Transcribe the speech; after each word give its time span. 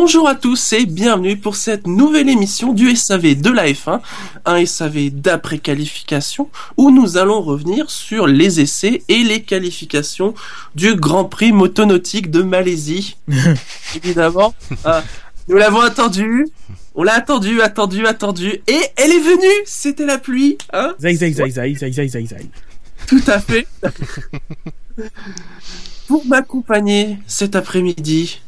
Bonjour 0.00 0.28
à 0.28 0.36
tous 0.36 0.74
et 0.74 0.86
bienvenue 0.86 1.36
pour 1.36 1.56
cette 1.56 1.88
nouvelle 1.88 2.28
émission 2.28 2.72
du 2.72 2.94
SAV 2.94 3.34
de 3.34 3.50
la 3.50 3.66
F1, 3.66 4.00
un 4.44 4.64
SAV 4.64 5.10
d'après 5.10 5.58
qualification 5.58 6.48
où 6.76 6.92
nous 6.92 7.16
allons 7.16 7.42
revenir 7.42 7.90
sur 7.90 8.28
les 8.28 8.60
essais 8.60 9.02
et 9.08 9.24
les 9.24 9.42
qualifications 9.42 10.34
du 10.76 10.94
Grand 10.94 11.24
Prix 11.24 11.50
motonautique 11.50 12.30
de 12.30 12.42
Malaisie. 12.42 13.16
Évidemment, 13.96 14.54
euh, 14.86 15.00
nous 15.48 15.56
l'avons 15.56 15.80
attendu, 15.80 16.46
on 16.94 17.02
l'a 17.02 17.14
attendu, 17.14 17.60
attendu, 17.60 18.06
attendu 18.06 18.62
et 18.68 18.80
elle 18.94 19.10
est 19.10 19.18
venue, 19.18 19.64
c'était 19.66 20.06
la 20.06 20.18
pluie, 20.18 20.58
hein? 20.72 20.94
Zai, 21.00 21.16
zai, 21.16 21.32
zai, 21.32 21.50
zai, 21.50 21.74
zai, 21.74 21.92
zai, 21.92 22.08
zai, 22.08 22.24
zai. 22.24 22.50
Tout 23.08 23.22
à 23.26 23.40
fait. 23.40 23.66
Pour 26.06 26.24
m'accompagner 26.24 27.18
cet 27.26 27.56
après-midi, 27.56 28.40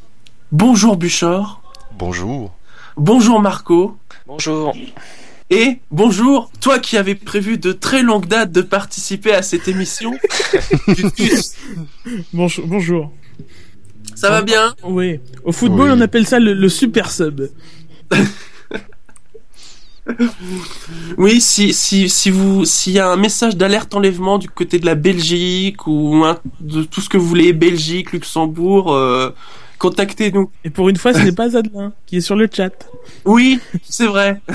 bonjour 0.53 0.97
Buchor, 0.97 1.62
Bonjour. 1.98 2.53
bonjour 2.97 3.41
Marco, 3.41 3.97
Bonjour. 4.27 4.75
et 5.51 5.79
bonjour 5.91 6.51
toi 6.61 6.79
qui 6.79 6.97
avais 6.97 7.15
prévu 7.15 7.59
de 7.59 7.73
très 7.73 8.03
longue 8.03 8.27
date 8.27 8.53
de 8.53 8.62
participer 8.62 9.33
à 9.33 9.42
cette 9.42 9.69
émission. 9.69 10.12
Bonjour. 12.33 12.67
bonjour. 12.67 13.12
Ça 14.15 14.31
va 14.31 14.42
bien? 14.42 14.75
Oui. 14.83 15.20
Au 15.45 15.53
football, 15.53 15.91
Oui. 15.92 15.97
on 15.98 16.01
appelle 16.01 16.27
ça 16.27 16.39
le, 16.39 16.53
le 16.55 16.69
super 16.69 17.11
sub. 17.11 17.42
Oui, 21.19 21.41
si 21.41 21.73
si 21.73 22.09
si 22.09 22.31
vous 22.31 22.64
s'il 22.64 22.95
y 22.95 22.98
a 22.98 23.09
un 23.09 23.17
message 23.17 23.57
d'alerte 23.57 23.95
enlèvement 23.95 24.39
du 24.39 24.48
côté 24.48 24.79
de 24.81 24.87
la 24.87 24.97
Belgique 24.97 25.87
ou 25.87 26.25
un- 26.25 26.39
de 26.59 26.83
tout 26.83 27.01
ce 27.01 27.09
que 27.09 27.17
vous 27.17 27.27
voulez, 27.27 27.53
Belgique, 27.53 28.11
Luxembourg, 28.12 28.92
euh, 28.92 29.31
contactez-nous. 29.81 30.53
Et 30.62 30.70
pour 30.70 30.89
une 30.89 30.97
fois, 30.97 31.12
ce 31.12 31.19
n'est 31.19 31.33
pas 31.33 31.56
Adelin 31.56 31.92
qui 32.06 32.19
est 32.19 32.20
sur 32.20 32.36
le 32.36 32.48
chat. 32.53 32.70
Oui, 33.25 33.59
c'est 33.83 34.06
vrai. 34.06 34.41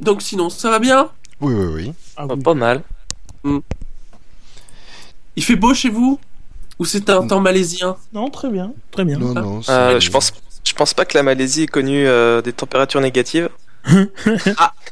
Donc 0.00 0.22
sinon, 0.22 0.50
ça 0.50 0.70
va 0.70 0.78
bien? 0.78 1.10
Oui, 1.40 1.54
oui, 1.54 1.66
oui. 1.74 1.92
Ah 2.16 2.26
Pas- 2.26 2.34
oui. 2.34 2.42
Pas 2.42 2.54
mal. 2.54 2.82
Il 5.36 5.44
fait 5.44 5.56
beau 5.56 5.74
chez 5.74 5.88
vous? 5.88 6.18
Ou 6.78 6.84
c'est 6.84 7.10
un 7.10 7.26
temps 7.26 7.40
malaisien? 7.40 7.96
Non, 8.12 8.30
très 8.30 8.50
bien. 8.50 8.72
Très 8.92 9.04
bien. 9.04 9.18
Non, 9.18 9.34
non. 9.34 9.62
c'est- 9.62 9.72
Euh, 9.72 10.00
je 10.00 10.10
pense, 10.10 10.32
je 10.64 10.72
pense 10.74 10.94
pas 10.94 11.04
que 11.04 11.16
la 11.16 11.22
Malaisie 11.24 11.62
ait 11.62 11.66
connu 11.66 12.06
euh, 12.06 12.40
des 12.42 12.52
températures 12.52 13.00
négatives. 13.00 13.48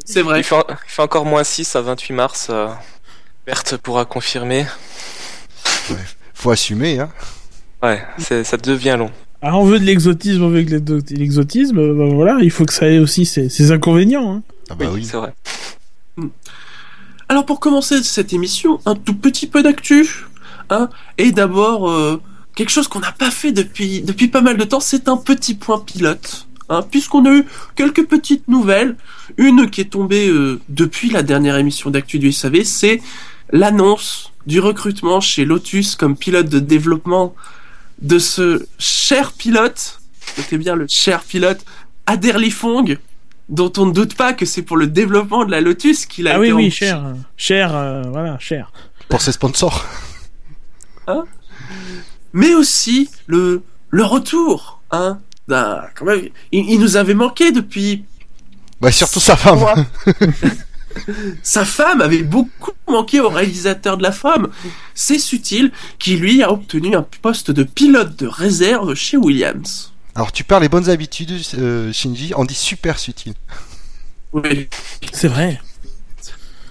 C'est 0.04 0.20
Il 0.20 0.24
vrai. 0.24 0.42
fait, 0.42 0.56
il 0.68 0.76
fait 0.90 1.02
encore 1.02 1.26
moins 1.26 1.44
6 1.44 1.76
à 1.76 1.80
28 1.82 2.14
mars. 2.14 2.46
Euh, 2.50 2.68
Berthe 3.44 3.76
pourra 3.76 4.04
confirmer. 4.04 4.66
Faut 6.34 6.50
assumer, 6.50 6.98
hein. 7.00 7.10
Ouais, 7.82 8.02
c'est- 8.18 8.44
ça 8.44 8.56
devient 8.56 8.96
long. 8.98 9.10
Ah, 9.42 9.56
on 9.56 9.64
veut 9.64 9.78
de 9.78 9.84
l'exotisme, 9.84 10.42
on 10.42 10.48
veut 10.48 10.62
que 10.64 10.70
l'exo- 10.70 10.98
l'exotisme. 11.10 11.78
euh, 11.78 11.94
ben 11.94 12.14
voilà, 12.14 12.38
il 12.42 12.50
faut 12.50 12.64
que 12.64 12.72
ça 12.72 12.88
ait 12.88 12.98
aussi 12.98 13.26
ses, 13.26 13.48
ses 13.48 13.70
inconvénients. 13.70 14.32
Hein. 14.36 14.42
Ah 14.70 14.74
bah 14.74 14.86
oui. 14.92 15.04
c'est 15.04 15.16
vrai. 15.16 15.32
Alors 17.28 17.44
pour 17.44 17.60
commencer 17.60 18.02
cette 18.02 18.32
émission, 18.32 18.80
un 18.86 18.94
tout 18.94 19.14
petit 19.14 19.46
peu 19.46 19.62
d'actu. 19.62 20.08
Hein, 20.70 20.88
et 21.18 21.32
d'abord, 21.32 21.88
euh, 21.90 22.20
quelque 22.54 22.70
chose 22.70 22.88
qu'on 22.88 23.00
n'a 23.00 23.12
pas 23.12 23.30
fait 23.30 23.52
depuis, 23.52 24.00
depuis 24.00 24.28
pas 24.28 24.40
mal 24.40 24.56
de 24.56 24.64
temps, 24.64 24.80
c'est 24.80 25.08
un 25.08 25.16
petit 25.16 25.54
point 25.54 25.78
pilote. 25.78 26.46
Hein, 26.68 26.82
Puisqu'on 26.90 27.24
a 27.26 27.30
eu 27.32 27.44
quelques 27.76 28.06
petites 28.06 28.48
nouvelles. 28.48 28.96
Une 29.36 29.70
qui 29.70 29.80
est 29.82 29.90
tombée 29.90 30.28
euh, 30.28 30.60
depuis 30.68 31.10
la 31.10 31.22
dernière 31.22 31.56
émission 31.56 31.90
d'actu 31.90 32.18
du 32.18 32.32
SAV, 32.32 32.64
c'est 32.64 33.00
l'annonce 33.52 34.32
du 34.46 34.58
recrutement 34.60 35.20
chez 35.20 35.44
Lotus 35.44 35.94
comme 35.94 36.16
pilote 36.16 36.48
de 36.48 36.58
développement 36.58 37.34
de 38.02 38.18
ce 38.18 38.66
cher 38.78 39.32
pilote, 39.32 40.00
notez 40.38 40.58
bien 40.58 40.74
le 40.74 40.86
cher 40.88 41.22
pilote, 41.22 41.64
Aderly 42.06 42.50
Fong, 42.50 42.98
dont 43.48 43.72
on 43.78 43.86
ne 43.86 43.92
doute 43.92 44.14
pas 44.16 44.32
que 44.32 44.44
c'est 44.46 44.62
pour 44.62 44.76
le 44.76 44.86
développement 44.86 45.44
de 45.44 45.50
la 45.50 45.60
Lotus 45.60 46.06
qu'il 46.06 46.28
a 46.28 46.32
Ah 46.34 46.38
été 46.38 46.52
oui, 46.52 46.64
oui, 46.64 46.70
cher. 46.70 47.02
Cher, 47.36 47.74
euh, 47.74 48.02
voilà, 48.10 48.38
cher. 48.38 48.72
Pour 49.08 49.20
ses 49.22 49.32
sponsors. 49.32 49.84
mais 52.32 52.54
aussi 52.54 53.08
le 53.26 53.62
le 53.90 54.04
retour 54.04 54.82
hein 54.90 55.20
d'un 55.48 55.82
quand 55.94 56.04
même 56.04 56.28
il, 56.52 56.68
il 56.70 56.80
nous 56.80 56.96
avait 56.96 57.14
manqué 57.14 57.52
depuis 57.52 58.04
Bah, 58.80 58.90
surtout 58.90 59.20
sa 59.20 59.36
femme. 59.36 59.86
sa 61.42 61.64
femme 61.64 62.00
avait 62.00 62.22
beaucoup 62.22 62.72
manqué 62.88 63.20
au 63.20 63.28
réalisateur 63.28 63.96
de 63.96 64.02
la 64.02 64.12
femme 64.12 64.48
c'est 64.94 65.18
Sutil 65.18 65.72
qui 65.98 66.16
lui 66.16 66.42
a 66.42 66.50
obtenu 66.52 66.94
un 66.96 67.06
poste 67.22 67.50
de 67.50 67.62
pilote 67.62 68.16
de 68.18 68.26
réserve 68.26 68.94
chez 68.94 69.16
Williams 69.16 69.92
Alors, 70.14 70.32
tu 70.32 70.44
perds 70.44 70.60
les 70.60 70.68
bonnes 70.68 70.88
habitudes, 70.88 71.32
euh, 71.58 71.92
Shinji. 71.92 72.32
On 72.36 72.44
dit 72.44 72.54
super 72.54 72.98
subtil. 72.98 73.34
oui 74.32 74.68
C'est 75.12 75.28
vrai. 75.28 75.60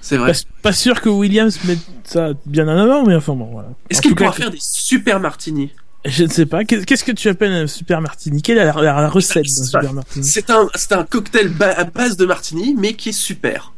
c'est 0.01 0.17
vrai 0.17 0.31
Pas, 0.33 0.39
pas 0.61 0.73
sûr 0.73 1.01
que 1.01 1.09
Williams 1.09 1.59
mette 1.65 1.79
ça 2.03 2.29
bien 2.45 2.67
en 2.67 2.77
avant, 2.77 3.05
mais 3.05 3.15
enfin 3.15 3.33
bon, 3.35 3.45
voilà. 3.51 3.69
est-ce 3.89 4.01
qu'il 4.01 4.15
cas, 4.15 4.25
pourra 4.25 4.33
faire 4.35 4.51
des 4.51 4.57
super 4.59 5.19
martinis 5.19 5.71
Je 6.05 6.23
ne 6.23 6.29
sais 6.29 6.45
pas. 6.45 6.63
Qu'est- 6.65 6.85
Qu'est-ce 6.85 7.03
que 7.03 7.11
tu 7.11 7.29
appelles 7.29 7.51
un 7.53 7.67
super 7.67 8.01
martini? 8.01 8.41
Quelle 8.41 8.57
est 8.59 8.65
la, 8.65 8.73
la- 8.73 8.81
la 9.01 9.09
recette 9.09 9.45
d'un 9.45 9.63
super 9.65 9.93
martini? 9.93 10.25
c'est 10.25 10.49
un 10.93 11.03
cocktail 11.03 11.49
ba- 11.49 11.73
à 11.77 11.83
base 11.83 12.17
de 12.17 12.25
martini 12.25 12.75
mais 12.77 12.93
qui 12.93 13.09
est 13.09 13.19
super 13.29 13.73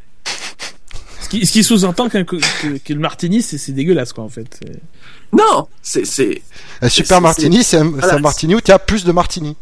Ce 1.28 1.36
qui, 1.36 1.46
ce 1.46 1.52
qui 1.52 1.62
sous-entend 1.62 2.08
qu'un 2.08 2.24
que, 2.24 2.36
que 2.78 2.92
le 2.92 3.00
martini, 3.00 3.42
c'est 3.42 3.72
dégueulasse, 3.72 4.14
quoi, 4.14 4.24
en 4.24 4.30
fait. 4.30 4.60
Non 5.30 5.68
c'est 5.82 6.06
c'est 6.06 6.40
Un 6.80 6.88
super 6.88 7.20
martini, 7.20 7.62
c'est 7.62 7.76
un, 7.76 7.90
voilà. 7.90 8.08
c'est 8.08 8.14
un 8.14 8.18
martini 8.20 8.54
où 8.54 8.62
tu 8.62 8.72
as 8.72 8.78
plus 8.78 9.04
de 9.04 9.12
martini. 9.12 9.56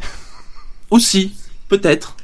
aussi 0.91 1.35
peut-être 1.69 2.17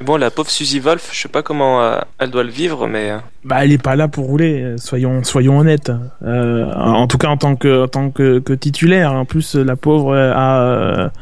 Bon, 0.00 0.16
la 0.16 0.30
pauvre 0.30 0.48
Suzy 0.48 0.78
Wolf, 0.78 1.10
je 1.12 1.22
sais 1.22 1.28
pas 1.28 1.42
comment 1.42 1.82
euh, 1.82 1.98
elle 2.18 2.30
doit 2.30 2.44
le 2.44 2.50
vivre, 2.50 2.86
mais 2.86 3.10
euh, 3.10 3.18
Bah, 3.46 3.64
elle 3.64 3.70
est 3.70 3.80
pas 3.80 3.94
là 3.94 4.08
pour 4.08 4.26
rouler. 4.26 4.60
euh, 4.60 4.76
Soyons, 4.76 5.22
soyons 5.22 5.58
honnêtes. 5.60 5.92
Euh, 6.24 6.68
en 6.74 7.06
tout 7.06 7.16
cas, 7.16 7.28
en 7.28 7.36
tant 7.36 7.54
que, 7.54 7.84
en 7.84 7.86
tant 7.86 8.10
que, 8.10 8.40
que 8.40 8.52
titulaire. 8.52 9.12
En 9.12 9.24
plus, 9.24 9.54
la 9.54 9.76
pauvre 9.76 10.12
euh, 10.16 10.32
a, 10.34 11.12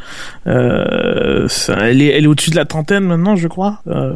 euh, 0.47 1.47
elle 1.83 2.01
est, 2.01 2.07
elle 2.07 2.25
est 2.25 2.27
au-dessus 2.27 2.49
de 2.51 2.57
la 2.57 2.65
trentaine 2.65 3.05
maintenant, 3.05 3.37
je 3.37 3.47
crois. 3.47 3.83
Euh, 3.89 4.15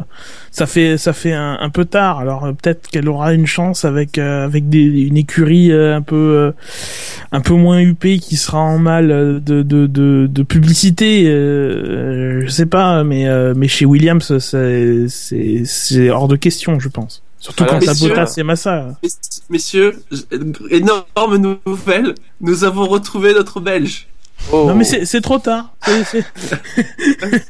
ça 0.49 0.65
fait, 0.65 0.97
ça 0.97 1.13
fait 1.13 1.33
un, 1.33 1.69
peu 1.69 1.85
tard. 1.85 2.17
Alors 2.17 2.47
peut-être 2.59 2.87
qu'elle 2.87 3.07
aura 3.07 3.35
une 3.35 3.45
chance 3.45 3.85
avec, 3.85 4.17
avec 4.17 4.69
des, 4.69 4.83
une 4.83 5.17
écurie 5.17 5.71
un 5.71 6.01
peu, 6.01 6.53
un 7.31 7.41
peu 7.41 7.53
moins 7.53 7.79
huppée 7.79 8.17
qui 8.17 8.37
sera 8.37 8.59
en 8.59 8.79
mal 8.79 9.09
de, 9.09 9.61
de, 9.61 9.85
de, 9.85 10.27
de 10.27 10.43
publicité. 10.43 11.25
Je 11.25 12.47
sais 12.49 12.65
pas, 12.65 13.03
mais, 13.03 13.27
mais 13.53 13.67
chez 13.67 13.85
Williams, 13.85 14.35
c'est 14.39 16.09
hors 16.09 16.27
de 16.27 16.35
question, 16.35 16.79
je 16.79 16.89
pense. 16.89 17.21
Surtout 17.39 17.63
Voilà, 17.63 17.79
quand 17.79 17.87
messieurs. 17.87 18.09
Bottas 18.09 18.33
et 18.37 18.43
Massa. 18.43 18.97
Mess- 19.01 19.41
Messieurs, 19.49 20.03
énorme 20.69 21.37
nouvelle, 21.65 22.13
nous 22.41 22.63
avons 22.65 22.85
retrouvé 22.87 23.33
notre 23.33 23.59
Belge. 23.61 24.07
oh, 24.51 24.65
Non 24.67 24.75
mais 24.75 24.83
c'est 24.83 25.05
c'est 25.05 25.21
trop 25.21 25.39
tard. 25.39 25.73
C'est- 25.85 26.03
c'est- 26.03 26.25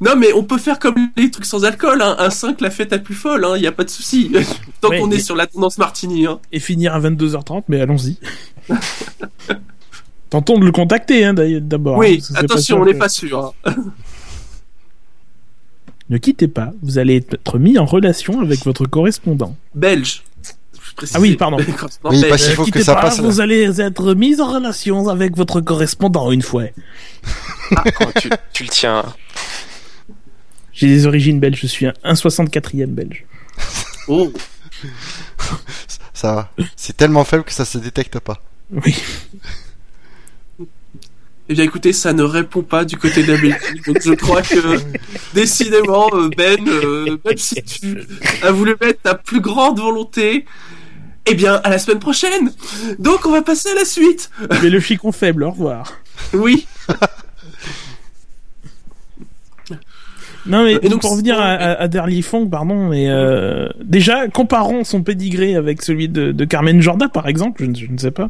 Non 0.00 0.14
mais 0.16 0.32
on 0.32 0.44
peut 0.44 0.58
faire 0.58 0.78
comme 0.78 0.94
les 1.16 1.30
trucs 1.30 1.44
sans 1.44 1.64
alcool, 1.64 2.00
hein. 2.00 2.14
un 2.18 2.30
5 2.30 2.60
la 2.60 2.70
fête 2.70 2.92
la 2.92 2.98
plus 2.98 3.14
folle, 3.14 3.44
il 3.56 3.60
n'y 3.60 3.66
a 3.66 3.72
pas 3.72 3.84
de 3.84 3.90
souci. 3.90 4.30
Tant 4.80 4.88
Ouais, 4.90 5.00
qu'on 5.00 5.10
est 5.10 5.18
sur 5.18 5.34
la 5.36 5.46
tendance 5.46 5.78
Martini. 5.78 6.26
Hein. 6.26 6.38
Et 6.52 6.60
finir 6.60 6.94
à 6.94 7.00
22h30, 7.00 7.64
mais 7.68 7.80
allons-y. 7.80 8.16
Tentons 10.30 10.58
de 10.60 10.64
le 10.64 10.70
contacter 10.70 11.24
hein, 11.24 11.34
d'ailleurs, 11.34 11.60
d'abord. 11.60 11.96
oui, 11.98 12.18
hein, 12.22 12.24
c'est 12.32 12.38
attention, 12.38 12.76
sûr 12.76 12.78
on 12.78 12.84
n'est 12.84 12.94
pas 12.94 13.08
sûr. 13.08 13.52
Ne 16.10 16.18
quittez 16.18 16.48
pas, 16.48 16.72
vous 16.82 16.98
allez 16.98 17.16
être 17.16 17.58
mis 17.58 17.78
en 17.78 17.86
relation 17.86 18.40
avec 18.40 18.64
votre 18.64 18.84
correspondant. 18.86 19.56
Belge. 19.74 20.22
Ah 21.14 21.20
oui, 21.20 21.36
pardon. 21.36 21.56
Oui, 22.04 22.24
parce 22.28 22.42
qu'il 22.42 22.50
Ne 22.50 22.56
faut 22.56 22.62
que 22.64 22.66
quittez 22.66 22.82
ça 22.84 22.94
pas, 22.96 23.02
passe. 23.02 23.20
vous 23.20 23.40
allez 23.40 23.80
être 23.80 24.14
mis 24.14 24.38
en 24.40 24.52
relation 24.52 25.08
avec 25.08 25.36
votre 25.36 25.60
correspondant 25.60 26.30
une 26.32 26.42
fois. 26.42 26.64
oh, 27.72 27.76
tu, 28.20 28.28
tu 28.52 28.64
le 28.64 28.68
tiens. 28.68 29.04
J'ai 30.72 30.88
des 30.88 31.06
origines 31.06 31.38
belges, 31.40 31.60
je 31.60 31.66
suis 31.68 31.86
un 31.86 31.92
1,64e 32.04 32.86
belge. 32.86 33.24
Oh. 34.08 34.32
Ça 36.12 36.34
va. 36.34 36.50
C'est 36.76 36.96
tellement 36.96 37.24
faible 37.24 37.44
que 37.44 37.52
ça 37.52 37.64
se 37.64 37.78
détecte 37.78 38.18
pas. 38.18 38.42
Oui. 38.70 38.96
Eh 41.52 41.54
bien 41.54 41.64
écoutez, 41.64 41.92
ça 41.92 42.12
ne 42.12 42.22
répond 42.22 42.62
pas 42.62 42.84
du 42.84 42.96
côté 42.96 43.24
Belgique, 43.24 43.56
donc 43.84 44.00
je 44.04 44.12
crois 44.12 44.40
que 44.40 44.78
décidément, 45.34 46.08
euh, 46.14 46.28
Ben, 46.36 46.60
euh, 46.68 47.18
même 47.24 47.36
si 47.36 47.60
tu 47.64 48.06
as 48.44 48.52
voulu 48.52 48.76
mettre 48.80 49.02
ta 49.02 49.16
plus 49.16 49.40
grande 49.40 49.80
volonté, 49.80 50.44
eh 51.26 51.34
bien 51.34 51.56
à 51.64 51.70
la 51.70 51.80
semaine 51.80 51.98
prochaine. 51.98 52.52
Donc 53.00 53.26
on 53.26 53.32
va 53.32 53.42
passer 53.42 53.68
à 53.68 53.74
la 53.74 53.84
suite. 53.84 54.30
Mais 54.62 54.70
le 54.70 54.78
chicon 54.78 55.10
faible, 55.10 55.42
au 55.42 55.50
revoir. 55.50 55.92
Oui 56.34 56.68
Non 60.46 60.64
mais 60.64 60.78
Et 60.82 60.88
donc, 60.88 61.02
pour 61.02 61.12
revenir 61.12 61.38
à, 61.38 61.52
à, 61.52 61.88
Derly 61.88 62.22
Fong, 62.22 62.48
pardon, 62.48 62.88
mais 62.88 63.08
euh, 63.10 63.68
déjà 63.84 64.26
comparons 64.28 64.84
son 64.84 65.02
pédigré 65.02 65.54
avec 65.54 65.82
celui 65.82 66.08
de, 66.08 66.32
de 66.32 66.44
Carmen 66.44 66.80
Jorda 66.80 67.08
par 67.08 67.28
exemple, 67.28 67.62
je, 67.62 67.68
ne- 67.70 67.74
je 67.74 67.92
ne 67.92 67.98
sais 67.98 68.10
pas, 68.10 68.28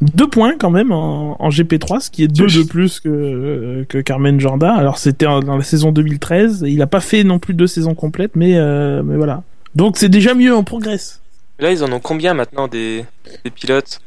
deux 0.00 0.28
points 0.28 0.54
quand 0.58 0.70
même 0.70 0.92
en, 0.92 1.42
en 1.42 1.48
GP3, 1.48 2.00
ce 2.00 2.10
qui 2.10 2.22
est 2.24 2.28
deux 2.28 2.46
de 2.46 2.62
plus 2.62 3.00
que 3.00 3.84
que 3.88 3.98
Carmen 3.98 4.38
Jorda. 4.38 4.74
Alors 4.74 4.98
c'était 4.98 5.26
dans 5.26 5.56
la 5.56 5.62
saison 5.62 5.92
2013, 5.92 6.64
il 6.66 6.82
a 6.82 6.86
pas 6.86 7.00
fait 7.00 7.24
non 7.24 7.38
plus 7.38 7.54
deux 7.54 7.66
saisons 7.66 7.94
complètes, 7.94 8.36
mais 8.36 8.56
euh, 8.56 9.02
mais 9.02 9.16
voilà. 9.16 9.42
Donc 9.74 9.96
c'est 9.96 10.08
déjà 10.08 10.34
mieux, 10.34 10.54
on 10.54 10.64
progresse. 10.64 11.20
Là, 11.58 11.70
ils 11.72 11.82
en 11.82 11.90
ont 11.92 12.00
combien 12.00 12.34
maintenant 12.34 12.68
des, 12.68 13.04
des 13.44 13.50
pilotes? 13.50 14.00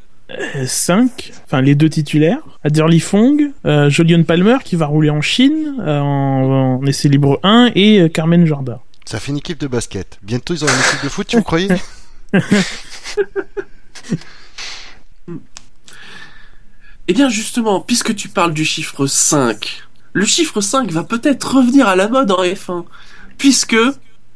5, 0.66 1.32
enfin 1.46 1.62
les 1.62 1.76
deux 1.76 1.90
titulaires, 1.90 2.42
Adderley 2.64 3.00
Fong, 3.00 3.52
euh, 3.66 3.90
Jolion 3.90 4.24
Palmer 4.24 4.58
qui 4.64 4.76
va 4.76 4.86
rouler 4.86 5.10
en 5.10 5.22
Chine 5.22 5.76
euh, 5.80 6.00
en, 6.00 6.78
en 6.80 6.86
essai 6.86 7.10
libre 7.10 7.40
1 7.44 7.72
et 7.76 8.00
euh, 8.00 8.10
Carmen 8.10 8.46
Jorda. 8.46 8.82
Ça 9.06 9.20
fait 9.20 9.32
une 9.32 9.38
équipe 9.38 9.60
de 9.60 9.68
basket. 9.68 10.20
Bientôt, 10.22 10.54
ils 10.54 10.64
auront 10.64 10.74
une 10.74 10.80
équipe 10.80 11.04
de 11.04 11.10
foot, 11.10 11.28
tu 11.28 11.38
me 11.38 11.42
croyais? 11.42 11.70
Eh 17.12 17.14
bien 17.14 17.28
justement, 17.28 17.82
puisque 17.82 18.16
tu 18.16 18.30
parles 18.30 18.54
du 18.54 18.64
chiffre 18.64 19.08
5, 19.08 19.82
le 20.14 20.26
chiffre 20.26 20.62
5 20.62 20.92
va 20.92 21.04
peut-être 21.04 21.56
revenir 21.56 21.88
à 21.88 21.96
la 21.96 22.08
mode 22.08 22.30
en 22.30 22.44
F1, 22.44 22.86
puisque, 23.40 23.76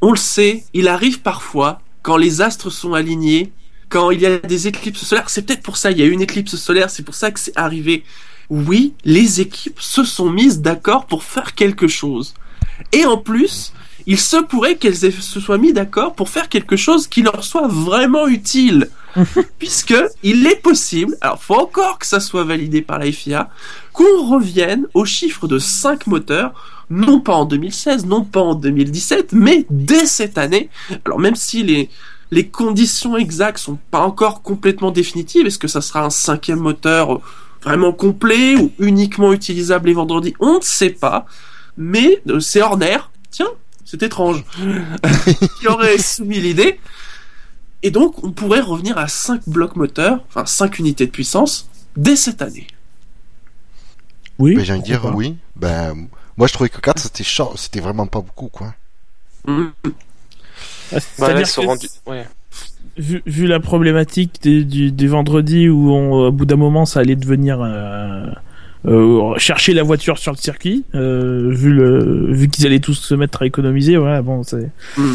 on 0.00 0.10
le 0.10 0.16
sait, 0.16 0.64
il 0.74 0.88
arrive 0.88 1.20
parfois, 1.20 1.80
quand 2.02 2.16
les 2.16 2.40
astres 2.40 2.70
sont 2.70 2.94
alignés, 2.94 3.52
quand 3.88 4.10
il 4.10 4.20
y 4.20 4.26
a 4.26 4.38
des 4.38 4.68
éclipses 4.68 5.04
solaires, 5.04 5.30
c'est 5.30 5.42
peut-être 5.42 5.62
pour 5.62 5.76
ça, 5.76 5.90
il 5.90 5.98
y 5.98 6.02
a 6.02 6.06
une 6.06 6.22
éclipse 6.22 6.56
solaire, 6.56 6.90
c'est 6.90 7.02
pour 7.02 7.14
ça 7.14 7.30
que 7.30 7.40
c'est 7.40 7.56
arrivé. 7.56 8.04
Oui, 8.50 8.94
les 9.04 9.40
équipes 9.40 9.80
se 9.80 10.04
sont 10.04 10.30
mises 10.30 10.60
d'accord 10.60 11.06
pour 11.06 11.22
faire 11.22 11.54
quelque 11.54 11.88
chose. 11.88 12.34
Et 12.92 13.06
en 13.06 13.16
plus, 13.16 13.72
il 14.06 14.18
se 14.18 14.36
pourrait 14.36 14.76
qu'elles 14.76 14.96
se 14.96 15.40
soient 15.40 15.58
mis 15.58 15.72
d'accord 15.72 16.14
pour 16.14 16.28
faire 16.28 16.48
quelque 16.48 16.76
chose 16.76 17.06
qui 17.06 17.22
leur 17.22 17.42
soit 17.42 17.68
vraiment 17.68 18.26
utile. 18.26 18.90
Puisque 19.58 19.94
il 20.22 20.46
est 20.46 20.60
possible, 20.60 21.16
alors 21.20 21.42
faut 21.42 21.54
encore 21.54 21.98
que 21.98 22.06
ça 22.06 22.20
soit 22.20 22.44
validé 22.44 22.82
par 22.82 22.98
la 22.98 23.10
FIA, 23.10 23.48
qu'on 23.92 24.28
revienne 24.28 24.86
au 24.92 25.04
chiffre 25.04 25.46
de 25.46 25.58
5 25.58 26.08
moteurs, 26.08 26.52
non 26.90 27.20
pas 27.20 27.34
en 27.34 27.44
2016, 27.44 28.06
non 28.06 28.24
pas 28.24 28.40
en 28.40 28.54
2017, 28.54 29.32
mais 29.32 29.66
dès 29.70 30.06
cette 30.06 30.36
année. 30.36 30.68
Alors 31.06 31.20
même 31.20 31.36
si 31.36 31.62
les, 31.62 31.90
les 32.34 32.48
conditions 32.48 33.16
exactes 33.16 33.58
sont 33.58 33.78
pas 33.92 34.00
encore 34.00 34.42
complètement 34.42 34.90
définitives, 34.90 35.46
est-ce 35.46 35.58
que 35.58 35.68
ça 35.68 35.80
sera 35.80 36.04
un 36.04 36.10
cinquième 36.10 36.58
moteur 36.58 37.20
vraiment 37.62 37.92
complet 37.92 38.56
ou 38.56 38.72
uniquement 38.80 39.32
utilisable 39.32 39.86
les 39.86 39.94
vendredis? 39.94 40.34
On 40.40 40.58
ne 40.58 40.62
sait 40.62 40.90
pas. 40.90 41.26
Mais 41.76 42.20
euh, 42.28 42.40
c'est 42.40 42.60
Horner, 42.60 42.98
tiens, 43.30 43.50
c'est 43.84 44.02
étrange, 44.02 44.44
qui 45.60 45.68
aurait 45.68 45.98
soumis 45.98 46.40
l'idée? 46.40 46.80
Et 47.84 47.92
donc, 47.92 48.24
on 48.24 48.32
pourrait 48.32 48.60
revenir 48.60 48.98
à 48.98 49.06
5 49.06 49.42
blocs 49.46 49.76
moteurs, 49.76 50.18
enfin 50.28 50.44
5 50.44 50.80
unités 50.80 51.06
de 51.06 51.12
puissance, 51.12 51.68
dès 51.96 52.16
cette 52.16 52.42
année. 52.42 52.66
Oui. 54.40 54.56
Ben, 54.56 54.64
J'ai 54.64 54.72
envie 54.72 54.80
de 54.82 54.86
dire 54.86 55.02
pas. 55.02 55.12
oui. 55.12 55.36
Ben, 55.54 56.08
moi, 56.36 56.48
je 56.48 56.52
trouvais 56.52 56.68
que 56.68 56.80
4, 56.80 56.98
c'était 56.98 57.24
c'était 57.56 57.80
vraiment 57.80 58.08
pas 58.08 58.20
beaucoup, 58.20 58.48
quoi. 58.48 58.74
Mhm. 59.46 59.72
Ah, 60.92 60.98
Bah, 61.18 61.32
là, 61.34 61.42
que. 61.42 62.10
Ouais. 62.10 62.24
vu, 62.96 63.22
vu 63.26 63.46
la 63.46 63.60
problématique 63.60 64.40
des, 64.42 64.64
du, 64.64 64.90
des 64.92 65.06
vendredis 65.06 65.68
où 65.68 65.90
on, 65.92 66.26
au 66.28 66.32
bout 66.32 66.46
d'un 66.46 66.56
moment 66.56 66.84
ça 66.86 67.00
allait 67.00 67.16
devenir 67.16 67.60
euh, 67.62 68.26
euh, 68.86 69.34
chercher 69.38 69.72
la 69.74 69.82
voiture 69.82 70.18
sur 70.18 70.30
le 70.32 70.36
circuit, 70.36 70.84
euh, 70.94 71.48
vu 71.52 71.70
le 71.72 72.32
vu 72.34 72.48
qu'ils 72.48 72.66
allaient 72.66 72.80
tous 72.80 72.94
se 72.94 73.14
mettre 73.14 73.42
à 73.42 73.46
économiser, 73.46 73.96
voilà 73.96 74.20
bon 74.22 74.42
c'est 74.42 74.70
Mm. 74.98 75.12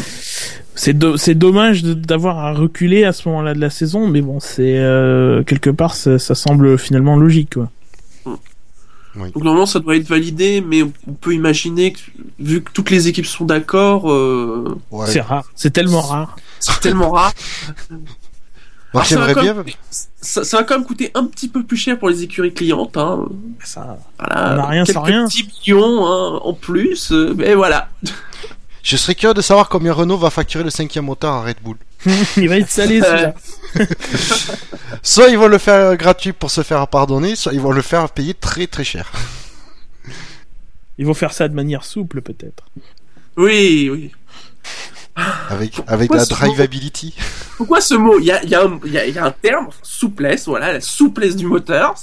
c'est 0.74 0.92
do- 0.92 1.16
c'est 1.16 1.34
dommage 1.36 1.82
d'avoir 1.84 2.38
à 2.38 2.52
reculer 2.52 3.04
à 3.04 3.12
ce 3.12 3.28
moment-là 3.28 3.54
de 3.54 3.60
la 3.60 3.70
saison, 3.70 4.08
mais 4.08 4.20
bon 4.22 4.40
c'est 4.40 4.76
euh, 4.78 5.42
quelque 5.44 5.70
part 5.70 5.94
ça, 5.94 6.18
ça 6.18 6.34
semble 6.34 6.76
finalement 6.78 7.16
logique 7.16 7.54
quoi. 7.54 7.70
Donc 9.16 9.36
normalement, 9.36 9.66
ça 9.66 9.80
doit 9.80 9.96
être 9.96 10.06
validé, 10.08 10.60
mais 10.60 10.82
on 10.82 11.12
peut 11.20 11.34
imaginer 11.34 11.92
que, 11.92 11.98
vu 12.38 12.62
que 12.62 12.70
toutes 12.72 12.90
les 12.90 13.08
équipes 13.08 13.26
sont 13.26 13.44
d'accord, 13.44 14.10
euh, 14.10 14.78
Ouais. 14.90 15.06
C'est 15.08 15.20
rare, 15.20 15.44
c'est 15.54 15.72
tellement 15.72 16.00
rare. 16.02 16.36
c'est 16.60 16.78
tellement 16.80 17.10
rare. 17.10 17.32
Moi, 18.92 19.02
Alors, 19.02 19.06
ça 19.06 19.18
va 19.20 19.34
quand 19.34 19.42
bien. 19.42 19.54
même- 19.54 19.64
Ça, 20.20 20.42
ça 20.42 20.56
va 20.58 20.64
quand 20.64 20.74
même 20.76 20.84
coûter 20.86 21.12
un 21.14 21.24
petit 21.26 21.48
peu 21.48 21.62
plus 21.62 21.76
cher 21.76 21.96
pour 21.98 22.08
les 22.08 22.22
écuries 22.24 22.52
clientes. 22.52 22.96
Hein. 22.96 23.26
Ça, 23.64 23.98
Voilà, 24.18 24.64
On 24.64 24.68
rien 24.68 24.84
sans 24.84 25.02
rien. 25.02 25.26
petits 25.26 25.48
millions 25.68 26.06
hein, 26.06 26.40
en 26.42 26.52
plus, 26.54 27.12
euh, 27.12 27.32
mais 27.36 27.54
voilà. 27.54 27.88
Je 28.82 28.96
serais 28.96 29.14
curieux 29.14 29.34
de 29.34 29.42
savoir 29.42 29.68
combien 29.68 29.92
Renault 29.92 30.16
va 30.18 30.30
facturer 30.30 30.64
le 30.64 30.70
cinquième 30.70 31.04
moteur 31.04 31.32
à 31.34 31.42
Red 31.44 31.56
Bull. 31.62 31.76
Il 32.36 32.48
va 32.48 32.58
être 32.58 32.70
salé 32.70 33.00
celui-là. 33.00 33.34
Soit 35.02 35.28
ils 35.28 35.38
vont 35.38 35.48
le 35.48 35.58
faire 35.58 35.96
gratuit 35.96 36.32
pour 36.32 36.50
se 36.50 36.62
faire 36.62 36.86
pardonner, 36.88 37.36
soit 37.36 37.52
ils 37.52 37.60
vont 37.60 37.72
le 37.72 37.82
faire 37.82 38.08
payer 38.10 38.34
très 38.34 38.66
très 38.66 38.84
cher. 38.84 39.10
Ils 40.98 41.06
vont 41.06 41.14
faire 41.14 41.32
ça 41.32 41.48
de 41.48 41.54
manière 41.54 41.84
souple 41.84 42.20
peut-être. 42.20 42.64
Oui, 43.36 43.88
oui. 43.90 44.12
Avec, 45.48 45.80
avec 45.86 46.08
Pourquoi 46.08 46.16
la 46.16 46.26
drivability. 46.26 47.14
Pourquoi 47.56 47.80
ce 47.80 47.94
mot? 47.94 48.18
Il 48.18 48.26
y 48.26 48.32
a, 48.32 48.42
y, 48.44 48.54
a 48.54 49.06
y 49.06 49.18
a 49.18 49.24
un 49.24 49.30
terme, 49.30 49.68
souplesse, 49.82 50.46
voilà, 50.46 50.72
la 50.72 50.80
souplesse 50.80 51.36
du 51.36 51.46
moteur, 51.46 51.94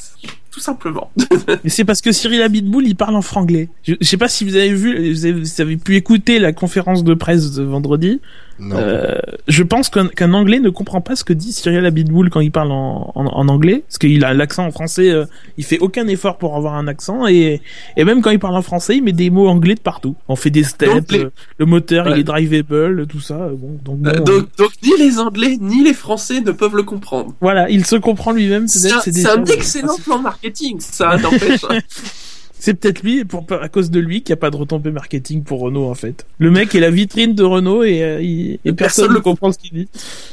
tout 0.57 0.63
simplement. 0.63 1.11
Mais 1.63 1.69
c'est 1.69 1.85
parce 1.85 2.01
que 2.01 2.11
Cyril 2.11 2.41
Abitboul, 2.41 2.87
il 2.87 2.95
parle 2.95 3.15
en 3.15 3.21
franglais. 3.21 3.69
Je, 3.83 3.93
je 4.01 4.07
sais 4.07 4.17
pas 4.17 4.27
si 4.27 4.43
vous 4.43 4.55
avez 4.55 4.73
vu, 4.73 5.13
vous 5.13 5.25
avez, 5.25 5.39
vous 5.39 5.61
avez 5.61 5.77
pu 5.77 5.95
écouter 5.95 6.39
la 6.39 6.51
conférence 6.51 7.03
de 7.03 7.13
presse 7.13 7.51
de 7.51 7.61
vendredi. 7.63 8.19
Non. 8.59 8.75
Euh, 8.79 9.13
je 9.47 9.61
pense 9.61 9.87
qu'un 9.89 10.07
qu'un 10.07 10.33
anglais 10.33 10.59
ne 10.59 10.71
comprend 10.71 10.99
pas 10.99 11.15
ce 11.15 11.23
que 11.23 11.31
dit 11.31 11.51
Cyril 11.53 11.85
Abitboul 11.85 12.31
quand 12.31 12.39
il 12.39 12.49
parle 12.49 12.71
en, 12.71 13.11
en, 13.13 13.25
en 13.27 13.47
anglais, 13.49 13.83
parce 13.87 13.99
qu'il 13.99 14.25
a 14.25 14.33
l'accent 14.33 14.65
en 14.65 14.71
français. 14.71 15.11
euh, 15.11 15.25
il 15.59 15.63
fait 15.63 15.77
aucun 15.77 16.07
effort 16.07 16.39
pour 16.39 16.55
avoir 16.55 16.73
un 16.73 16.87
accent 16.87 17.27
et, 17.27 17.61
et 17.97 18.03
même 18.03 18.23
quand 18.23 18.31
il 18.31 18.39
parle 18.39 18.55
en 18.55 18.63
français, 18.63 18.97
il 18.97 19.03
met 19.03 19.11
des 19.11 19.29
mots 19.29 19.47
anglais 19.47 19.75
de 19.75 19.79
partout. 19.79 20.15
On 20.27 20.35
fait 20.35 20.49
des 20.49 20.63
steps, 20.63 20.91
Donc, 20.91 21.11
les- 21.11 21.19
euh, 21.25 21.31
le 21.59 21.67
moteur 21.67 22.09
il 22.09 22.17
est 22.21 22.23
drivable, 22.23 23.05
tout 23.05 23.19
ça. 23.19 23.35
euh, 23.35 23.51
Bon, 23.55 23.77
donc, 23.85 23.99
bon, 23.99 24.09
Euh, 24.09 24.19
donc, 24.21 24.47
donc 24.57 24.71
ni 24.83 24.89
les 24.97 25.19
Anglais 25.19 25.57
ni 25.61 25.83
les 25.83 25.93
Français 25.93 26.41
ne 26.41 26.49
peuvent 26.51 26.75
le 26.75 26.81
comprendre. 26.81 27.35
voilà, 27.41 27.69
il 27.69 27.85
se 27.85 27.95
comprend 27.95 28.31
lui-même. 28.31 28.67
C'est 28.67 28.91
un, 28.91 29.33
un 29.37 29.45
excellent 29.45 29.97
plan 30.03 30.17
marketing, 30.17 30.46
ça 30.79 31.17
n'empêche. 31.17 31.61
C'est 32.59 32.73
peut-être 32.73 33.03
lui, 33.03 33.23
pour, 33.23 33.45
à 33.61 33.69
cause 33.69 33.91
de 33.91 33.99
lui, 33.99 34.23
qu'il 34.23 34.33
n'y 34.33 34.39
a 34.39 34.41
pas 34.41 34.49
de 34.49 34.55
retombée 34.57 34.89
marketing 34.89 35.43
pour 35.43 35.59
Renault, 35.59 35.85
en 35.89 35.93
fait. 35.93 36.25
Le 36.39 36.49
mec 36.49 36.73
est 36.73 36.79
la 36.79 36.89
vitrine 36.89 37.35
de 37.35 37.43
Renault 37.43 37.83
et, 37.83 38.01
euh, 38.01 38.19
il- 38.21 38.53
et 38.53 38.59
Et 38.65 38.73
personne 38.73 39.05
personne 39.05 39.13
ne 39.13 39.19
comprend 39.19 39.51
ce 39.51 39.59
qu'il 39.59 39.73
dit. 39.73 39.87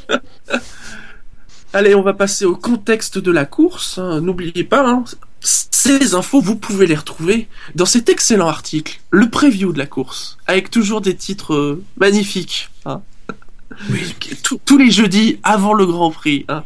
Allez, 1.73 1.93
on 1.93 2.01
va 2.01 2.13
passer 2.13 2.45
au 2.45 2.55
contexte 2.55 3.17
de 3.17 3.31
la 3.31 3.45
course. 3.45 3.97
hein. 3.97 4.21
N'oubliez 4.21 4.63
pas, 4.63 4.87
hein, 4.87 5.03
ces 5.41 6.15
infos, 6.15 6.41
vous 6.41 6.55
pouvez 6.55 6.87
les 6.87 6.95
retrouver 6.95 7.47
dans 7.75 7.85
cet 7.85 8.09
excellent 8.09 8.47
article, 8.47 8.99
le 9.11 9.29
preview 9.29 9.73
de 9.73 9.77
la 9.77 9.85
course, 9.85 10.37
avec 10.47 10.71
toujours 10.71 11.01
des 11.01 11.15
titres 11.15 11.53
euh, 11.53 11.83
magnifiques. 11.97 12.69
hein. 12.85 13.01
Tous- 14.43 14.59
Tous 14.65 14.77
les 14.77 14.89
jeudis 14.89 15.39
avant 15.43 15.73
le 15.73 15.85
Grand 15.85 16.09
Prix. 16.11 16.45
hein. 16.47 16.63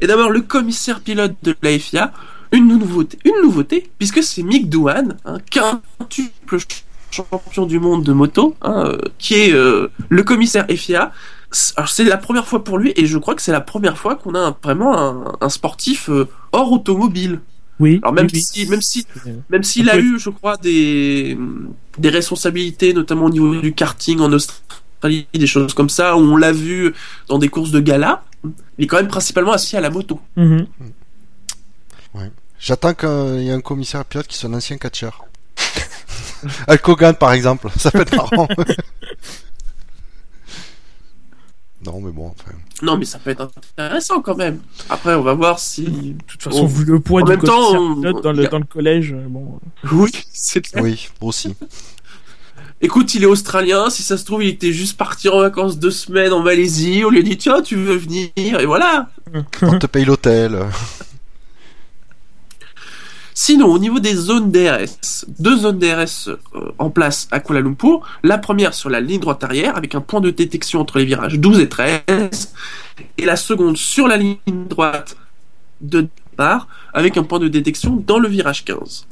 Et 0.00 0.06
d'abord, 0.06 0.30
le 0.30 0.40
commissaire 0.42 1.00
pilote 1.00 1.34
de 1.42 1.54
la 1.62 1.78
FIA, 1.78 2.12
une 2.52 2.68
nouveauté, 2.78 3.18
une 3.24 3.40
nouveauté 3.42 3.90
puisque 3.98 4.22
c'est 4.22 4.42
Mick 4.42 4.68
Doohan, 4.68 5.08
un 5.24 5.38
quintuple 5.40 6.58
champion 7.10 7.66
du 7.66 7.78
monde 7.78 8.04
de 8.04 8.12
moto, 8.12 8.56
hein, 8.62 8.84
euh, 8.86 8.98
qui 9.18 9.34
est 9.34 9.52
euh, 9.52 9.88
le 10.08 10.22
commissaire 10.22 10.66
FIA. 10.68 11.12
C'est- 11.50 12.04
la 12.04 12.16
première 12.16 12.46
fois 12.46 12.64
pour 12.64 12.78
lui 12.78 12.92
et 12.96 13.04
je 13.06 13.18
crois 13.18 13.34
que 13.34 13.42
c'est 13.42 13.52
la 13.52 13.60
première 13.60 13.98
fois 13.98 14.14
qu'on 14.16 14.34
a 14.34 14.38
un- 14.40 14.56
vraiment 14.62 14.98
un, 14.98 15.32
un 15.40 15.48
sportif 15.50 16.08
euh, 16.08 16.26
hors 16.52 16.72
automobile. 16.72 17.40
Oui. 17.80 17.98
Alors 18.02 18.14
même 18.14 18.26
oui, 18.26 18.30
oui. 18.34 18.40
si 18.42 18.66
même 18.70 18.80
si 18.82 19.06
même 19.50 19.62
s'il 19.62 19.90
a 19.90 19.98
eu, 19.98 20.18
je 20.18 20.30
crois, 20.30 20.56
des 20.56 21.36
des 21.98 22.08
responsabilités, 22.10 22.94
notamment 22.94 23.26
au 23.26 23.30
niveau 23.30 23.54
du 23.56 23.72
karting 23.74 24.20
en 24.20 24.32
Australie, 24.32 25.26
des 25.34 25.46
choses 25.46 25.74
comme 25.74 25.88
ça, 25.90 26.16
où 26.16 26.20
on 26.20 26.36
l'a 26.36 26.52
vu 26.52 26.94
dans 27.28 27.38
des 27.38 27.48
courses 27.48 27.70
de 27.72 27.80
gala, 27.80 28.22
il 28.78 28.84
est 28.84 28.86
quand 28.86 28.96
même 28.98 29.08
principalement 29.08 29.52
assis 29.52 29.76
à 29.76 29.80
la 29.80 29.90
moto. 29.90 30.20
Mhm. 30.36 30.66
J'attends 32.64 32.94
qu'il 32.94 33.42
y 33.42 33.48
ait 33.48 33.52
un 33.52 33.60
commissaire 33.60 34.04
pilote 34.04 34.28
qui 34.28 34.36
soit 34.38 34.48
un 34.48 34.54
ancien 34.54 34.76
catcheur. 34.78 35.24
Hulk 36.68 36.88
Hogan, 36.88 37.14
par 37.16 37.32
exemple. 37.32 37.68
Ça 37.76 37.90
peut 37.90 38.02
être 38.02 38.14
marrant. 38.16 38.46
non, 41.84 42.00
mais 42.00 42.12
bon, 42.12 42.26
enfin. 42.28 42.52
Non, 42.82 42.96
mais 42.96 43.04
ça 43.04 43.18
peut 43.18 43.30
être 43.30 43.50
intéressant 43.76 44.20
quand 44.20 44.36
même. 44.36 44.60
Après, 44.88 45.14
on 45.14 45.22
va 45.22 45.34
voir 45.34 45.58
si. 45.58 45.82
De 45.84 46.14
toute 46.28 46.40
façon, 46.42 46.66
vu 46.66 46.84
le 46.84 47.00
poids 47.00 47.22
En 47.22 47.24
du 47.24 47.30
même 47.32 47.40
temps, 47.42 47.74
on- 47.74 47.96
pilote 47.96 48.22
dans, 48.22 48.32
le, 48.32 48.46
a- 48.46 48.48
dans 48.48 48.58
le 48.60 48.64
collège, 48.64 49.12
euh, 49.12 49.26
bon. 49.28 49.58
Oui, 49.90 50.12
c'est 50.32 50.60
clair. 50.60 50.84
Oui, 50.84 51.08
aussi. 51.20 51.56
Écoute, 52.80 53.14
il 53.14 53.24
est 53.24 53.26
australien. 53.26 53.90
Si 53.90 54.02
ça 54.04 54.16
se 54.16 54.24
trouve, 54.24 54.44
il 54.44 54.50
était 54.50 54.72
juste 54.72 54.96
parti 54.96 55.28
en 55.28 55.38
vacances 55.40 55.78
deux 55.78 55.90
semaines 55.90 56.32
en 56.32 56.40
Malaisie. 56.42 57.02
On 57.04 57.10
lui 57.10 57.18
a 57.18 57.22
dit 57.22 57.36
tiens, 57.36 57.60
tu 57.62 57.74
veux 57.76 57.96
venir? 57.96 58.28
Et 58.36 58.66
voilà. 58.66 59.08
On 59.62 59.78
te 59.78 59.86
paye 59.86 60.04
l'hôtel. 60.04 60.60
Sinon, 63.34 63.66
au 63.72 63.78
niveau 63.78 63.98
des 63.98 64.14
zones 64.14 64.50
DRS, 64.50 65.24
deux 65.38 65.56
zones 65.56 65.78
DRS 65.78 66.28
euh, 66.28 66.72
en 66.78 66.90
place 66.90 67.28
à 67.30 67.40
Kuala 67.40 67.60
Lumpur. 67.60 68.02
La 68.22 68.38
première 68.38 68.74
sur 68.74 68.90
la 68.90 69.00
ligne 69.00 69.20
droite 69.20 69.42
arrière 69.42 69.76
avec 69.76 69.94
un 69.94 70.00
point 70.00 70.20
de 70.20 70.30
détection 70.30 70.80
entre 70.80 70.98
les 70.98 71.04
virages 71.04 71.38
12 71.38 71.60
et 71.60 71.68
13. 71.68 72.52
Et 73.18 73.24
la 73.24 73.36
seconde 73.36 73.76
sur 73.76 74.06
la 74.06 74.16
ligne 74.16 74.36
droite 74.46 75.16
de 75.80 76.08
départ 76.30 76.68
avec 76.92 77.16
un 77.16 77.22
point 77.22 77.38
de 77.38 77.48
détection 77.48 77.96
dans 78.06 78.18
le 78.18 78.28
virage 78.28 78.64
15. 78.64 79.06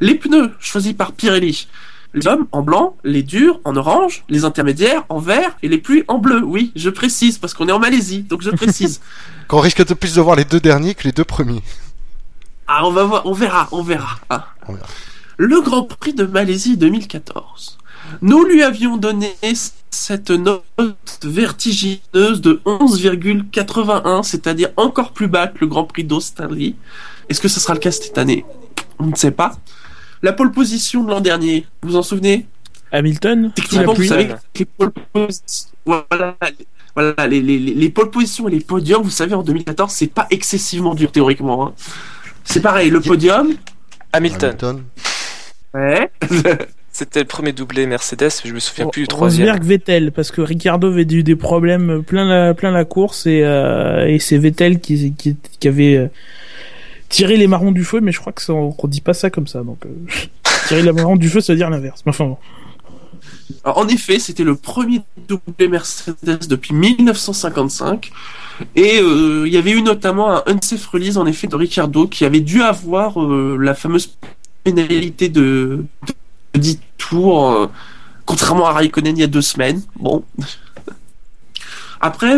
Les 0.00 0.14
pneus 0.14 0.50
choisis 0.60 0.92
par 0.92 1.12
Pirelli. 1.12 1.68
Les 2.14 2.28
hommes 2.28 2.46
en 2.52 2.62
blanc, 2.62 2.96
les 3.02 3.24
durs 3.24 3.60
en 3.64 3.74
orange, 3.74 4.24
les 4.28 4.44
intermédiaires 4.44 5.04
en 5.08 5.18
vert 5.18 5.56
et 5.64 5.68
les 5.68 5.78
pluies 5.78 6.04
en 6.06 6.18
bleu. 6.18 6.42
Oui, 6.44 6.70
je 6.76 6.88
précise 6.88 7.38
parce 7.38 7.54
qu'on 7.54 7.66
est 7.66 7.72
en 7.72 7.80
Malaisie, 7.80 8.22
donc 8.22 8.40
je 8.42 8.50
précise. 8.50 9.00
Qu'on 9.48 9.58
risque 9.58 9.84
de 9.84 9.94
plus 9.94 10.14
de 10.14 10.20
voir 10.22 10.36
les 10.36 10.44
deux 10.44 10.60
derniers 10.60 10.94
que 10.94 11.02
les 11.04 11.12
deux 11.12 11.24
premiers. 11.24 11.60
Ah, 12.66 12.86
on 12.86 12.90
va 12.90 13.04
voir, 13.04 13.26
on 13.26 13.32
verra, 13.32 13.68
on 13.72 13.82
verra. 13.82 14.18
Ah. 14.30 14.48
On 14.68 14.72
verra. 14.74 14.86
Le 15.36 15.60
Grand 15.60 15.82
Prix 15.82 16.14
de 16.14 16.24
Malaisie 16.24 16.76
2014. 16.76 17.78
Nous 18.22 18.44
lui 18.44 18.62
avions 18.62 18.96
donné 18.96 19.34
cette 19.90 20.30
note 20.30 20.62
vertigineuse 21.22 22.40
de 22.40 22.60
11,81, 22.66 24.22
c'est-à-dire 24.22 24.70
encore 24.76 25.12
plus 25.12 25.26
bas 25.28 25.46
que 25.48 25.58
le 25.60 25.66
Grand 25.66 25.84
Prix 25.84 26.04
d'Australie. 26.04 26.76
Est-ce 27.28 27.40
que 27.40 27.48
ce 27.48 27.60
sera 27.60 27.74
le 27.74 27.80
cas 27.80 27.90
cette 27.90 28.18
année? 28.18 28.44
On 28.98 29.06
ne 29.06 29.14
sait 29.16 29.30
pas. 29.30 29.56
La 30.22 30.32
pole 30.32 30.52
position 30.52 31.02
de 31.04 31.10
l'an 31.10 31.20
dernier, 31.20 31.66
vous 31.82 31.90
vous 31.90 31.96
en 31.96 32.02
souvenez? 32.02 32.46
Hamilton? 32.92 33.52
Techniquement, 33.54 33.92
vous 33.94 34.04
savez 34.04 34.28
que 34.28 34.58
les 34.60 34.64
pole 34.66 34.92
positions, 35.12 35.68
voilà, 35.84 36.36
les- 36.42 36.66
voilà, 36.94 37.26
les, 37.26 37.42
les, 37.42 37.58
les, 37.58 37.74
les 37.74 37.88
pole 37.90 38.10
positions 38.10 38.46
et 38.48 38.52
les 38.52 38.60
podiums, 38.60 39.02
vous 39.02 39.10
savez, 39.10 39.34
en 39.34 39.42
2014, 39.42 39.90
c'est 39.92 40.06
pas 40.06 40.26
excessivement 40.30 40.94
dur 40.94 41.10
théoriquement. 41.10 41.66
hein. 41.68 41.72
C'est 42.44 42.60
pareil, 42.60 42.90
le 42.90 43.00
podium, 43.00 43.54
Hamilton. 44.12 44.50
Hamilton. 44.50 44.82
ouais. 45.74 46.10
C'était 46.94 47.18
le 47.18 47.26
premier 47.26 47.52
doublé 47.52 47.86
Mercedes, 47.86 48.30
je 48.44 48.52
me 48.54 48.60
souviens 48.60 48.86
plus 48.86 49.02
du 49.02 49.08
troisième. 49.08 49.48
Rosberg 49.48 49.64
Vettel 49.64 50.12
parce 50.12 50.30
que 50.30 50.40
Ricardo 50.40 50.86
avait 50.86 51.02
eu 51.02 51.24
des 51.24 51.34
problèmes 51.34 52.04
plein 52.04 52.24
la 52.24 52.54
plein 52.54 52.70
la 52.70 52.84
course 52.84 53.26
et 53.26 53.42
euh, 53.42 54.06
et 54.06 54.20
c'est 54.20 54.38
Vettel 54.38 54.78
qui 54.78 55.12
qui, 55.14 55.36
qui 55.58 55.66
avait 55.66 55.96
euh, 55.96 56.06
tiré 57.08 57.36
les 57.36 57.48
marrons 57.48 57.72
du 57.72 57.82
feu 57.82 57.98
mais 58.00 58.12
je 58.12 58.20
crois 58.20 58.32
que 58.32 58.40
ça, 58.42 58.52
on, 58.52 58.72
on 58.78 58.86
dit 58.86 59.00
pas 59.00 59.12
ça 59.12 59.28
comme 59.28 59.48
ça 59.48 59.64
donc 59.64 59.84
euh, 59.86 59.88
tirer 60.68 60.82
les 60.82 60.92
marrons 60.92 61.16
du 61.16 61.28
feu 61.28 61.40
ça 61.40 61.52
veut 61.52 61.56
dire 61.56 61.68
l'inverse 61.68 62.02
mais 62.06 62.10
enfin 62.10 62.26
bon. 62.26 62.38
Alors, 63.64 63.78
en 63.78 63.88
effet, 63.88 64.18
c'était 64.18 64.44
le 64.44 64.56
premier 64.56 65.00
doublé 65.28 65.68
Mercedes 65.68 66.46
depuis 66.48 66.74
1955. 66.74 68.10
Et 68.76 69.00
euh, 69.00 69.44
il 69.46 69.52
y 69.52 69.56
avait 69.56 69.72
eu 69.72 69.82
notamment 69.82 70.30
un 70.36 70.42
unsafe 70.46 70.86
release 70.86 71.16
en 71.16 71.26
effet 71.26 71.46
de 71.46 71.56
Ricciardo 71.56 72.06
qui 72.06 72.24
avait 72.24 72.40
dû 72.40 72.62
avoir 72.62 73.20
euh, 73.22 73.56
la 73.58 73.74
fameuse 73.74 74.14
pénalité 74.62 75.28
de, 75.28 75.84
de 76.54 76.58
10 76.60 76.78
tours, 76.98 77.50
euh, 77.50 77.66
contrairement 78.26 78.66
à 78.66 78.72
Raikkonen 78.72 79.16
il 79.16 79.20
y 79.20 79.24
a 79.24 79.28
deux 79.28 79.42
semaines. 79.42 79.82
Bon. 79.96 80.24
Après, 82.00 82.36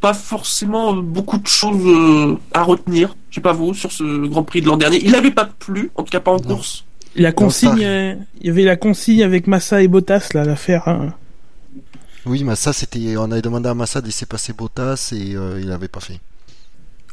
pas 0.00 0.14
forcément 0.14 0.92
beaucoup 0.92 1.38
de 1.38 1.46
choses 1.46 2.36
à 2.52 2.62
retenir, 2.62 3.16
je 3.30 3.36
sais 3.36 3.40
pas 3.40 3.52
vous, 3.52 3.74
sur 3.74 3.90
ce 3.92 4.26
Grand 4.26 4.42
Prix 4.44 4.60
de 4.60 4.66
l'an 4.66 4.76
dernier. 4.76 5.02
Il 5.04 5.12
n'avait 5.12 5.30
pas 5.30 5.46
plu, 5.46 5.90
en 5.96 6.02
tout 6.02 6.10
cas 6.10 6.20
pas 6.20 6.30
en 6.32 6.36
Non. 6.36 6.56
course. 6.56 6.84
La 7.16 7.32
consigne 7.32 7.82
euh, 7.84 8.14
il 8.40 8.46
y 8.46 8.50
avait 8.50 8.64
la 8.64 8.76
consigne 8.76 9.22
avec 9.22 9.46
Massa 9.46 9.82
et 9.82 9.88
Bottas 9.88 10.28
là 10.34 10.44
l'affaire 10.44 10.86
hein. 10.88 11.14
Oui, 12.28 12.42
mais 12.42 12.56
ça, 12.56 12.72
c'était. 12.72 13.16
On 13.16 13.30
avait 13.30 13.40
demandé 13.40 13.68
à 13.68 13.74
Massa 13.74 14.00
de 14.00 14.06
laisser 14.06 14.26
passer 14.26 14.52
Bottas 14.52 15.10
et 15.12 15.36
euh, 15.36 15.60
il 15.62 15.70
avait 15.70 15.86
pas 15.88 16.00
fait. 16.00 16.18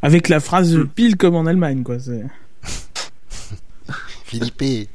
avec 0.02 0.28
la 0.28 0.40
phrase 0.40 0.76
Hmm. 0.76 0.88
pile 0.88 1.16
comme 1.16 1.36
en 1.36 1.46
Allemagne 1.46 1.82
quoi 1.84 1.98
c'est 2.00 2.24
Philippe, 4.24 4.88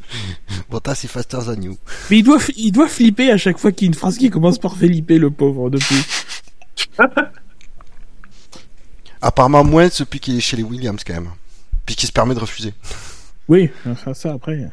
Bottas 0.70 1.00
est 1.04 1.06
faster 1.06 1.38
than 1.46 1.62
you. 1.62 1.78
mais 2.10 2.18
il 2.18 2.22
doit 2.24 2.38
il 2.56 2.72
doit 2.72 2.88
flipper 2.88 3.30
à 3.30 3.36
chaque 3.36 3.58
fois 3.58 3.70
qu'il 3.72 3.86
y 3.86 3.88
a 3.88 3.92
une 3.92 3.94
phrase 3.98 4.18
qui 4.18 4.28
commence 4.30 4.58
par 4.58 4.76
Felipe 4.76 5.10
le 5.10 5.30
pauvre 5.30 5.70
depuis 5.70 6.02
Apparemment 9.22 9.64
moins 9.64 9.88
depuis 9.96 10.18
qu'il 10.18 10.36
est 10.36 10.40
chez 10.40 10.56
les 10.56 10.62
Williams 10.62 11.02
quand 11.06 11.12
même. 11.14 11.30
Puis 11.86 11.94
qu'il 11.94 12.06
se 12.08 12.12
permet 12.12 12.34
de 12.34 12.40
refuser. 12.40 12.72
Oui 13.50 13.68
enfin 13.86 14.14
ça 14.14 14.32
après 14.32 14.70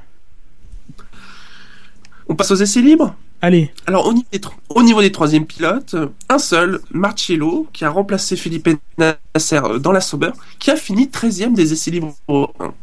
On 2.30 2.36
passe 2.36 2.52
aux 2.52 2.56
essais 2.56 2.82
libres 2.82 3.14
allez 3.42 3.72
Alors, 3.86 4.08
au 4.08 4.14
niveau, 4.14 4.26
des, 4.32 4.40
tro- 4.40 4.54
au 4.70 4.82
niveau 4.84 5.02
des 5.02 5.12
troisième 5.12 5.46
pilotes, 5.46 5.96
un 6.30 6.40
seul, 6.40 6.80
Marcello, 6.92 7.68
qui 7.72 7.86
a 7.86 7.90
remplacé 7.90 8.36
Philippe 8.36 8.70
Nasser 8.98 9.62
dans 9.80 9.92
la 9.92 10.02
Sauber, 10.02 10.32
qui 10.60 10.72
a 10.72 10.76
fini 10.76 11.06
13e 11.06 11.54
des 11.54 11.72
essais 11.74 11.92
libres 11.92 12.16
1. 12.30 12.74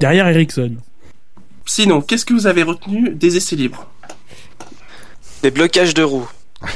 derrière 0.00 0.26
Ericsson 0.28 0.76
Sinon, 1.66 2.00
qu'est-ce 2.02 2.24
que 2.26 2.34
vous 2.34 2.46
avez 2.46 2.62
retenu 2.62 3.10
des 3.10 3.36
essais 3.36 3.56
libres? 3.56 3.86
Des 5.42 5.50
blocages 5.50 5.94
de 5.94 6.02
roues. 6.02 6.28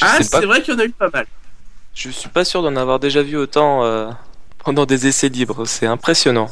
Ah, 0.00 0.18
c'est 0.20 0.46
vrai 0.46 0.62
qu'il 0.62 0.74
y 0.74 0.76
en 0.76 0.80
a 0.80 0.84
eu 0.84 0.90
pas 0.90 1.10
mal. 1.10 1.26
Je 1.94 2.08
suis 2.08 2.28
pas 2.28 2.44
sûr 2.44 2.60
d'en 2.62 2.74
avoir 2.74 2.98
déjà 2.98 3.22
vu 3.22 3.36
autant 3.36 3.84
euh, 3.84 4.10
pendant 4.64 4.84
des 4.84 5.06
essais 5.06 5.28
libres. 5.28 5.64
C'est 5.64 5.86
impressionnant. 5.86 6.48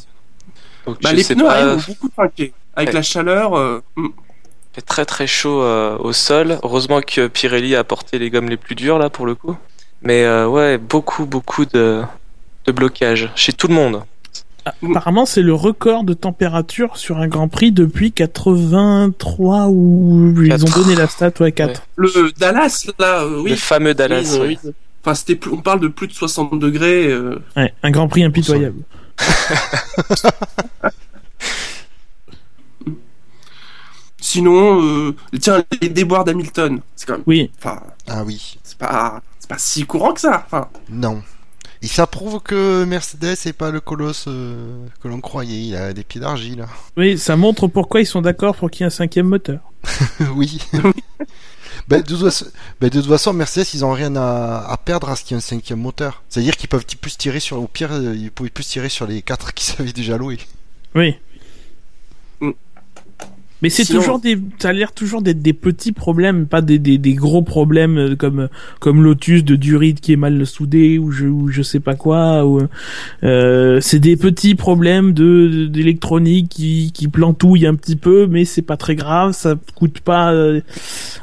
Donc, 0.90 1.02
Bah, 1.02 1.12
les 1.12 1.25
pneus 1.25 1.44
pas, 1.44 1.52
arrivent 1.54 1.78
ont 1.88 1.92
beaucoup 1.92 2.09
trinqué. 2.09 2.52
Avec 2.75 2.88
Ouais. 2.90 2.94
la 2.94 3.02
chaleur, 3.02 3.54
euh, 3.56 3.82
hmm. 3.97 4.06
il 4.06 4.75
fait 4.75 4.80
très 4.82 5.04
très 5.04 5.26
chaud 5.26 5.62
euh, 5.62 5.97
au 5.99 6.12
sol. 6.12 6.59
Heureusement 6.62 7.00
que 7.00 7.26
Pirelli 7.26 7.75
a 7.76 7.85
porté 7.85 8.18
les 8.18 8.30
gommes 8.30 8.49
les 8.49 8.56
plus 8.56 8.75
dures 8.75 8.99
là 8.99 9.11
pour 9.11 9.26
le 9.26 9.35
coup. 9.35 9.56
Mais 10.02 10.25
euh, 10.25 10.47
ouais, 10.47 10.78
beaucoup 10.78 11.26
beaucoup 11.26 11.64
de, 11.66 12.02
de 12.66 12.73
blocages 12.73 13.30
chez 13.35 13.52
tout 13.52 13.68
le 13.68 13.75
monde. 13.75 14.02
Apparemment, 14.82 15.25
c'est 15.26 15.42
le 15.42 15.54
record 15.54 16.04
de 16.04 16.12
température 16.12 16.97
sur 16.99 17.16
un 17.18 17.28
Grand 17.28 17.49
Prix 17.49 17.73
depuis 17.73 18.12
83 18.12 19.68
ou 19.68 20.35
ils 20.42 20.52
ont 20.64 20.82
donné 20.82 20.94
la 20.94 21.06
stat 21.09 21.32
ouais 21.40 21.50
4. 21.52 21.82
le 21.97 22.30
Dallas, 22.38 22.87
là, 22.99 23.23
euh, 23.23 23.40
oui. 23.42 23.50
Le 23.50 23.56
fameux 23.56 23.94
Dallas. 23.94 24.32
Oui, 24.35 24.40
ouais. 24.40 24.59
oui. 24.64 24.70
Enfin, 25.02 25.14
c'était 25.14 25.35
plus- 25.35 25.50
on 25.50 25.56
parle 25.62 25.80
de 25.80 25.88
plus 25.88 26.06
de 26.09 26.12
60 26.12 26.59
degrés. 26.61 27.06
euh, 27.09 27.38
Ouais, 27.56 27.73
un 27.82 27.90
Grand 27.90 28.06
Prix 28.06 28.23
impitoyable. 28.23 28.76
Sinon, 34.20 34.82
euh, 34.84 35.16
tiens, 35.40 35.64
les 35.80 35.88
déboires 35.88 36.24
d'Hamilton, 36.24 36.80
c'est 36.94 37.06
quand 37.06 37.14
même, 37.14 37.22
Oui, 37.26 37.50
enfin, 37.58 37.82
Ah 38.06 38.22
oui. 38.24 38.58
c'est 38.62 38.76
pas, 38.76 39.22
c'est 39.38 39.48
pas 39.48 39.58
si 39.58 39.84
courant 39.86 40.12
que 40.12 40.20
ça. 40.20 40.42
Enfin, 40.46 40.68
Non. 40.90 41.22
Et 41.82 41.86
ça 41.86 42.06
prouve 42.06 42.40
que 42.40 42.84
Mercedes 42.84 43.38
est 43.46 43.54
pas 43.54 43.70
le 43.70 43.80
colosse 43.80 44.26
euh, 44.28 44.86
que 45.02 45.08
l'on 45.08 45.22
croyait. 45.22 45.62
Il 45.68 45.74
a 45.76 45.94
des 45.94 46.04
pieds 46.04 46.20
d'argile. 46.20 46.66
oui, 46.98 47.16
ça 47.18 47.36
montre 47.36 47.66
pourquoi 47.68 48.02
ils 48.02 48.06
sont 48.06 48.20
d'accord 48.20 48.54
pour 48.54 48.70
qu'il 48.70 48.82
y 48.82 48.84
ait 48.84 48.88
un 48.88 48.90
cinquième 48.90 49.26
moteur. 49.28 49.60
oui. 50.34 50.60
Ben, 51.90 52.02
de, 52.02 52.06
toute 52.06 52.23
façon, 52.23 52.47
ben, 52.80 52.88
façon, 53.02 53.32
Mercedes, 53.32 53.66
ils 53.75 53.85
ont 53.85 53.90
rien 53.90 54.14
à, 54.14 54.78
perdre 54.85 55.11
à 55.11 55.16
ce 55.16 55.25
qu'il 55.25 55.32
y 55.32 55.35
ait 55.35 55.38
un 55.38 55.40
cinquième 55.40 55.80
moteur. 55.80 56.23
C'est-à-dire 56.28 56.56
qu'ils 56.56 56.68
peuvent 56.68 56.87
plus 56.87 57.18
tirer 57.18 57.40
sur, 57.40 57.61
au 57.61 57.66
pire, 57.66 57.90
euh, 57.92 58.14
ils 58.14 58.30
pouvaient 58.30 58.49
plus 58.49 58.64
tirer 58.64 58.88
sur 58.88 59.09
les 59.09 59.23
quatre 59.23 59.52
qui 59.54 59.64
savaient 59.64 59.92
déjà 59.92 60.16
louer. 60.16 60.38
Oui. 60.94 61.18
Mais 63.62 63.69
c'est 63.69 63.85
Sinon- 63.85 64.00
toujours 64.00 64.19
des, 64.21 64.38
ça 64.59 64.71
a 64.71 64.73
l'air 64.73 64.93
toujours 64.93 65.21
d'être 65.23 65.43
des 65.43 65.52
petits 65.52 65.93
problèmes, 65.93 66.47
pas 66.47 66.62
des, 66.62 66.79
des, 66.79 66.97
des 66.97 67.12
gros 67.14 67.43
problèmes 67.43 67.99
euh, 67.99 68.17
comme 68.17 68.49
comme 68.79 69.02
Lotus 69.02 69.45
de 69.45 69.55
Durite 69.57 70.00
qui 70.00 70.12
est 70.14 70.17
mal 70.17 70.47
soudé 70.47 70.99
ou 70.99 71.11
je 71.11 71.26
ou 71.26 71.49
je 71.49 71.61
sais 71.62 71.81
pas 71.81 71.95
quoi. 71.95 72.47
Ou 72.47 72.62
euh, 73.23 73.79
c'est 73.83 73.99
des 73.99 74.17
petits 74.17 74.55
problèmes 74.55 75.12
de 75.12 75.67
d'électronique 75.67 76.49
qui 76.49 76.90
qui 76.93 77.09
plantouillent 77.09 77.67
un 77.67 77.75
petit 77.75 77.97
peu, 77.97 78.26
mais 78.26 78.45
c'est 78.47 78.62
pas 78.62 78.76
très 78.79 78.97
grave, 78.97 79.33
ça 79.33 79.57
coûte 79.75 80.00
pas 80.00 80.33
euh, 80.33 80.61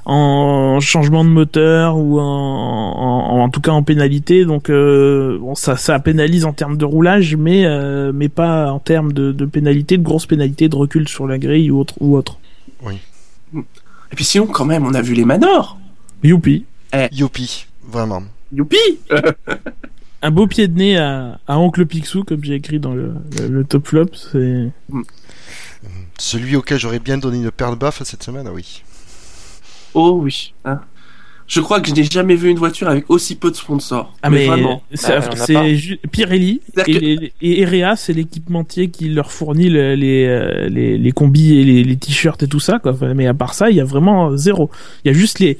en 0.05 0.79
changement 0.79 1.23
de 1.23 1.29
moteur 1.29 1.97
ou 1.97 2.19
en, 2.19 2.23
en, 2.23 3.39
en 3.41 3.49
tout 3.49 3.61
cas 3.61 3.71
en 3.71 3.81
pénalité. 3.83 4.45
Donc 4.45 4.69
euh, 4.69 5.37
bon, 5.39 5.55
ça 5.55 5.75
ça 5.75 5.97
pénalise 5.99 6.45
en 6.45 6.53
termes 6.53 6.77
de 6.77 6.85
roulage, 6.85 7.35
mais 7.35 7.65
euh, 7.65 8.11
mais 8.13 8.29
pas 8.29 8.71
en 8.71 8.79
termes 8.79 9.11
de, 9.11 9.31
de 9.31 9.45
pénalité, 9.45 9.97
de 9.97 10.03
grosses 10.03 10.27
pénalités, 10.27 10.69
de 10.69 10.75
recul 10.75 11.07
sur 11.07 11.25
la 11.27 11.37
grille 11.39 11.71
ou 11.71 11.79
autre 11.79 11.95
ou 11.99 12.15
autre. 12.15 12.26
Et 12.83 14.15
puis 14.15 14.25
sinon, 14.25 14.47
quand 14.47 14.65
même, 14.65 14.85
on 14.85 14.93
a 14.93 15.01
vu 15.01 15.13
les 15.13 15.25
Manors. 15.25 15.77
Youpi. 16.23 16.65
Youpi, 17.11 17.67
vraiment. 17.83 18.23
Youpi 18.51 18.77
Un 20.23 20.31
beau 20.31 20.47
pied 20.47 20.67
de 20.67 20.75
nez 20.77 20.97
à, 20.97 21.39
à 21.47 21.59
Oncle 21.59 21.85
Picsou, 21.85 22.23
comme 22.23 22.43
j'ai 22.43 22.55
écrit 22.55 22.79
dans 22.79 22.95
le, 22.95 23.13
le, 23.39 23.47
le 23.47 23.63
top 23.63 23.87
flop. 23.87 24.07
C'est 24.15 24.71
Celui 26.17 26.55
auquel 26.55 26.79
j'aurais 26.79 26.99
bien 26.99 27.17
donné 27.19 27.37
une 27.37 27.51
paire 27.51 27.69
de 27.71 27.75
baffes 27.75 28.01
cette 28.03 28.23
semaine, 28.23 28.47
ah 28.47 28.53
oui. 28.53 28.83
Oh 29.93 30.19
oui. 30.21 30.53
hein. 30.65 30.81
Je 31.47 31.61
crois 31.61 31.79
que 31.79 31.87
je 31.87 31.93
n'ai 31.95 32.03
jamais 32.03 32.35
vu 32.35 32.49
une 32.49 32.57
voiture 32.57 32.89
avec 32.89 33.05
aussi 33.09 33.35
peu 33.35 33.49
de 33.51 33.55
sponsors. 33.55 34.13
ah 34.21 34.29
mais, 34.29 34.47
vraiment. 34.47 34.83
c'est 34.93 35.13
Ah, 35.55 35.73
ju- 35.73 35.97
Pirelli 36.11 36.59
et, 36.87 36.93
les- 36.99 37.33
et 37.41 37.61
Erea, 37.61 37.95
c'est 37.95 38.11
l'équipementier 38.11 38.89
qui 38.89 39.07
leur 39.07 39.31
fournit 39.31 39.69
le- 39.69 39.95
les, 39.95 40.25
euh, 40.25 40.67
les 40.67 40.97
les 40.97 41.11
combis 41.13 41.57
et 41.57 41.63
les, 41.63 41.83
les 41.85 41.95
t-shirts 41.95 42.43
et 42.43 42.47
tout 42.47 42.59
ça 42.59 42.79
quoi. 42.79 42.93
Mais 43.15 43.27
à 43.27 43.33
part 43.33 43.53
ça, 43.53 43.69
il 43.69 43.77
y 43.77 43.79
a 43.81 43.85
vraiment 43.85 44.35
zéro. 44.35 44.69
Il 45.05 45.07
y 45.07 45.11
a 45.11 45.17
juste 45.17 45.39
les 45.39 45.57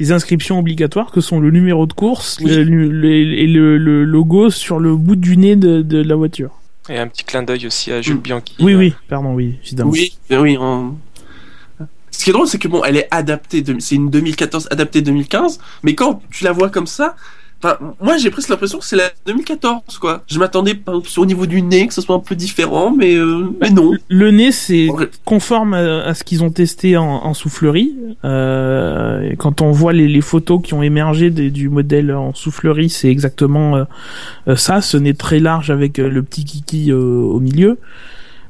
les 0.00 0.10
inscriptions 0.12 0.58
obligatoires 0.58 1.12
que 1.12 1.20
sont 1.20 1.38
le 1.38 1.50
numéro 1.52 1.86
de 1.86 1.92
course 1.92 2.38
Oui. 2.42 2.50
le- 2.50 2.64
le- 2.64 2.88
le- 2.90 3.38
et 3.38 3.46
le, 3.46 3.78
le 3.78 4.04
logo 4.04 4.50
sur 4.50 4.80
le 4.80 4.96
bout 4.96 5.14
du 5.16 5.36
nez 5.36 5.54
de, 5.54 5.82
de 5.82 6.02
la 6.02 6.16
voiture. 6.16 6.50
Et 6.90 6.96
un 6.98 7.06
petit 7.06 7.22
clin 7.22 7.42
d'œil 7.42 7.66
aussi 7.66 7.92
à 7.92 8.00
Jules 8.00 8.16
Mm. 8.16 8.20
Bianchi. 8.20 8.54
Oui, 8.60 8.72
euh, 8.72 8.78
oui, 8.78 8.92
pardon, 9.08 9.34
oui, 9.34 9.56
évidemment. 9.62 9.90
Oui, 9.90 10.10
oui. 10.30 10.56
on- 10.58 10.94
Ce 12.18 12.24
qui 12.24 12.30
est 12.30 12.32
drôle, 12.32 12.48
c'est 12.48 12.58
que 12.58 12.66
bon, 12.66 12.82
elle 12.84 12.96
est 12.96 13.06
adaptée, 13.12 13.62
c'est 13.78 13.94
une 13.94 14.10
2014 14.10 14.66
adaptée 14.72 15.02
2015, 15.02 15.60
mais 15.84 15.94
quand 15.94 16.20
tu 16.32 16.42
la 16.42 16.50
vois 16.50 16.68
comme 16.68 16.88
ça, 16.88 17.14
enfin, 17.62 17.76
moi 18.00 18.16
j'ai 18.16 18.30
presque 18.30 18.48
l'impression 18.48 18.78
que 18.80 18.84
c'est 18.84 18.96
la 18.96 19.08
2014, 19.26 19.98
quoi. 20.00 20.24
Je 20.26 20.38
m'attendais 20.40 20.74
au 21.16 21.26
niveau 21.26 21.46
du 21.46 21.62
nez 21.62 21.86
que 21.86 21.94
ce 21.94 22.00
soit 22.00 22.16
un 22.16 22.18
peu 22.20 22.34
différent, 22.34 22.92
mais, 22.96 23.14
euh, 23.14 23.48
mais 23.60 23.70
non. 23.70 23.92
Le 24.08 24.30
nez, 24.32 24.50
c'est 24.50 24.88
conforme 25.24 25.74
à, 25.74 26.02
à 26.06 26.14
ce 26.14 26.24
qu'ils 26.24 26.42
ont 26.42 26.50
testé 26.50 26.96
en, 26.96 27.04
en 27.06 27.34
soufflerie. 27.34 27.94
Euh, 28.24 29.34
quand 29.38 29.60
on 29.62 29.70
voit 29.70 29.92
les, 29.92 30.08
les 30.08 30.20
photos 30.20 30.60
qui 30.62 30.74
ont 30.74 30.82
émergé 30.82 31.30
des- 31.30 31.50
du 31.52 31.68
modèle 31.68 32.12
en 32.12 32.34
soufflerie, 32.34 32.90
c'est 32.90 33.08
exactement 33.10 33.76
euh, 33.76 33.84
euh, 34.48 34.56
ça, 34.56 34.80
ce 34.80 34.96
nez 34.96 35.14
très 35.14 35.38
large 35.38 35.70
avec 35.70 35.98
euh, 36.00 36.08
le 36.08 36.22
petit 36.24 36.44
kiki 36.44 36.92
au 36.92 37.38
milieu. 37.38 37.78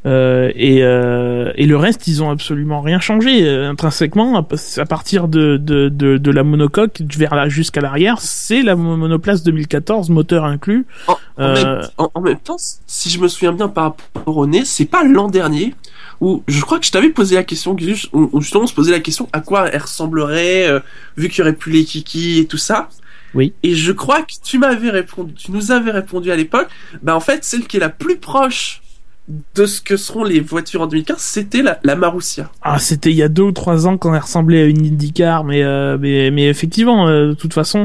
Euh, 0.06 0.50
et, 0.54 0.82
euh, 0.82 1.52
et 1.56 1.66
le 1.66 1.76
reste, 1.76 2.06
ils 2.06 2.22
ont 2.22 2.30
absolument 2.30 2.80
rien 2.80 3.00
changé 3.00 3.44
euh, 3.44 3.68
intrinsèquement. 3.68 4.36
À, 4.38 4.84
partir 4.86 5.28
de, 5.28 5.56
de, 5.56 5.88
de, 5.88 6.16
de 6.18 6.30
la 6.30 6.44
monocoque 6.44 7.00
vers 7.16 7.34
là 7.34 7.48
jusqu'à 7.48 7.80
l'arrière, 7.80 8.20
c'est 8.20 8.62
la 8.62 8.76
mo- 8.76 8.96
monoplace 8.96 9.42
2014, 9.42 10.10
moteur 10.10 10.44
inclus. 10.44 10.86
En, 11.08 11.12
en 11.12 11.16
Euh, 11.40 11.54
même, 11.80 11.88
en- 11.98 12.10
en 12.14 12.20
même 12.20 12.38
temps, 12.38 12.56
si 12.86 13.10
je 13.10 13.18
me 13.20 13.28
souviens 13.28 13.52
bien 13.52 13.68
par 13.68 13.84
rapport 14.14 14.36
au 14.36 14.46
nez, 14.46 14.64
c'est 14.64 14.84
pas 14.86 15.02
l'an 15.04 15.28
dernier 15.28 15.74
où 16.20 16.42
je 16.48 16.60
crois 16.62 16.78
que 16.80 16.86
je 16.86 16.90
t'avais 16.90 17.10
posé 17.10 17.36
la 17.36 17.44
question, 17.44 17.76
où, 18.12 18.30
où 18.32 18.40
justement 18.40 18.64
on 18.64 18.66
se 18.66 18.74
posait 18.74 18.90
la 18.92 18.98
question 19.00 19.28
à 19.32 19.40
quoi 19.40 19.68
elle 19.68 19.82
ressemblerait, 19.82 20.68
euh, 20.68 20.80
vu 21.16 21.28
qu'il 21.28 21.38
y 21.38 21.42
aurait 21.42 21.52
plus 21.52 21.70
les 21.72 21.84
kikis 21.84 22.38
et 22.40 22.46
tout 22.46 22.56
ça. 22.56 22.88
Oui. 23.34 23.52
Et 23.62 23.74
je 23.74 23.92
crois 23.92 24.22
que 24.22 24.32
tu 24.42 24.58
m'avais 24.58 24.90
répondu, 24.90 25.34
tu 25.34 25.52
nous 25.52 25.70
avais 25.70 25.90
répondu 25.90 26.32
à 26.32 26.36
l'époque, 26.36 26.68
bah 27.02 27.14
en 27.14 27.20
fait 27.20 27.44
celle 27.44 27.66
qui 27.66 27.76
est 27.76 27.80
la 27.80 27.88
plus 27.90 28.16
proche 28.16 28.80
de 29.54 29.66
ce 29.66 29.82
que 29.82 29.96
seront 29.98 30.24
les 30.24 30.40
voitures 30.40 30.80
en 30.80 30.86
2015, 30.86 31.18
c'était 31.18 31.62
la, 31.62 31.78
la 31.84 31.96
Marussia. 31.96 32.50
Ah, 32.62 32.78
c'était 32.78 33.10
il 33.10 33.16
y 33.16 33.22
a 33.22 33.28
deux 33.28 33.42
ou 33.42 33.52
trois 33.52 33.86
ans 33.86 33.98
quand 33.98 34.14
elle 34.14 34.22
ressemblait 34.22 34.62
à 34.62 34.64
une 34.64 34.86
IndyCar, 34.86 35.44
mais 35.44 35.62
euh, 35.62 35.98
mais, 36.00 36.30
mais 36.30 36.48
effectivement, 36.48 37.08
euh, 37.08 37.28
de 37.28 37.34
toute 37.34 37.52
façon, 37.52 37.84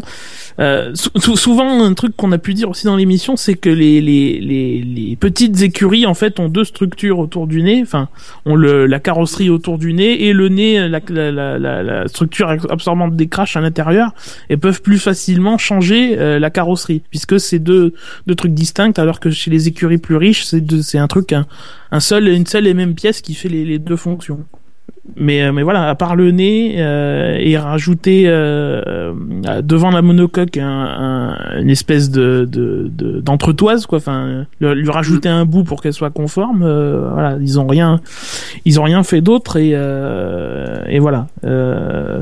euh, 0.59 0.91
sou- 0.93 1.09
sou- 1.17 1.35
souvent 1.35 1.83
un 1.83 1.93
truc 1.95 2.15
qu'on 2.15 2.31
a 2.31 2.37
pu 2.37 2.53
dire 2.53 2.69
aussi 2.69 2.85
dans 2.85 2.95
l'émission, 2.95 3.35
c'est 3.35 3.55
que 3.55 3.69
les, 3.69 3.99
les 3.99 4.39
les 4.39 4.81
les 4.83 5.15
petites 5.17 5.61
écuries 5.63 6.05
en 6.05 6.13
fait 6.13 6.39
ont 6.39 6.47
deux 6.47 6.63
structures 6.63 7.19
autour 7.19 7.47
du 7.47 7.61
nez, 7.61 7.81
enfin, 7.81 8.07
ont 8.45 8.55
le 8.55 8.85
la 8.85 8.99
carrosserie 9.01 9.49
autour 9.49 9.77
du 9.77 9.91
nez 9.93 10.27
et 10.27 10.31
le 10.31 10.47
nez, 10.47 10.87
la 10.87 11.01
la 11.09 11.31
la, 11.59 11.83
la, 11.83 12.07
structure 12.07 12.49
absorbante 12.69 13.17
des 13.17 13.27
crashs 13.27 13.57
à 13.57 13.61
l'intérieur, 13.61 14.11
et 14.49 14.55
peuvent 14.55 14.81
plus 14.81 14.97
facilement 14.99 15.57
changer 15.57 16.17
euh, 16.17 16.39
la 16.39 16.49
carrosserie, 16.49 17.01
puisque 17.09 17.37
c'est 17.37 17.59
deux 17.59 17.93
deux 18.27 18.35
trucs 18.35 18.53
distincts, 18.53 18.93
alors 18.95 19.19
que 19.19 19.29
chez 19.29 19.51
les 19.51 19.67
écuries 19.67 19.97
plus 19.97 20.15
riches, 20.15 20.45
c'est 20.45 20.63
c'est 20.81 20.99
un 20.99 21.07
truc 21.07 21.32
un, 21.33 21.99
seul 21.99 22.27
une 22.27 22.45
seule 22.45 22.67
et 22.67 22.73
même 22.73 22.95
pièce 22.95 23.21
qui 23.21 23.33
fait 23.33 23.49
les 23.49 23.79
deux 23.79 23.97
fonctions. 23.97 24.45
Mais 25.17 25.41
euh, 25.41 25.51
mais 25.51 25.63
voilà, 25.63 25.89
à 25.89 25.95
part 25.95 26.15
le 26.15 26.31
nez 26.31 26.75
euh, 26.77 27.35
et 27.37 27.57
rajouter 27.57 28.23
euh, 28.25 29.11
euh, 29.45 29.61
devant 29.61 29.91
la 29.91 30.01
monocoque 30.01 30.55
un, 30.55 30.65
un- 30.65 31.59
une 31.59 31.69
espèce 31.69 32.09
de 32.09 32.47
de- 32.49 32.89
de- 32.89 33.19
d'entretoise 33.19 33.85
quoi, 33.85 33.97
enfin 33.97 34.45
lui 34.61 34.89
rajouter 34.89 35.27
un 35.27 35.43
bout 35.43 35.65
pour 35.65 35.81
qu'elle 35.81 35.91
soit 35.91 36.09
conforme. 36.09 36.63
euh, 36.63 37.09
voilà, 37.11 37.37
ils 37.41 37.59
ont 37.59 37.67
rien 37.67 37.99
ils 38.63 38.79
ont 38.79 38.83
rien 38.83 39.03
fait 39.03 39.19
d'autre 39.19 39.57
et 39.57 39.71
euh, 39.73 40.77
et 40.87 40.99
voilà. 40.99 41.27
Euh, 41.43 42.21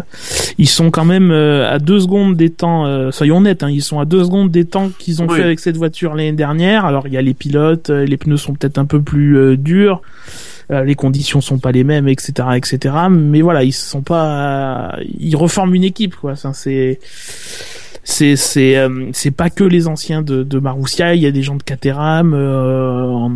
ils 0.57 0.67
sont 0.69 0.89
quand 0.89 1.05
même 1.05 1.29
à 1.31 1.77
deux 1.77 1.99
secondes 1.99 2.35
des 2.35 2.49
temps. 2.49 2.87
euh, 2.87 3.11
soyons 3.11 3.37
honnêtes, 3.37 3.61
hein, 3.61 3.69
ils 3.69 3.83
sont 3.83 3.99
à 3.99 4.05
deux 4.05 4.23
secondes 4.23 4.49
des 4.49 4.65
temps 4.65 4.89
qu'ils 4.97 5.21
ont 5.21 5.27
Oui. 5.29 5.37
fait 5.37 5.43
avec 5.43 5.59
cette 5.59 5.77
voiture 5.77 6.15
l'année 6.15 6.31
dernière. 6.33 6.85
Alors 6.85 7.05
il 7.05 7.13
y 7.13 7.17
a 7.17 7.21
les 7.21 7.35
pilotes, 7.35 7.89
les 7.91 8.17
pneus 8.17 8.37
sont 8.37 8.53
peut-être 8.55 8.79
un 8.79 8.85
peu 8.85 9.01
plus 9.03 9.37
euh, 9.37 9.55
durs. 9.55 10.01
Euh, 10.71 10.83
les 10.83 10.95
conditions 10.95 11.41
sont 11.41 11.59
pas 11.59 11.71
les 11.71 11.83
mêmes, 11.83 12.07
etc., 12.07 12.49
etc. 12.55 12.95
Mais 13.09 13.41
voilà, 13.41 13.63
ils 13.63 13.73
sont 13.73 14.01
pas, 14.01 14.97
ils 15.19 15.35
reforment 15.35 15.75
une 15.75 15.83
équipe, 15.83 16.15
quoi. 16.15 16.35
Ça, 16.35 16.53
c'est, 16.53 16.99
c'est, 18.03 18.35
c'est, 18.35 18.77
euh, 18.77 19.09
c'est 19.13 19.31
pas 19.31 19.49
que 19.49 19.63
les 19.63 19.87
anciens 19.87 20.21
de, 20.21 20.43
de 20.43 20.59
Marussia. 20.59 21.13
Il 21.15 21.21
y 21.21 21.27
a 21.27 21.31
des 21.31 21.43
gens 21.43 21.55
de 21.55 21.63
Caterham. 21.63 22.33
euh, 22.33 23.27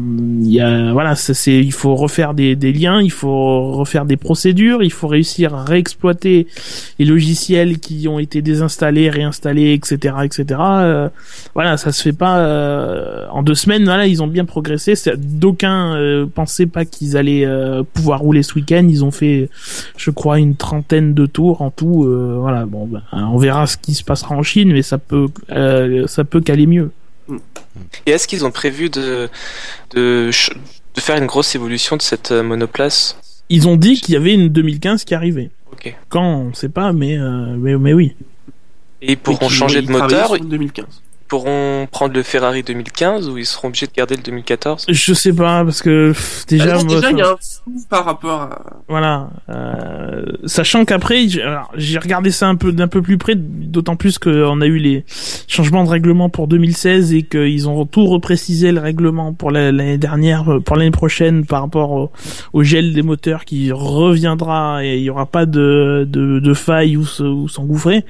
il 0.41 0.51
y 0.51 0.62
a, 0.62 0.91
voilà, 0.91 1.15
c'est, 1.15 1.58
il 1.58 1.71
faut 1.71 1.95
refaire 1.95 2.34
des, 2.34 2.56
des 2.56 2.73
liens, 2.73 3.01
il 3.01 3.12
faut 3.12 3.71
refaire 3.73 4.06
des 4.06 4.17
procédures, 4.17 4.84
il 4.84 4.91
faut 4.91 5.08
réussir 5.08 5.54
à 5.54 5.63
réexploiter 5.63 6.47
les 6.99 7.06
logiciels 7.06 7.80
qui 7.80 8.08
ont 8.08 8.19
été 8.19 8.41
désinstallés, 8.41 9.10
réinstallés, 9.10 9.73
etc., 9.73 10.15
etc. 10.23 10.60
Euh, 10.60 11.10
voilà, 11.54 11.78
ça 11.78 11.91
se 11.91 12.01
fait 12.01 12.13
pas 12.13 12.39
euh, 12.39 13.25
en 13.32 13.43
deux 13.43 13.56
semaines. 13.56 13.86
Voilà, 13.86 14.08
ils 14.08 14.23
ont 14.23 14.28
bien 14.28 14.45
progressé. 14.45 14.93
D'aucuns 15.17 15.95
euh, 15.95 16.25
pensaient 16.25 16.65
pas 16.65 16.86
qu'ils 16.86 17.17
allaient 17.17 17.45
euh, 17.45 17.84
pouvoir 17.93 18.19
rouler 18.19 18.43
ce 18.43 18.56
week-end. 18.56 18.86
Ils 18.89 19.04
ont 19.04 19.12
fait, 19.12 19.49
je 19.97 20.12
crois, 20.12 20.39
une 20.39 20.56
trentaine 20.56 21.13
de 21.13 21.25
tours 21.25 21.62
en 21.62 21.71
tout. 21.71 22.04
voilà, 22.39 22.65
bon, 22.65 22.88
ben, 22.88 23.01
on 23.13 23.38
verra 23.38 23.67
ce 23.67 23.78
qui 23.78 23.93
se 23.93 24.04
passera 24.04 24.36
en 24.36 24.43
Chine, 24.43 24.55
mais 24.63 24.82
ça 24.82 24.98
peut, 24.98 25.28
euh, 25.52 26.08
ça 26.08 26.24
peut 26.24 26.39
qu'aller 26.39 26.68
mieux. 26.68 26.91
Et 28.06 28.12
est-ce 28.12 28.28
qu'ils 28.28 28.46
ont 28.46 28.52
prévu 28.52 28.89
de, 28.89 29.28
de, 29.94 30.30
de 30.30 31.02
faire 31.02 31.18
une 31.18 31.26
grosse 31.26 31.56
évolution 31.56 31.98
de 31.98 32.02
cette 32.02 32.32
euh, 32.32 32.44
monoplace? 32.44 33.18
Ils 33.50 33.68
ont 33.68 33.76
dit 33.76 34.00
qu'il 34.00 34.13
y 34.13 34.18
avait 34.18 34.34
une 34.34 34.50
2015 34.50 35.04
qui 35.04 35.13
arrivait. 35.13 35.50
Quand, 36.10 36.24
on 36.24 36.54
sait 36.54 36.70
pas, 36.70 36.94
mais 36.94 37.18
euh, 37.18 37.56
mais, 37.58 37.78
mais 37.78 37.94
oui. 37.94 38.15
Et 39.02 39.12
ils 39.12 39.18
pourront 39.18 39.50
changer 39.50 39.82
de 39.82 39.91
moteur 39.91 40.28
sur 40.28 40.36
une 40.36 40.50
2015. 40.50 40.86
Pourront 41.27 41.88
prendre 41.91 42.13
le 42.13 42.21
Ferrari 42.21 42.61
2015 42.61 43.29
ou 43.29 43.38
ils 43.39 43.45
seront 43.47 43.69
obligés 43.69 43.88
de 43.88 43.91
garder 43.93 44.15
le 44.15 44.21
2014 44.21 44.85
Je 44.88 45.13
sais 45.13 45.33
pas 45.33 45.63
parce 45.65 45.81
que 45.81 46.09
pff, 46.11 46.45
déjà, 46.47 46.77
il 46.77 46.91
y 46.91 47.01
ça- 47.01 47.07
a 47.07 47.09
un 47.09 47.35
flou 47.38 47.83
par 47.89 48.05
rapport 48.05 48.41
à. 48.43 48.63
Voilà, 48.88 49.29
euh, 49.49 50.21
sachant 50.45 50.85
qu'après 50.85 51.25
j'ai 51.27 51.97
regardé 51.97 52.29
ça 52.29 52.47
un 52.47 52.55
peu 52.55 52.71
d'un 52.71 52.88
peu 52.88 53.01
plus 53.01 53.17
près, 53.17 53.33
d'autant 53.35 53.95
plus 53.95 54.19
qu'on 54.19 54.61
a 54.61 54.65
eu 54.67 54.77
les 54.77 55.03
changements 55.47 55.83
de 55.83 55.89
règlement 55.89 56.29
pour 56.29 56.47
2016 56.47 57.11
et 57.13 57.23
qu'ils 57.23 57.67
ont 57.67 57.85
tout 57.88 58.05
reprécisé 58.05 58.71
le 58.71 58.79
règlement 58.79 59.33
pour 59.33 59.49
la- 59.49 59.71
l'année 59.71 59.97
dernière, 59.97 60.47
euh, 60.53 60.59
pour 60.59 60.75
l'année 60.75 60.91
prochaine 60.91 61.43
par 61.45 61.61
rapport 61.61 61.91
au, 61.91 62.11
au 62.53 62.61
gel 62.63 62.93
des 62.93 63.01
moteurs 63.01 63.45
qui 63.45 63.71
reviendra 63.71 64.85
et 64.85 64.97
il 64.97 65.03
y 65.03 65.09
aura 65.09 65.25
pas 65.25 65.47
de 65.47 66.07
de, 66.07 66.39
de 66.39 66.53
faille 66.53 66.97
ou, 66.97 67.05
se- 67.05 67.23
ou 67.23 67.47
s'engouffrer. 67.49 68.05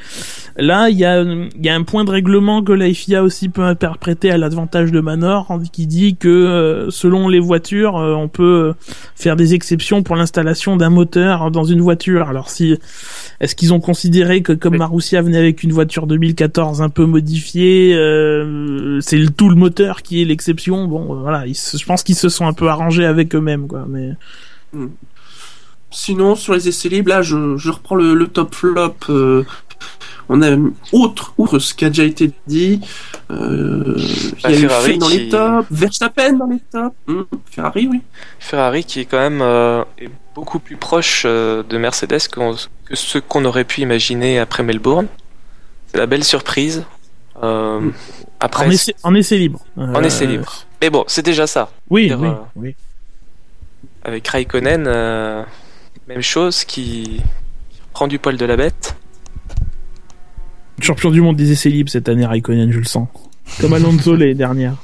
Là, 0.57 0.89
il 0.89 0.97
y 0.97 1.05
a 1.05 1.21
il 1.21 1.65
y 1.65 1.69
a 1.69 1.75
un 1.75 1.83
point 1.83 2.03
de 2.03 2.11
règlement 2.11 2.61
que 2.61 2.73
la 2.73 2.91
FIA 2.93 3.04
aussi 3.13 3.49
peut 3.49 3.63
interpréter 3.63 4.31
à 4.31 4.37
l'avantage 4.37 4.91
de 4.91 4.99
Manor 4.99 5.59
qui 5.71 5.87
dit 5.87 6.15
que 6.15 6.27
euh, 6.27 6.89
selon 6.89 7.27
les 7.27 7.39
voitures, 7.39 7.97
euh, 7.97 8.13
on 8.13 8.27
peut 8.27 8.73
faire 9.15 9.35
des 9.35 9.53
exceptions 9.53 10.03
pour 10.03 10.15
l'installation 10.15 10.77
d'un 10.77 10.89
moteur 10.89 11.51
dans 11.51 11.63
une 11.63 11.81
voiture. 11.81 12.29
Alors 12.29 12.49
si 12.49 12.77
est-ce 13.39 13.55
qu'ils 13.55 13.73
ont 13.73 13.79
considéré 13.79 14.41
que 14.41 14.53
comme. 14.53 14.75
Marussia 14.75 15.21
venait 15.21 15.37
avec 15.37 15.63
une 15.63 15.71
voiture 15.71 16.07
2014 16.07 16.81
un 16.81 16.89
peu 16.89 17.05
modifiée, 17.05 17.95
euh, 17.95 18.99
c'est 19.01 19.17
le 19.17 19.29
tout 19.29 19.49
le 19.49 19.55
moteur 19.55 20.01
qui 20.01 20.21
est 20.21 20.25
l'exception. 20.25 20.87
Bon, 20.87 21.15
euh, 21.15 21.19
voilà, 21.21 21.47
ils 21.47 21.55
je 21.55 21.85
pense 21.85 22.03
qu'ils 22.03 22.15
se 22.15 22.29
sont 22.29 22.45
un 22.45 22.53
peu 22.53 22.67
arrangés 22.67 23.05
avec 23.05 23.35
eux-mêmes, 23.35 23.67
quoi. 23.67 23.85
Mais 23.87 24.11
Sinon, 25.91 26.35
sur 26.35 26.53
les 26.53 26.67
essais 26.67 26.89
libres, 26.89 27.09
là, 27.09 27.21
je, 27.21 27.55
je 27.57 27.69
reprends 27.71 27.95
le, 27.95 28.13
le 28.13 28.27
top 28.27 28.53
flop. 28.53 28.95
euh, 29.09 29.43
on 30.27 30.41
a 30.41 30.55
autre, 30.91 31.33
outre 31.37 31.59
ce 31.59 31.73
qui 31.73 31.85
a 31.85 31.89
déjà 31.89 32.03
été 32.03 32.31
dit. 32.47 32.81
Euh, 33.31 33.95
il 33.97 34.31
Bah, 34.43 34.51
y 34.51 34.55
a 34.55 34.59
eu 34.59 34.61
Ferrari 34.67 34.97
dans 34.97 35.07
qui- 35.07 35.17
les 35.19 35.29
tops, 35.29 35.67
Verstappen 35.71 36.33
dans 36.33 36.47
les 36.47 36.59
tops, 36.71 36.95
hum, 37.07 37.25
Ferrari, 37.51 37.87
oui. 37.91 38.01
Ferrari 38.39 38.83
qui 38.83 39.01
est 39.01 39.05
quand 39.05 39.19
même 39.19 39.41
euh, 39.41 39.83
est 39.99 40.09
beaucoup 40.33 40.59
plus 40.59 40.75
proche 40.77 41.23
euh, 41.25 41.61
de 41.63 41.77
Mercedes 41.77 42.27
que 42.27 42.41
ce 42.95 43.17
qu'on 43.19 43.45
aurait 43.45 43.63
pu 43.65 43.81
imaginer 43.81 44.39
après 44.39 44.63
Melbourne. 44.63 45.07
C'est 45.87 45.97
la 45.97 46.07
belle 46.07 46.23
surprise. 46.23 46.83
Euh, 47.43 47.81
après, 48.39 48.65
en 48.65 48.69
essai, 48.71 48.95
en 49.03 49.13
essai 49.13 49.37
libre. 49.37 49.59
en 49.77 50.03
essai 50.03 50.25
libre. 50.25 50.65
Mais 50.81 50.89
bon, 50.89 51.03
c'est 51.07 51.23
déjà 51.25 51.45
ça. 51.47 51.69
Oui, 51.89 52.11
oui, 52.17 52.27
euh, 52.27 52.33
oui. 52.55 52.75
Avec 54.03 54.27
Raikkonen, 54.27 54.85
euh, 54.87 55.43
même 56.07 56.21
chose 56.21 56.63
qui 56.63 57.21
qui 57.69 57.81
prend 57.93 58.07
du 58.07 58.19
poil 58.19 58.37
de 58.37 58.45
la 58.45 58.55
bête. 58.55 58.95
Champion 60.79 61.09
du 61.09 61.21
monde 61.21 61.37
des 61.37 61.51
essais 61.51 61.69
libres 61.69 61.89
cette 61.89 62.09
année, 62.09 62.25
Raikkonen, 62.25 62.71
je 62.71 62.79
le 62.79 62.85
sens. 62.85 63.07
Comme 63.59 63.73
Alonso 63.73 64.15
l'année 64.17 64.33
dernière. 64.33 64.75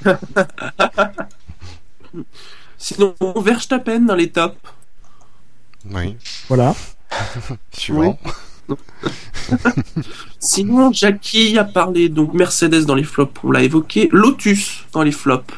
Sinon, 2.78 3.14
Verstappen 3.38 4.00
dans 4.02 4.16
les 4.16 4.30
tops. 4.30 4.56
Oui. 5.90 6.16
Voilà. 6.48 6.76
Suivant. 7.72 8.18
Sinon, 10.40 10.92
Jackie 10.92 11.58
a 11.58 11.64
parlé 11.64 12.10
donc 12.10 12.34
Mercedes 12.34 12.86
dans 12.86 12.96
les 12.96 13.04
flops, 13.04 13.40
on 13.44 13.52
l'a 13.52 13.64
évoqué. 13.64 14.10
Lotus 14.12 14.86
dans 14.94 15.04
les 15.04 15.12
flops. 15.12 15.54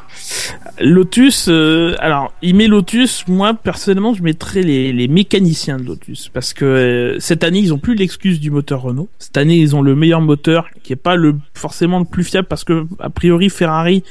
Lotus, 0.80 1.48
euh, 1.50 1.96
alors 2.00 2.34
il 2.42 2.56
met 2.56 2.68
Lotus. 2.68 3.26
Moi 3.28 3.54
personnellement, 3.54 4.14
je 4.14 4.24
mettrais 4.24 4.62
les, 4.62 5.08
mécaniciens 5.08 5.78
de 5.78 5.84
Lotus 5.84 6.30
parce 6.30 6.54
que 6.54 6.66
euh, 6.66 7.20
cette 7.20 7.44
année 7.44 7.60
ils 7.60 7.74
ont 7.74 7.78
plus 7.78 7.96
l'excuse 7.96 8.40
du 8.40 8.52
moteur 8.52 8.82
Renault. 8.82 9.10
Cette 9.20 9.38
année 9.38 9.58
ils 9.58 9.76
ont 9.76 9.82
le 9.82 9.96
meilleur 9.96 10.22
moteur 10.22 10.68
qui 10.82 10.94
est 10.94 10.98
pas 10.98 11.16
le 11.16 11.36
forcément 11.54 12.00
le 12.00 12.06
plus 12.06 12.24
fiable 12.24 12.48
parce 12.48 12.64
que 12.64 12.86
a 13.00 13.10
priori 13.10 13.50
Ferrari 13.50 14.04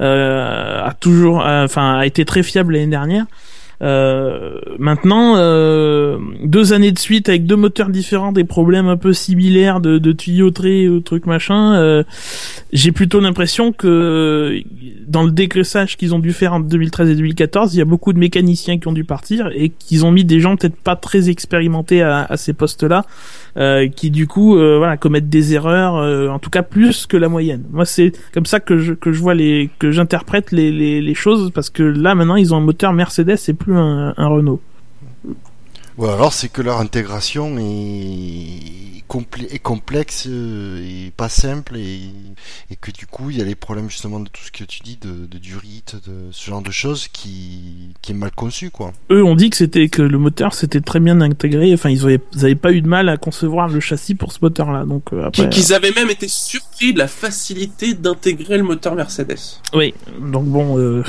euh, 0.00 0.84
a 0.84 0.92
toujours, 0.94 1.38
enfin 1.46 1.98
a 1.98 2.06
été 2.06 2.24
très 2.24 2.42
fiable 2.42 2.74
l'année 2.74 2.86
dernière. 2.88 3.26
Euh, 3.82 4.60
maintenant, 4.78 5.34
euh, 5.36 6.18
deux 6.44 6.72
années 6.72 6.92
de 6.92 6.98
suite 6.98 7.28
avec 7.28 7.46
deux 7.46 7.56
moteurs 7.56 7.88
différents, 7.88 8.32
des 8.32 8.44
problèmes 8.44 8.86
un 8.86 8.96
peu 8.96 9.12
similaires 9.12 9.80
de, 9.80 9.98
de 9.98 10.12
tuyauterie 10.12 10.88
ou 10.88 11.00
truc 11.00 11.26
machin, 11.26 11.74
euh, 11.74 12.04
j'ai 12.72 12.92
plutôt 12.92 13.20
l'impression 13.20 13.72
que 13.72 14.62
dans 15.06 15.24
le 15.24 15.32
dégraissage 15.32 15.96
qu'ils 15.96 16.14
ont 16.14 16.20
dû 16.20 16.32
faire 16.32 16.54
en 16.54 16.60
2013 16.60 17.10
et 17.10 17.14
2014, 17.16 17.74
il 17.74 17.78
y 17.78 17.82
a 17.82 17.84
beaucoup 17.84 18.12
de 18.12 18.18
mécaniciens 18.18 18.78
qui 18.78 18.86
ont 18.86 18.92
dû 18.92 19.04
partir 19.04 19.50
et 19.52 19.70
qu'ils 19.70 20.06
ont 20.06 20.12
mis 20.12 20.24
des 20.24 20.38
gens 20.38 20.56
peut-être 20.56 20.76
pas 20.76 20.96
très 20.96 21.28
expérimentés 21.28 22.02
à 22.02 22.36
ces 22.36 22.52
postes-là. 22.52 23.04
Euh, 23.58 23.86
qui 23.88 24.10
du 24.10 24.26
coup 24.26 24.56
euh, 24.56 24.78
voilà 24.78 24.96
commettent 24.96 25.28
des 25.28 25.52
erreurs 25.52 25.96
euh, 25.96 26.28
en 26.28 26.38
tout 26.38 26.48
cas 26.48 26.62
plus 26.62 27.04
que 27.04 27.18
la 27.18 27.28
moyenne. 27.28 27.64
Moi 27.70 27.84
c'est 27.84 28.12
comme 28.32 28.46
ça 28.46 28.60
que 28.60 28.78
je 28.78 28.94
que 28.94 29.12
je 29.12 29.20
vois 29.20 29.34
les 29.34 29.68
que 29.78 29.90
j'interprète 29.90 30.52
les, 30.52 30.72
les, 31.02 31.14
choses 31.14 31.50
parce 31.50 31.68
que 31.68 31.82
là 31.82 32.14
maintenant 32.14 32.36
ils 32.36 32.54
ont 32.54 32.56
un 32.56 32.62
moteur 32.62 32.94
Mercedes 32.94 33.36
et 33.48 33.52
plus 33.52 33.76
un 33.76 34.14
Renault 34.16 34.62
ou 35.98 36.06
alors 36.06 36.32
c'est 36.32 36.48
que 36.48 36.62
leur 36.62 36.78
intégration 36.78 37.58
est, 37.58 39.04
compl 39.08 39.44
est 39.50 39.58
complexe 39.58 40.26
euh, 40.28 40.82
et 40.82 41.10
pas 41.10 41.28
simple 41.28 41.76
et, 41.76 42.00
et, 42.70 42.76
que 42.76 42.90
du 42.90 43.06
coup 43.06 43.30
il 43.30 43.38
y 43.38 43.42
a 43.42 43.44
les 43.44 43.54
problèmes 43.54 43.90
justement 43.90 44.20
de 44.20 44.28
tout 44.28 44.42
ce 44.42 44.50
que 44.50 44.64
tu 44.64 44.80
dis 44.82 44.96
de, 44.96 45.26
de 45.26 45.38
durite, 45.38 45.96
de 46.06 46.30
ce 46.30 46.50
genre 46.50 46.62
de 46.62 46.70
choses 46.70 47.08
qui, 47.08 47.94
qui 48.00 48.12
est 48.12 48.14
mal 48.14 48.30
conçu 48.30 48.70
quoi. 48.70 48.92
Eux 49.10 49.22
ont 49.22 49.34
dit 49.34 49.50
que 49.50 49.56
c'était 49.56 49.88
que 49.88 50.02
le 50.02 50.18
moteur 50.18 50.54
s'était 50.54 50.80
très 50.80 51.00
bien 51.00 51.20
intégré, 51.20 51.72
enfin 51.74 51.90
ils 51.90 52.04
avaient, 52.04 52.20
ils 52.32 52.44
avaient 52.44 52.54
pas 52.54 52.72
eu 52.72 52.80
de 52.80 52.88
mal 52.88 53.08
à 53.08 53.16
concevoir 53.16 53.68
le 53.68 53.80
châssis 53.80 54.14
pour 54.14 54.32
ce 54.32 54.38
moteur 54.40 54.72
là 54.72 54.84
donc 54.84 55.12
euh, 55.12 55.26
après. 55.26 55.48
Qu'ils 55.50 55.74
avaient 55.74 55.92
même 55.92 56.10
été 56.10 56.28
surpris 56.28 56.92
de 56.94 56.98
la 56.98 57.08
facilité 57.08 57.94
d'intégrer 57.94 58.56
le 58.56 58.64
moteur 58.64 58.94
Mercedes. 58.94 59.60
Oui 59.74 59.94
donc 60.20 60.46
bon. 60.46 60.78
Euh 60.78 61.02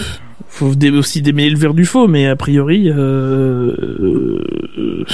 faut 0.48 0.74
aussi 0.94 1.22
démêler 1.22 1.50
le 1.50 1.58
verre 1.58 1.74
du 1.74 1.86
faux, 1.86 2.08
mais 2.08 2.28
a 2.28 2.36
priori, 2.36 2.90
euh, 2.90 3.76
euh, 4.00 5.06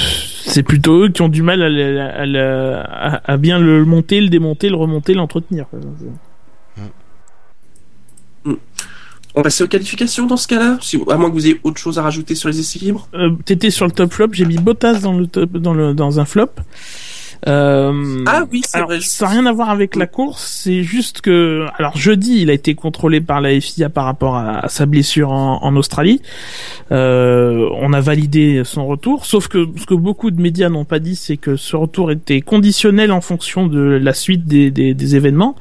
c'est 0.45 0.63
plutôt 0.63 1.05
eux 1.05 1.09
qui 1.09 1.21
ont 1.21 1.29
du 1.29 1.41
mal 1.41 1.61
à, 1.61 1.67
à, 1.67 3.15
à, 3.15 3.31
à, 3.33 3.37
bien 3.37 3.59
le 3.59 3.85
monter, 3.85 4.21
le 4.21 4.29
démonter, 4.29 4.69
le 4.69 4.75
remonter, 4.75 5.13
l'entretenir. 5.13 5.65
Mm. 8.43 8.53
On 9.35 9.41
passe 9.41 9.61
aux 9.61 9.67
qualifications 9.67 10.25
dans 10.25 10.37
ce 10.37 10.47
cas-là, 10.47 10.77
si, 10.81 10.99
à 11.09 11.17
moins 11.17 11.29
que 11.29 11.35
vous 11.35 11.45
ayez 11.45 11.59
autre 11.63 11.77
chose 11.77 11.99
à 11.99 12.01
rajouter 12.01 12.35
sur 12.35 12.49
les 12.49 12.59
essais 12.59 12.79
libres? 12.79 13.07
Euh, 13.13 13.31
T'étais 13.45 13.69
sur 13.69 13.85
le 13.85 13.91
top 13.91 14.11
flop, 14.11 14.29
j'ai 14.33 14.45
mis 14.45 14.57
Bottas 14.57 15.01
dans 15.01 15.13
le 15.17 15.27
top, 15.27 15.51
dans 15.51 15.73
le 15.73 15.93
dans 15.93 16.19
un 16.19 16.25
flop. 16.25 16.49
Euh, 17.47 18.23
ah 18.27 18.43
oui, 18.51 18.61
c'est 18.65 18.81
vrai. 18.81 18.99
Ça 19.01 19.25
n'a 19.25 19.31
rien 19.31 19.45
à 19.45 19.53
voir 19.53 19.69
avec 19.69 19.95
la 19.95 20.07
course, 20.07 20.61
c'est 20.63 20.83
juste 20.83 21.21
que, 21.21 21.65
alors 21.77 21.95
jeudi, 21.95 22.41
il 22.41 22.49
a 22.49 22.53
été 22.53 22.75
contrôlé 22.75 23.21
par 23.21 23.39
la 23.39 23.59
FIA 23.61 23.89
par 23.89 24.05
rapport 24.05 24.35
à, 24.35 24.65
à 24.65 24.67
sa 24.67 24.85
blessure 24.85 25.31
en, 25.31 25.63
en 25.63 25.75
Australie. 25.77 26.21
Euh, 26.91 27.69
on 27.77 27.93
a 27.93 28.01
validé 28.01 28.63
son 28.65 28.85
retour, 28.87 29.25
sauf 29.25 29.47
que 29.47 29.67
ce 29.77 29.85
que 29.85 29.93
beaucoup 29.93 30.31
de 30.31 30.41
médias 30.41 30.69
n'ont 30.69 30.83
pas 30.83 30.99
dit, 30.99 31.15
c'est 31.15 31.37
que 31.37 31.55
ce 31.55 31.75
retour 31.77 32.11
était 32.11 32.41
conditionnel 32.41 33.11
en 33.11 33.21
fonction 33.21 33.67
de 33.67 33.79
la 33.79 34.13
suite 34.13 34.45
des, 34.45 34.69
des, 34.69 34.93
des 34.93 35.15
événements, 35.15 35.55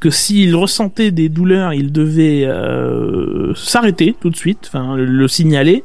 que 0.00 0.10
s'il 0.10 0.54
ressentait 0.54 1.12
des 1.12 1.30
douleurs, 1.30 1.72
il 1.72 1.92
devait 1.92 2.44
euh, 2.44 3.54
s'arrêter 3.54 4.14
tout 4.20 4.28
de 4.28 4.36
suite, 4.36 4.68
enfin 4.68 4.96
le, 4.96 5.06
le 5.06 5.28
signaler 5.28 5.82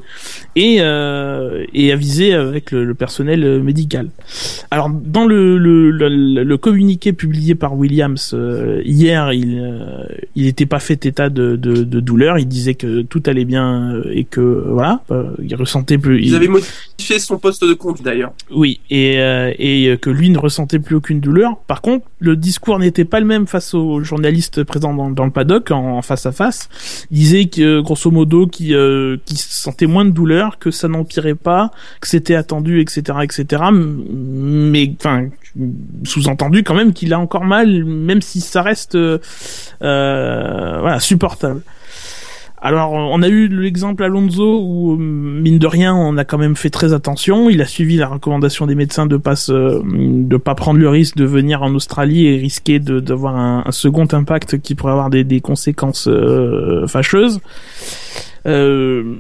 et, 0.55 0.77
euh, 0.81 1.63
et 1.73 1.91
aviser 1.93 2.33
avec 2.33 2.71
le, 2.71 2.83
le 2.83 2.93
personnel 2.95 3.61
médical. 3.63 4.09
Alors 4.71 4.89
dans 4.89 5.25
le 5.25 5.36
le, 5.37 5.91
le, 5.91 6.43
le, 6.43 6.57
communiqué 6.57 7.13
publié 7.13 7.55
par 7.55 7.75
Williams 7.75 8.31
euh, 8.33 8.81
hier, 8.83 9.33
il 9.33 9.59
euh, 9.59 10.03
il 10.35 10.45
n'était 10.45 10.65
pas 10.65 10.79
fait 10.79 11.05
état 11.05 11.29
de, 11.29 11.55
de, 11.55 11.83
de, 11.83 11.99
douleur. 11.99 12.37
Il 12.37 12.47
disait 12.47 12.75
que 12.75 13.01
tout 13.01 13.23
allait 13.25 13.45
bien 13.45 13.93
euh, 13.93 14.11
et 14.11 14.23
que 14.23 14.41
voilà, 14.41 15.01
il 15.41 15.55
ressentait 15.55 15.97
plus. 15.97 16.21
Ils 16.21 16.29
il... 16.29 16.35
avaient 16.35 16.47
modifié 16.47 17.19
son 17.19 17.37
poste 17.37 17.63
de 17.63 17.73
compte 17.73 18.01
d'ailleurs. 18.01 18.33
Oui, 18.51 18.79
et 18.89 19.17
et 19.59 19.97
que 19.97 20.09
lui 20.09 20.29
ne 20.29 20.37
ressentait 20.37 20.79
plus 20.79 20.95
aucune 20.95 21.19
douleur. 21.19 21.57
Par 21.67 21.81
contre, 21.81 22.05
le 22.19 22.35
discours 22.35 22.79
n'était 22.79 23.05
pas 23.05 23.19
le 23.19 23.25
même 23.25 23.47
face 23.47 23.73
aux 23.73 24.01
journalistes 24.03 24.63
présents 24.63 24.93
dans, 24.93 25.09
dans 25.09 25.25
le 25.25 25.31
paddock 25.31 25.71
en, 25.71 25.97
en, 25.97 26.01
face 26.01 26.25
à 26.25 26.31
face. 26.31 26.69
Il 27.11 27.17
disait 27.17 27.45
que 27.45 27.81
grosso 27.81 28.11
modo 28.11 28.47
qui 28.47 28.73
qui 29.25 29.37
sentait 29.37 29.87
moins 29.87 30.05
de 30.05 30.11
douleur, 30.11 30.59
que 30.59 30.71
ça 30.71 30.87
n'empirait 30.87 31.35
pas, 31.35 31.71
que 32.01 32.07
c'était 32.07 32.35
attendu, 32.35 32.81
etc., 32.81 33.19
etc. 33.23 33.63
Mais 33.71 34.91
enfin 34.99 35.26
sous-entendu 36.03 36.63
quand 36.63 36.75
même 36.75 36.93
qu'il 36.93 37.13
a 37.13 37.19
encore 37.19 37.45
mal, 37.45 37.83
même 37.85 38.21
si 38.21 38.41
ça 38.41 38.61
reste 38.61 38.95
euh, 38.95 39.17
voilà 39.81 40.99
supportable. 40.99 41.61
Alors, 42.59 42.91
on 42.91 43.21
a 43.21 43.27
eu 43.27 43.47
l'exemple 43.47 44.03
Alonso 44.03 44.59
où, 44.63 44.95
mine 44.97 45.59
de 45.59 45.67
rien, 45.67 45.93
on 45.93 46.17
a 46.17 46.25
quand 46.25 46.39
même 46.39 46.55
fait 46.55 46.71
très 46.71 46.91
attention. 46.91 47.51
Il 47.51 47.61
a 47.61 47.67
suivi 47.67 47.97
la 47.97 48.07
recommandation 48.07 48.65
des 48.65 48.73
médecins 48.73 49.05
de 49.05 49.15
pas 49.15 49.35
de 49.35 50.37
pas 50.37 50.55
prendre 50.55 50.79
le 50.79 50.89
risque 50.89 51.15
de 51.17 51.25
venir 51.25 51.61
en 51.61 51.75
Australie 51.75 52.25
et 52.25 52.37
risquer 52.37 52.79
d'avoir 52.79 53.35
un, 53.35 53.71
second 53.71 54.07
impact 54.11 54.59
qui 54.59 54.73
pourrait 54.73 54.93
avoir 54.93 55.11
des, 55.11 55.23
des 55.23 55.39
conséquences 55.39 56.07
euh, 56.07 56.87
fâcheuses. 56.87 57.41
Euh, 58.47 59.15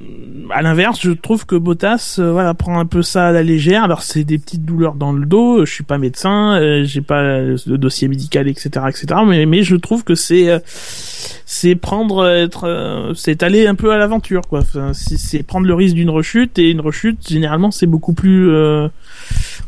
à 0.51 0.61
l'inverse, 0.61 0.99
je 1.01 1.11
trouve 1.11 1.45
que 1.45 1.55
Bottas, 1.55 2.15
euh, 2.19 2.31
voilà, 2.31 2.53
prend 2.53 2.79
un 2.79 2.85
peu 2.85 3.01
ça 3.01 3.27
à 3.27 3.31
la 3.31 3.43
légère. 3.43 3.83
Alors 3.83 4.01
c'est 4.01 4.23
des 4.23 4.37
petites 4.37 4.63
douleurs 4.63 4.95
dans 4.95 5.11
le 5.11 5.25
dos. 5.25 5.65
Je 5.65 5.71
suis 5.71 5.83
pas 5.83 5.97
médecin, 5.97 6.55
euh, 6.55 6.83
j'ai 6.85 7.01
pas 7.01 7.39
le 7.41 7.77
dossier 7.77 8.07
médical, 8.07 8.47
etc., 8.47 8.69
etc. 8.87 9.21
Mais, 9.25 9.63
je 9.63 9.75
trouve 9.75 10.03
que 10.03 10.15
c'est 10.15 10.49
euh, 10.49 10.59
c'est 11.45 11.75
prendre 11.75 12.25
être, 12.27 13.11
c'est 13.15 13.43
aller 13.43 13.67
un 13.67 13.75
peu 13.75 13.91
à 13.91 13.97
l'aventure, 13.97 14.47
quoi. 14.47 14.61
C'est 14.93 15.43
prendre 15.43 15.67
le 15.67 15.73
risque 15.73 15.95
d'une 15.95 16.09
rechute 16.09 16.57
et 16.59 16.71
une 16.71 16.81
rechute 16.81 17.27
généralement 17.27 17.71
c'est 17.71 17.87
beaucoup 17.87 18.13
plus 18.13 18.49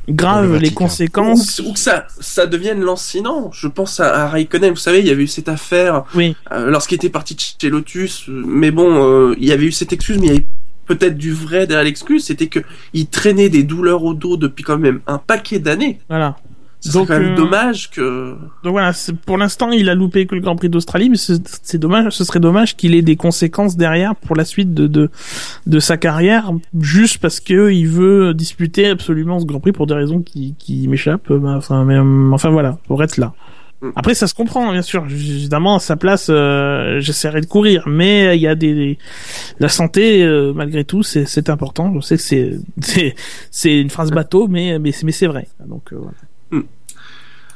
grave 0.10 0.58
les 0.58 0.72
conséquences. 0.72 1.60
Ou, 1.60 1.70
ou, 1.70 1.74
que 1.74 1.80
ça, 1.80 2.08
ça 2.20 2.46
devienne 2.46 2.82
lancinant. 2.82 3.52
Je 3.54 3.68
pense 3.68 4.00
à, 4.00 4.24
à 4.24 4.28
Raikkonen. 4.28 4.72
Vous 4.72 4.76
savez, 4.78 5.00
il 5.00 5.08
y 5.08 5.12
avait 5.12 5.24
eu 5.24 5.28
cette 5.28 5.50
affaire 5.50 6.04
oui. 6.16 6.36
euh, 6.52 6.70
lorsqu'il 6.70 6.96
était 6.96 7.10
parti 7.10 7.36
de 7.36 7.42
chez 7.42 7.70
Lotus. 7.70 8.26
Mais 8.28 8.72
bon, 8.72 9.04
euh, 9.04 9.36
il 9.38 9.48
y 9.48 9.52
avait 9.52 9.66
eu 9.66 9.72
cette 9.72 9.94
excuse, 9.94 10.18
mais 10.18 10.28
il 10.28 10.30
y 10.30 10.36
avait 10.36 10.48
peut-être 10.86 11.18
du 11.18 11.32
vrai 11.32 11.68
derrière 11.68 11.86
l'excuse. 11.86 12.26
C'était 12.26 12.48
que 12.48 12.60
il 12.94 13.08
traînait 13.08 13.50
des 13.50 13.64
douleurs 13.64 14.04
au 14.04 14.14
dos 14.14 14.38
depuis 14.38 14.64
quand 14.64 14.78
même 14.78 15.02
un 15.08 15.18
paquet 15.18 15.60
d'années. 15.60 16.00
Voilà. 16.10 16.38
Quand 16.94 17.10
même 17.10 17.34
euh... 17.34 17.36
dommage 17.36 17.90
que. 17.90 18.36
Donc 18.64 18.72
voilà, 18.72 18.92
pour 19.26 19.38
l'instant, 19.38 19.72
il 19.72 19.90
a 19.90 19.96
loupé 19.96 20.26
que 20.26 20.36
le 20.36 20.42
Grand 20.42 20.56
Prix 20.56 20.70
d'Australie, 20.70 21.10
mais 21.10 21.18
c'est 21.18 21.78
dommage. 21.78 22.14
Ce 22.14 22.24
serait 22.24 22.40
dommage 22.40 22.78
qu'il 22.78 22.96
ait 22.96 23.02
des 23.02 23.16
conséquences 23.16 23.76
derrière 23.76 24.16
pour 24.16 24.36
la 24.36 24.46
suite 24.46 24.74
de 24.74 24.88
de, 24.88 25.10
de 25.68 25.80
sa 25.80 25.98
carrière, 25.98 26.52
juste 26.80 27.18
parce 27.18 27.40
que 27.40 27.72
il 27.72 27.88
veut 27.88 28.34
disputer 28.34 28.88
absolument 28.88 29.40
ce 29.40 29.46
Grand 29.46 29.60
Prix 29.60 29.74
pour 29.74 29.88
des 29.88 29.94
raisons 29.94 30.22
qui 30.22 30.56
qui 30.58 30.88
m'échappent. 30.88 31.32
Enfin, 31.32 31.84
mais 31.84 32.00
enfin 32.34 32.50
voilà, 32.50 32.78
pour 32.88 33.04
être 33.04 33.18
là. 33.18 33.34
Après, 33.96 34.14
ça 34.14 34.28
se 34.28 34.34
comprend, 34.34 34.72
bien 34.72 34.82
sûr. 34.82 35.06
Évidemment, 35.06 35.76
à 35.76 35.80
sa 35.80 35.96
place, 35.96 36.28
euh, 36.30 37.00
j'essaierai 37.00 37.40
de 37.40 37.46
courir, 37.46 37.84
mais 37.88 38.36
il 38.38 38.42
y 38.42 38.48
a 38.48 38.56
des, 38.56 38.74
des... 38.74 38.98
la 39.60 39.70
santé, 39.70 40.22
euh, 40.22 40.52
malgré 40.54 40.84
tout, 40.84 41.02
c'est 41.02 41.50
important. 41.50 41.94
Je 41.96 42.02
sais 42.02 42.18
que 42.18 42.22
c'est 42.22 42.52
c'est 42.82 43.16
c'est 43.52 43.80
une 43.80 43.90
phrase 43.90 44.12
bateau, 44.12 44.48
mais 44.48 44.80
mais 44.80 44.92
mais 45.04 45.12
c'est 45.12 45.28
vrai. 45.28 45.48
Donc 45.66 45.94
euh, 45.94 45.98
voilà. 45.98 46.18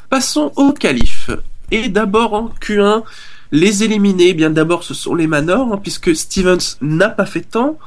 Passons 0.10 0.51
au 0.56 0.73
qualif. 0.73 1.29
Et 1.71 1.89
d'abord 1.89 2.34
en 2.34 2.49
Q1, 2.62 3.03
les 3.51 3.84
éliminés, 3.84 4.34
bien 4.34 4.49
d'abord 4.49 4.84
ce 4.84 4.93
sont 4.93 5.15
les 5.15 5.27
Manors, 5.27 5.73
hein, 5.73 5.79
puisque 5.82 6.15
Stevens 6.15 6.77
n'a 6.82 7.10
pas 7.10 7.25
fait 7.25 7.41
temps. 7.41 7.77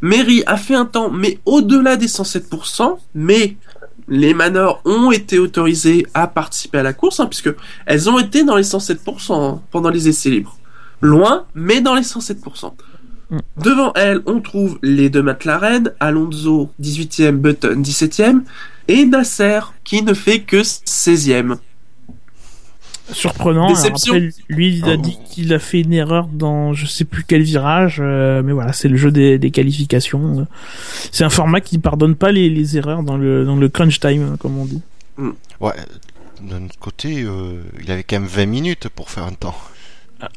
Mary 0.00 0.42
a 0.46 0.56
fait 0.56 0.74
un 0.74 0.84
temps, 0.84 1.10
mais 1.10 1.38
au-delà 1.46 1.96
des 1.96 2.06
107%, 2.06 2.98
mais 3.14 3.56
les 4.08 4.34
Manors 4.34 4.82
ont 4.84 5.10
été 5.10 5.38
autorisés 5.38 6.06
à 6.12 6.26
participer 6.26 6.78
à 6.78 6.82
la 6.82 6.92
course, 6.92 7.20
hein, 7.20 7.26
puisque 7.26 7.54
elles 7.86 8.10
ont 8.10 8.18
été 8.18 8.44
dans 8.44 8.56
les 8.56 8.64
107% 8.64 9.32
hein, 9.32 9.62
pendant 9.70 9.90
les 9.90 10.08
essais 10.08 10.30
libres. 10.30 10.58
Loin, 11.00 11.46
mais 11.54 11.80
dans 11.80 11.94
les 11.94 12.02
107%. 12.02 12.72
Devant 13.56 13.92
elles, 13.94 14.20
on 14.26 14.40
trouve 14.40 14.78
les 14.82 15.08
deux 15.10 15.22
McLaren, 15.22 15.92
Alonso 16.00 16.70
18e, 16.80 17.32
Button 17.32 17.80
17e, 17.80 18.42
et 18.88 19.04
Nasser 19.06 19.60
qui 19.84 20.02
ne 20.02 20.14
fait 20.14 20.40
que 20.40 20.62
16e. 20.62 21.56
Surprenant. 23.12 23.68
Déception. 23.68 24.14
Après, 24.14 24.30
lui, 24.48 24.78
il 24.78 24.88
a 24.88 24.96
dit 24.96 25.18
qu'il 25.30 25.52
a 25.52 25.58
fait 25.58 25.82
une 25.82 25.92
erreur 25.92 26.26
dans 26.26 26.72
je 26.72 26.86
sais 26.86 27.04
plus 27.04 27.22
quel 27.22 27.42
virage, 27.42 27.98
euh, 28.00 28.42
mais 28.42 28.52
voilà, 28.52 28.72
c'est 28.72 28.88
le 28.88 28.96
jeu 28.96 29.10
des, 29.10 29.38
des 29.38 29.50
qualifications. 29.50 30.46
C'est 31.12 31.24
un 31.24 31.30
format 31.30 31.60
qui 31.60 31.78
pardonne 31.78 32.14
pas 32.14 32.32
les, 32.32 32.48
les, 32.48 32.78
erreurs 32.78 33.02
dans 33.02 33.18
le 33.18 33.44
dans 33.44 33.56
le 33.56 33.68
crunch 33.68 34.00
time, 34.00 34.36
comme 34.38 34.58
on 34.58 34.64
dit. 34.64 34.80
Ouais, 35.60 35.74
d'un 36.40 36.64
autre 36.64 36.78
côté, 36.78 37.22
euh, 37.22 37.62
il 37.82 37.90
avait 37.90 38.04
quand 38.04 38.20
même 38.20 38.28
20 38.28 38.46
minutes 38.46 38.88
pour 38.88 39.10
faire 39.10 39.24
un 39.24 39.32
temps. 39.32 39.56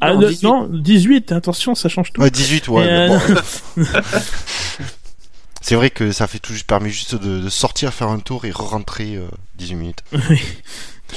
Ah, 0.00 0.12
Non, 0.12 0.20
de- 0.20 0.28
18. 0.28 0.42
non, 0.44 0.68
18, 0.70 1.32
attention, 1.32 1.74
ça 1.74 1.88
change 1.88 2.12
tout. 2.12 2.20
Ouais, 2.20 2.30
18, 2.30 2.68
ouais. 2.68 2.84
Euh, 2.86 3.18
bon. 3.76 3.82
C'est 5.68 5.74
vrai 5.74 5.90
que 5.90 6.12
ça 6.12 6.26
fait 6.26 6.38
tout 6.38 6.54
juste 6.54 6.66
permis 6.66 6.88
juste 6.88 7.14
de, 7.14 7.40
de 7.40 7.48
sortir, 7.50 7.92
faire 7.92 8.08
un 8.08 8.20
tour 8.20 8.46
et 8.46 8.50
re-rentrer 8.50 9.16
euh, 9.16 9.28
18 9.56 9.74
minutes. 9.74 10.02
Oui. 10.30 10.40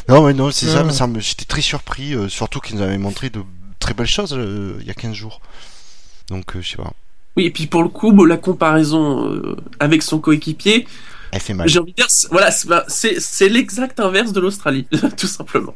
Non, 0.10 0.24
mais 0.26 0.34
non, 0.34 0.52
c'est 0.52 0.68
ça, 0.68 0.80
Ah. 0.82 0.84
mais 0.84 0.92
ça 0.92 1.08
me- 1.08 1.22
j'étais 1.22 1.46
très 1.46 1.62
surpris, 1.62 2.14
euh, 2.16 2.28
surtout 2.28 2.60
qu'ils 2.60 2.76
nous 2.76 2.82
avaient 2.82 2.98
montré 2.98 3.30
de 3.30 3.42
très 3.80 3.94
belles 3.94 4.08
choses 4.08 4.34
euh, 4.34 4.76
il 4.82 4.88
y 4.88 4.90
a 4.90 4.94
15 4.94 5.14
jours. 5.14 5.40
Donc, 6.30 6.56
euh, 6.56 6.62
je 6.62 6.72
sais 6.72 6.76
pas, 6.78 6.92
Oui, 7.38 7.46
et 7.46 7.52
puis 7.52 7.68
pour 7.68 7.82
le 7.82 7.88
coup, 7.88 8.12
bon, 8.12 8.26
la 8.26 8.36
comparaison 8.38 9.30
euh, 9.32 9.56
avec 9.80 10.02
son 10.02 10.20
coéquipier, 10.20 10.86
elle 11.32 11.40
fait 11.40 11.54
mal. 11.54 11.68
j'ai 11.70 11.80
envie 11.80 11.92
de 11.92 11.96
dire, 11.96 12.10
c'est- 12.10 12.28
voilà, 12.30 12.52
c'est 12.52 13.48
l'exact 13.50 14.02
inverse 14.02 14.34
de 14.34 14.42
l'Australie, 14.42 14.86
tout 15.18 15.28
simplement. 15.28 15.76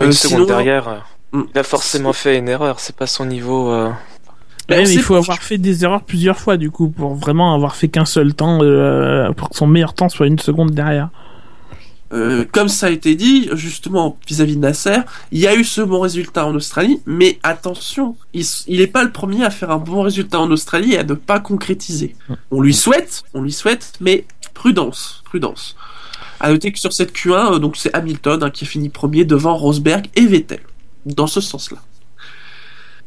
Une 0.00 0.08
Euh, 0.08 0.12
seconde 0.12 0.36
sinon- 0.38 0.46
derrière, 0.46 1.04
il 1.32 1.58
a 1.58 1.62
forcément 1.64 2.12
fait 2.12 2.38
une 2.38 2.48
erreur. 2.48 2.78
C'est 2.78 2.94
pas 2.96 3.08
son 3.08 3.26
niveau. 3.26 3.72
Ouais, 4.70 4.76
mais 4.78 4.92
il 4.94 5.02
faut 5.02 5.14
avoir 5.14 5.42
fait 5.42 5.58
des 5.58 5.84
erreurs 5.84 6.02
plusieurs 6.02 6.38
fois 6.38 6.56
du 6.56 6.70
coup 6.70 6.88
pour 6.88 7.14
vraiment 7.14 7.54
avoir 7.54 7.76
fait 7.76 7.88
qu'un 7.88 8.04
seul 8.06 8.32
temps 8.34 8.60
euh, 8.62 9.30
pour 9.32 9.50
que 9.50 9.56
son 9.56 9.66
meilleur 9.66 9.92
temps 9.94 10.08
soit 10.08 10.26
une 10.26 10.38
seconde 10.38 10.70
derrière. 10.70 11.10
Euh, 12.12 12.44
comme 12.52 12.68
ça 12.68 12.86
a 12.86 12.90
été 12.90 13.16
dit, 13.16 13.48
justement, 13.54 14.16
vis-à-vis 14.28 14.54
de 14.54 14.60
Nasser, 14.60 14.98
il 15.32 15.40
y 15.40 15.48
a 15.48 15.54
eu 15.56 15.64
ce 15.64 15.80
bon 15.80 15.98
résultat 15.98 16.46
en 16.46 16.54
Australie, 16.54 17.00
mais 17.06 17.40
attention, 17.42 18.14
il, 18.34 18.42
s- 18.42 18.64
il 18.68 18.80
est 18.80 18.86
pas 18.86 19.02
le 19.02 19.10
premier 19.10 19.42
à 19.44 19.50
faire 19.50 19.70
un 19.72 19.78
bon 19.78 20.02
résultat 20.02 20.38
en 20.38 20.48
Australie 20.52 20.92
et 20.92 20.98
à 20.98 21.02
ne 21.02 21.14
pas 21.14 21.40
concrétiser. 21.40 22.14
On 22.52 22.60
lui 22.60 22.74
souhaite, 22.74 23.24
on 23.34 23.42
lui 23.42 23.50
souhaite, 23.52 23.94
mais 24.00 24.26
prudence, 24.52 25.22
prudence. 25.24 25.74
À 26.38 26.50
noter 26.52 26.70
que 26.70 26.78
sur 26.78 26.92
cette 26.92 27.12
Q1, 27.16 27.54
euh, 27.54 27.58
donc 27.58 27.76
c'est 27.76 27.92
Hamilton 27.96 28.44
hein, 28.44 28.50
qui 28.50 28.64
a 28.64 28.68
fini 28.68 28.90
premier 28.90 29.24
devant 29.24 29.56
Rosberg 29.56 30.06
et 30.14 30.26
Vettel, 30.26 30.60
dans 31.06 31.26
ce 31.26 31.40
sens-là. 31.40 31.78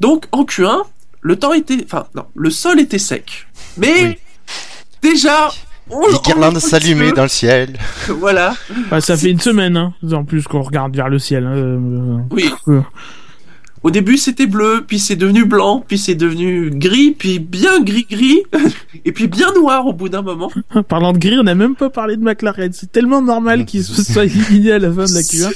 Donc 0.01 0.25
en 0.33 0.43
Q1, 0.43 0.81
le 1.21 1.35
temps 1.35 1.53
était, 1.53 1.77
enfin 1.85 2.07
non, 2.15 2.25
le 2.35 2.49
sol 2.49 2.79
était 2.79 2.99
sec, 2.99 3.47
mais 3.77 3.93
Oui. 4.03 4.17
déjà, 5.01 5.49
on, 5.89 6.01
Les 6.07 6.17
guirlandes 6.25 6.59
s'allumaient 6.59 7.11
dans 7.13 7.23
le 7.23 7.27
ciel. 7.29 7.77
Voilà. 8.09 8.55
Enfin, 8.85 8.99
ça 8.99 9.15
fait 9.17 9.29
une 9.31 9.39
semaine 9.39 9.77
hein, 9.77 9.93
en 10.11 10.23
plus 10.25 10.43
qu'on 10.43 10.61
regarde 10.61 10.95
vers 10.95 11.09
le 11.09 11.19
ciel. 11.19 11.45
hein, 11.45 11.53
euh, 11.55 12.17
Oui. 12.31 12.49
euh. 12.67 12.81
Au 13.83 13.91
début, 13.91 14.17
c'était 14.17 14.47
bleu, 14.47 14.83
puis 14.85 14.97
c'est 14.99 15.15
devenu 15.15 15.45
blanc, 15.45 15.85
puis 15.87 15.97
c'est 15.99 16.15
devenu 16.15 16.71
gris, 16.71 17.11
puis 17.11 17.37
bien 17.39 17.79
gris-gris, 17.81 18.41
et 19.05 19.11
puis 19.13 19.27
bien 19.27 19.53
noir 19.53 19.85
au 19.85 19.93
bout 19.93 20.09
d'un 20.09 20.23
moment. 20.23 20.51
Parlant 20.89 21.13
de 21.13 21.19
gris, 21.19 21.37
on 21.39 21.43
n'a 21.43 21.53
même 21.55 21.75
pas 21.75 21.89
parlé 21.91 22.17
de 22.17 22.23
McLaren. 22.23 22.73
C'est 22.73 22.91
tellement 22.91 23.21
normal 23.21 23.65
qu'il 23.65 23.83
se 23.83 24.03
soit 24.03 24.25
éliminé 24.25 24.73
à 24.73 24.79
la 24.79 24.91
fin 24.91 25.05
de 25.05 25.13
la 25.13 25.21
Q1. 25.21 25.51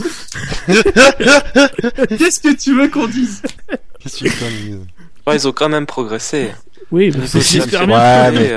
Qu'est-ce 2.18 2.40
que 2.40 2.56
tu 2.56 2.74
veux 2.76 2.88
qu'on 2.90 3.08
dise? 3.08 3.42
Qu'est-ce 4.00 4.20
que 4.24 4.30
tu 4.30 4.30
veux 4.30 4.40
qu'on 4.40 4.50
dise? 4.50 4.80
Ouais, 5.32 5.38
ils 5.38 5.48
ont 5.48 5.52
quand 5.52 5.70
même 5.70 5.86
progressé. 5.86 6.52
Oui, 6.92 7.10
mais 7.16 7.22
Ouais, 7.22 7.28
c'est 7.28 7.60
ouais, 7.62 7.68
bien 7.68 7.80
que 7.86 8.32
mais- 8.32 8.56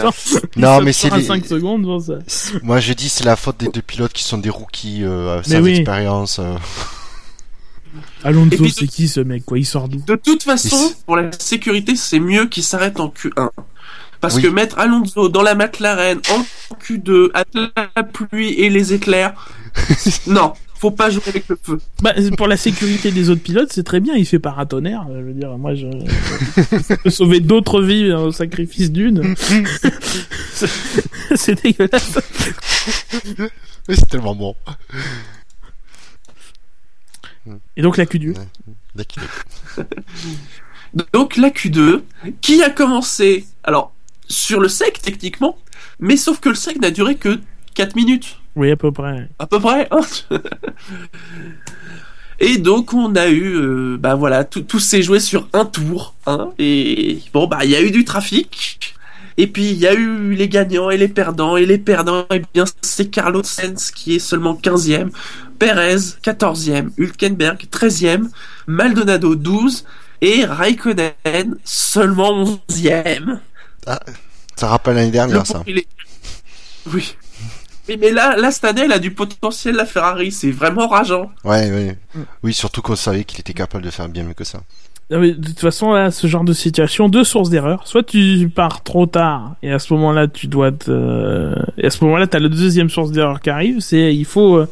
Non, 0.56 0.80
mais 0.82 0.92
c'est 0.92 1.08
les- 1.14 1.22
5 1.22 1.46
secondes, 1.46 1.82
bon, 1.82 2.00
ça. 2.00 2.14
Moi, 2.62 2.80
je 2.80 2.92
dis 2.92 3.08
c'est 3.08 3.24
la 3.24 3.36
faute 3.36 3.58
des 3.58 3.68
deux 3.68 3.82
pilotes 3.82 4.12
qui 4.12 4.24
sont 4.24 4.38
des 4.38 4.50
rookies 4.50 5.04
euh, 5.04 5.40
sans 5.44 5.60
oui. 5.60 5.76
expérience. 5.76 6.38
euh. 6.40 6.56
Alonso, 8.24 8.64
c'est 8.74 8.86
qui 8.88 9.06
ce 9.08 9.20
mec 9.20 9.44
quoi? 9.44 9.58
Il 9.58 9.66
sort 9.66 9.88
d'où? 9.88 10.00
De 10.04 10.16
toute 10.16 10.42
façon, 10.42 10.92
pour 11.06 11.16
la 11.16 11.30
sécurité, 11.38 11.94
c'est 11.94 12.18
mieux 12.18 12.46
qu'il 12.46 12.64
s'arrête 12.64 12.98
en 12.98 13.08
Q1. 13.08 13.50
Parce 14.20 14.36
Oui. 14.36 14.42
que 14.42 14.48
mettre 14.48 14.78
Alonso 14.78 15.28
dans 15.28 15.42
la 15.42 15.54
McLaren 15.54 16.18
en 16.32 16.74
Q2, 16.82 17.28
avec 17.34 17.70
la 17.94 18.02
pluie 18.02 18.54
et 18.54 18.70
les 18.70 18.94
éclairs, 18.94 19.34
non, 20.26 20.54
faut 20.76 20.90
pas 20.90 21.08
jouer 21.10 21.22
avec 21.28 21.48
le 21.48 21.58
feu. 21.62 21.78
Bah, 22.02 22.12
pour 22.36 22.46
la 22.48 22.56
sécurité 22.56 23.10
des 23.10 23.30
autres 23.30 23.42
pilotes, 23.42 23.72
c'est 23.72 23.84
très 23.84 24.00
bien. 24.00 24.14
Il 24.14 24.26
fait 24.26 24.38
paratonnerre. 24.38 25.06
euh, 25.10 25.20
Je 25.20 25.26
veux 25.26 25.32
dire, 25.32 25.56
moi, 25.56 25.74
je, 25.74 25.86
je 26.56 26.94
peux 26.96 27.10
sauver 27.10 27.40
d'autres 27.40 27.80
vies 27.82 28.12
au 28.12 28.32
sacrifice 28.32 28.90
d'une. 28.92 29.34
C'est- 31.34 31.62
dégueulasse. 31.62 32.18
Mais 33.88 33.96
c'est 33.96 34.08
tellement 34.08 34.34
bon. 34.34 34.54
Et 37.76 37.82
donc 37.82 37.96
la 37.96 38.04
Q2. 38.06 38.34
D'accord. 38.94 39.24
Donc 41.12 41.36
la 41.36 41.50
Q2, 41.50 42.02
qui 42.40 42.62
a 42.62 42.70
commencé, 42.70 43.46
alors, 43.64 43.92
sur 44.28 44.60
le 44.60 44.68
sec 44.68 45.00
techniquement, 45.02 45.58
mais 45.98 46.16
sauf 46.16 46.40
que 46.40 46.48
le 46.48 46.54
sec 46.54 46.80
n'a 46.80 46.90
duré 46.90 47.16
que 47.16 47.40
4 47.74 47.96
minutes. 47.96 48.38
Oui, 48.56 48.70
à 48.70 48.76
peu 48.76 48.92
près. 48.92 49.28
à 49.38 49.46
peu 49.46 49.58
près. 49.60 49.88
hein. 49.90 50.00
et 52.40 52.58
donc 52.58 52.92
on 52.92 53.14
a 53.16 53.28
eu, 53.28 53.54
euh, 53.56 53.96
bah 53.98 54.14
voilà, 54.14 54.44
tout, 54.44 54.62
tout 54.62 54.80
s'est 54.80 55.02
joué 55.02 55.20
sur 55.20 55.48
un 55.52 55.64
tour. 55.64 56.14
Hein, 56.26 56.50
et 56.58 57.20
bon 57.32 57.46
bah 57.46 57.64
il 57.64 57.70
y 57.70 57.76
a 57.76 57.82
eu 57.82 57.90
du 57.90 58.04
trafic. 58.04 58.94
Et 59.36 59.48
puis 59.48 59.70
il 59.70 59.78
y 59.78 59.86
a 59.88 59.94
eu 59.94 60.34
les 60.34 60.48
gagnants 60.48 60.90
et 60.90 60.96
les 60.96 61.08
perdants. 61.08 61.56
Et 61.56 61.66
les 61.66 61.78
perdants, 61.78 62.26
et 62.32 62.42
bien 62.54 62.64
c'est 62.82 63.08
Carlos 63.08 63.42
Sainz 63.42 63.90
qui 63.90 64.14
est 64.16 64.18
seulement 64.20 64.54
15e, 64.54 65.10
Perez 65.58 65.96
14e, 66.22 66.90
Hülkenberg 66.98 67.58
13e, 67.70 68.28
Maldonado 68.68 69.34
12 69.34 69.84
et 70.20 70.44
Raikkonen 70.44 71.56
seulement 71.64 72.44
11e. 72.70 73.38
Ça 74.56 74.68
rappelle 74.68 74.94
l'année 74.94 75.10
dernière, 75.10 75.44
ça. 75.46 75.62
est- 75.66 75.86
Oui. 76.92 77.16
Oui, 77.88 77.98
mais 78.00 78.10
là, 78.10 78.36
là, 78.36 78.50
cette 78.50 78.64
année, 78.64 78.82
elle 78.82 78.92
a 78.92 78.98
du 78.98 79.10
potentiel, 79.10 79.74
la 79.74 79.86
Ferrari. 79.86 80.32
C'est 80.32 80.50
vraiment 80.50 80.88
rageant. 80.88 81.30
Ouais, 81.44 81.70
ouais. 81.70 81.98
Oui, 82.42 82.52
surtout 82.54 82.82
qu'on 82.82 82.96
savait 82.96 83.24
qu'il 83.24 83.40
était 83.40 83.52
capable 83.52 83.84
de 83.84 83.90
faire 83.90 84.08
bien 84.08 84.24
mieux 84.24 84.34
que 84.34 84.44
ça. 84.44 84.60
Non, 85.10 85.20
mais 85.20 85.32
de 85.32 85.48
toute 85.48 85.60
façon, 85.60 85.92
là, 85.92 86.10
ce 86.10 86.26
genre 86.26 86.44
de 86.44 86.54
situation, 86.54 87.10
deux 87.10 87.24
sources 87.24 87.50
d'erreur. 87.50 87.86
Soit 87.86 88.04
tu 88.04 88.48
pars 88.48 88.82
trop 88.82 89.04
tard, 89.06 89.56
et 89.62 89.70
à 89.70 89.78
ce 89.78 89.92
moment-là, 89.92 90.28
tu 90.28 90.46
dois 90.46 90.72
te... 90.72 91.54
Et 91.76 91.86
à 91.86 91.90
ce 91.90 92.02
moment-là, 92.04 92.26
t'as 92.26 92.38
la 92.38 92.48
deuxième 92.48 92.88
source 92.88 93.10
d'erreur 93.10 93.40
qui 93.40 93.50
arrive, 93.50 93.80
c'est 93.80 94.14
il 94.14 94.24
faut 94.24 94.64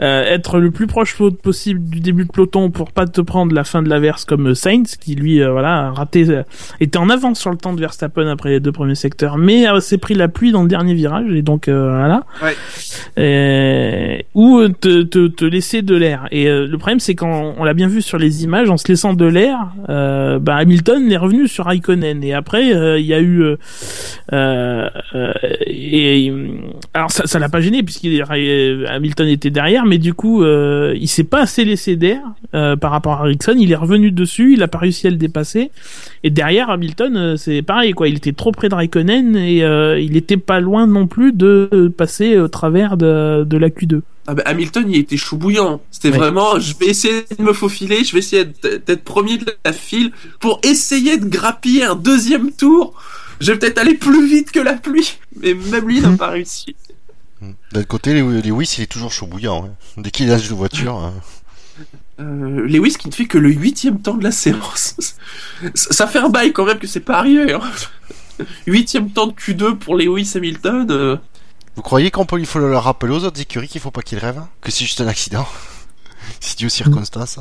euh, 0.00 0.24
être 0.24 0.58
le 0.58 0.70
plus 0.70 0.86
proche 0.86 1.16
possible 1.42 1.80
du 1.88 2.00
début 2.00 2.24
de 2.24 2.30
peloton 2.30 2.70
pour 2.70 2.92
pas 2.92 3.06
te 3.06 3.20
prendre 3.20 3.54
la 3.54 3.64
fin 3.64 3.82
de 3.82 3.88
l'averse 3.88 4.24
comme 4.24 4.48
euh, 4.48 4.54
Sainz, 4.54 4.96
qui 4.96 5.14
lui, 5.14 5.42
euh, 5.42 5.50
voilà, 5.52 5.86
a 5.86 5.90
raté, 5.90 6.28
euh, 6.28 6.42
était 6.80 6.98
en 6.98 7.08
avance 7.10 7.40
sur 7.40 7.50
le 7.50 7.56
temps 7.56 7.72
de 7.72 7.80
Verstappen 7.80 8.26
après 8.28 8.50
les 8.50 8.60
deux 8.60 8.72
premiers 8.72 8.94
secteurs, 8.94 9.36
mais 9.38 9.64
s'est 9.80 9.98
pris 9.98 10.14
la 10.14 10.28
pluie 10.28 10.52
dans 10.52 10.62
le 10.62 10.68
dernier 10.68 10.94
virage, 10.94 11.30
et 11.32 11.42
donc 11.42 11.68
voilà. 11.68 12.24
Ouais. 12.42 12.54
Et- 13.22 14.24
ou 14.34 14.68
te, 14.68 15.02
te, 15.02 15.28
te 15.28 15.44
laisser 15.44 15.82
de 15.82 15.94
l'air. 15.94 16.26
Et 16.30 16.46
le 16.46 16.76
problème, 16.76 17.00
c'est 17.00 17.14
quand 17.14 17.54
on 17.58 17.64
l'a 17.64 17.74
bien 17.74 17.88
vu 17.88 18.02
sur 18.02 18.18
les 18.18 18.44
images, 18.44 18.70
en 18.70 18.76
se 18.76 18.88
laissant 18.88 19.14
de 19.14 19.24
l'air, 19.26 19.58
bah, 19.88 20.56
Hamilton 20.56 21.10
est 21.10 21.16
revenu 21.16 21.48
sur 21.48 21.64
Raikkonen. 21.66 22.22
Et 22.24 22.34
après, 22.34 22.68
il 23.00 23.06
y 23.06 23.14
a 23.14 23.20
eu, 23.20 23.42
euh, 23.42 23.56
euh, 24.32 24.88
euh, 25.14 25.32
et 25.66 26.32
alors 26.92 27.10
ça, 27.10 27.26
ça 27.26 27.38
l'a 27.38 27.48
pas 27.48 27.60
gêné 27.60 27.82
puisqu'il 27.82 28.22
Hamilton 28.88 29.28
était 29.28 29.50
derrière, 29.50 29.83
mais 29.84 29.98
du 29.98 30.14
coup, 30.14 30.42
euh, 30.42 30.94
il 30.98 31.08
s'est 31.08 31.24
pas 31.24 31.40
assez 31.42 31.64
laissé 31.64 31.96
d'air 31.96 32.20
euh, 32.54 32.76
par 32.76 32.90
rapport 32.90 33.20
à 33.22 33.26
Ericsson. 33.26 33.54
Il 33.58 33.70
est 33.72 33.76
revenu 33.76 34.10
dessus, 34.10 34.54
il 34.54 34.62
a 34.62 34.68
pas 34.68 34.78
réussi 34.78 35.06
à 35.06 35.10
le 35.10 35.16
dépasser. 35.16 35.70
Et 36.22 36.30
derrière 36.30 36.70
Hamilton, 36.70 37.16
euh, 37.16 37.36
c'est 37.36 37.62
pareil 37.62 37.92
quoi. 37.92 38.08
Il 38.08 38.16
était 38.16 38.32
trop 38.32 38.52
près 38.52 38.68
de 38.68 38.74
Raikkonen 38.74 39.36
et 39.36 39.58
il 40.02 40.16
était 40.16 40.36
pas 40.36 40.60
loin 40.60 40.86
non 40.86 41.06
plus 41.06 41.32
de 41.32 41.92
passer 41.96 42.38
au 42.38 42.48
travers 42.48 42.96
de, 42.96 43.44
de 43.44 43.56
la 43.56 43.68
Q2. 43.68 44.00
Ah 44.26 44.34
bah, 44.34 44.42
Hamilton, 44.46 44.86
il 44.88 44.96
était 45.00 45.18
chou 45.18 45.36
bouillant. 45.36 45.82
C'était 45.90 46.10
Ouais. 46.10 46.16
vraiment, 46.16 46.58
je 46.58 46.72
vais 46.80 46.86
essayer 46.86 47.24
de 47.38 47.42
me 47.42 47.52
faufiler, 47.52 48.04
je 48.04 48.12
vais 48.14 48.20
essayer 48.20 48.44
d'être 48.62 49.04
premier 49.04 49.36
de 49.36 49.44
la 49.64 49.72
file 49.72 50.12
pour 50.40 50.60
essayer 50.62 51.18
de 51.18 51.26
grappiller 51.26 51.84
un 51.84 51.94
deuxième 51.94 52.50
tour. 52.52 52.94
Je 53.40 53.52
vais 53.52 53.58
peut-être 53.58 53.78
aller 53.78 53.94
plus 53.94 54.26
vite 54.26 54.50
que 54.50 54.60
la 54.60 54.74
pluie. 54.74 55.18
Mais 55.42 55.52
même 55.70 55.86
lui, 55.88 56.00
n'a 56.00 56.10
pas 56.16 56.28
réussi. 56.28 56.74
D'un 57.72 57.84
côté, 57.84 58.14
Lewis, 58.14 58.74
il 58.78 58.82
est 58.84 58.86
toujours 58.86 59.12
chaud 59.12 59.26
bouillant. 59.26 59.66
hein. 59.66 59.70
Dès 59.96 60.10
qu'il 60.10 60.28
dans 60.28 60.38
une 60.38 60.56
voiture. 60.56 60.96
hein. 60.96 61.14
Euh, 62.20 62.66
Lewis 62.68 62.94
qui 62.98 63.08
ne 63.08 63.12
fait 63.12 63.26
que 63.26 63.38
le 63.38 63.50
huitième 63.50 64.00
temps 64.00 64.14
de 64.14 64.22
la 64.22 64.30
séance. 64.30 64.94
ça 65.74 66.06
fait 66.06 66.20
un 66.20 66.28
bail 66.28 66.52
quand 66.52 66.64
même 66.64 66.78
que 66.78 66.86
c'est 66.86 67.00
pas 67.00 67.18
arrivé. 67.18 67.52
Hein. 67.52 67.60
Huitième 68.66 69.10
temps 69.10 69.26
de 69.26 69.32
Q2 69.32 69.76
pour 69.76 69.96
Lewis 69.96 70.32
Hamilton. 70.36 70.86
euh, 70.90 71.16
Vous 71.76 71.82
croyez 71.82 72.10
qu'on 72.12 72.26
peut, 72.26 72.38
il 72.38 72.46
faut 72.46 72.58
le 72.60 72.76
rappeler 72.76 73.12
aux 73.12 73.24
autres 73.24 73.40
écuries 73.40 73.66
qu'il 73.68 73.80
faut 73.80 73.90
pas 73.90 74.02
qu'ils 74.02 74.18
rêvent 74.18 74.38
hein 74.38 74.48
Que 74.60 74.70
c'est 74.70 74.84
juste 74.84 75.00
un 75.00 75.08
accident? 75.08 75.46
C'est 76.40 76.58
dû 76.58 76.66
aux 76.66 76.70
circonstances. 76.70 77.38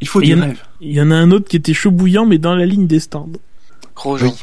il 0.00 0.08
faut 0.08 0.20
Il 0.22 0.28
y 0.30 0.34
du 0.34 0.38
en 0.38 0.42
a- 0.42 0.46
rêve. 0.46 0.62
Il 0.80 0.92
y 0.92 1.00
en 1.02 1.10
a 1.10 1.14
un 1.16 1.30
autre 1.30 1.48
qui 1.48 1.56
était 1.56 1.74
chaud 1.74 1.90
bouillant 1.90 2.24
mais 2.26 2.38
dans 2.38 2.54
la 2.54 2.64
ligne 2.66 2.86
des 2.86 3.00
stands. 3.00 3.28
Grosjean. 3.94 4.28
Oui. 4.28 4.34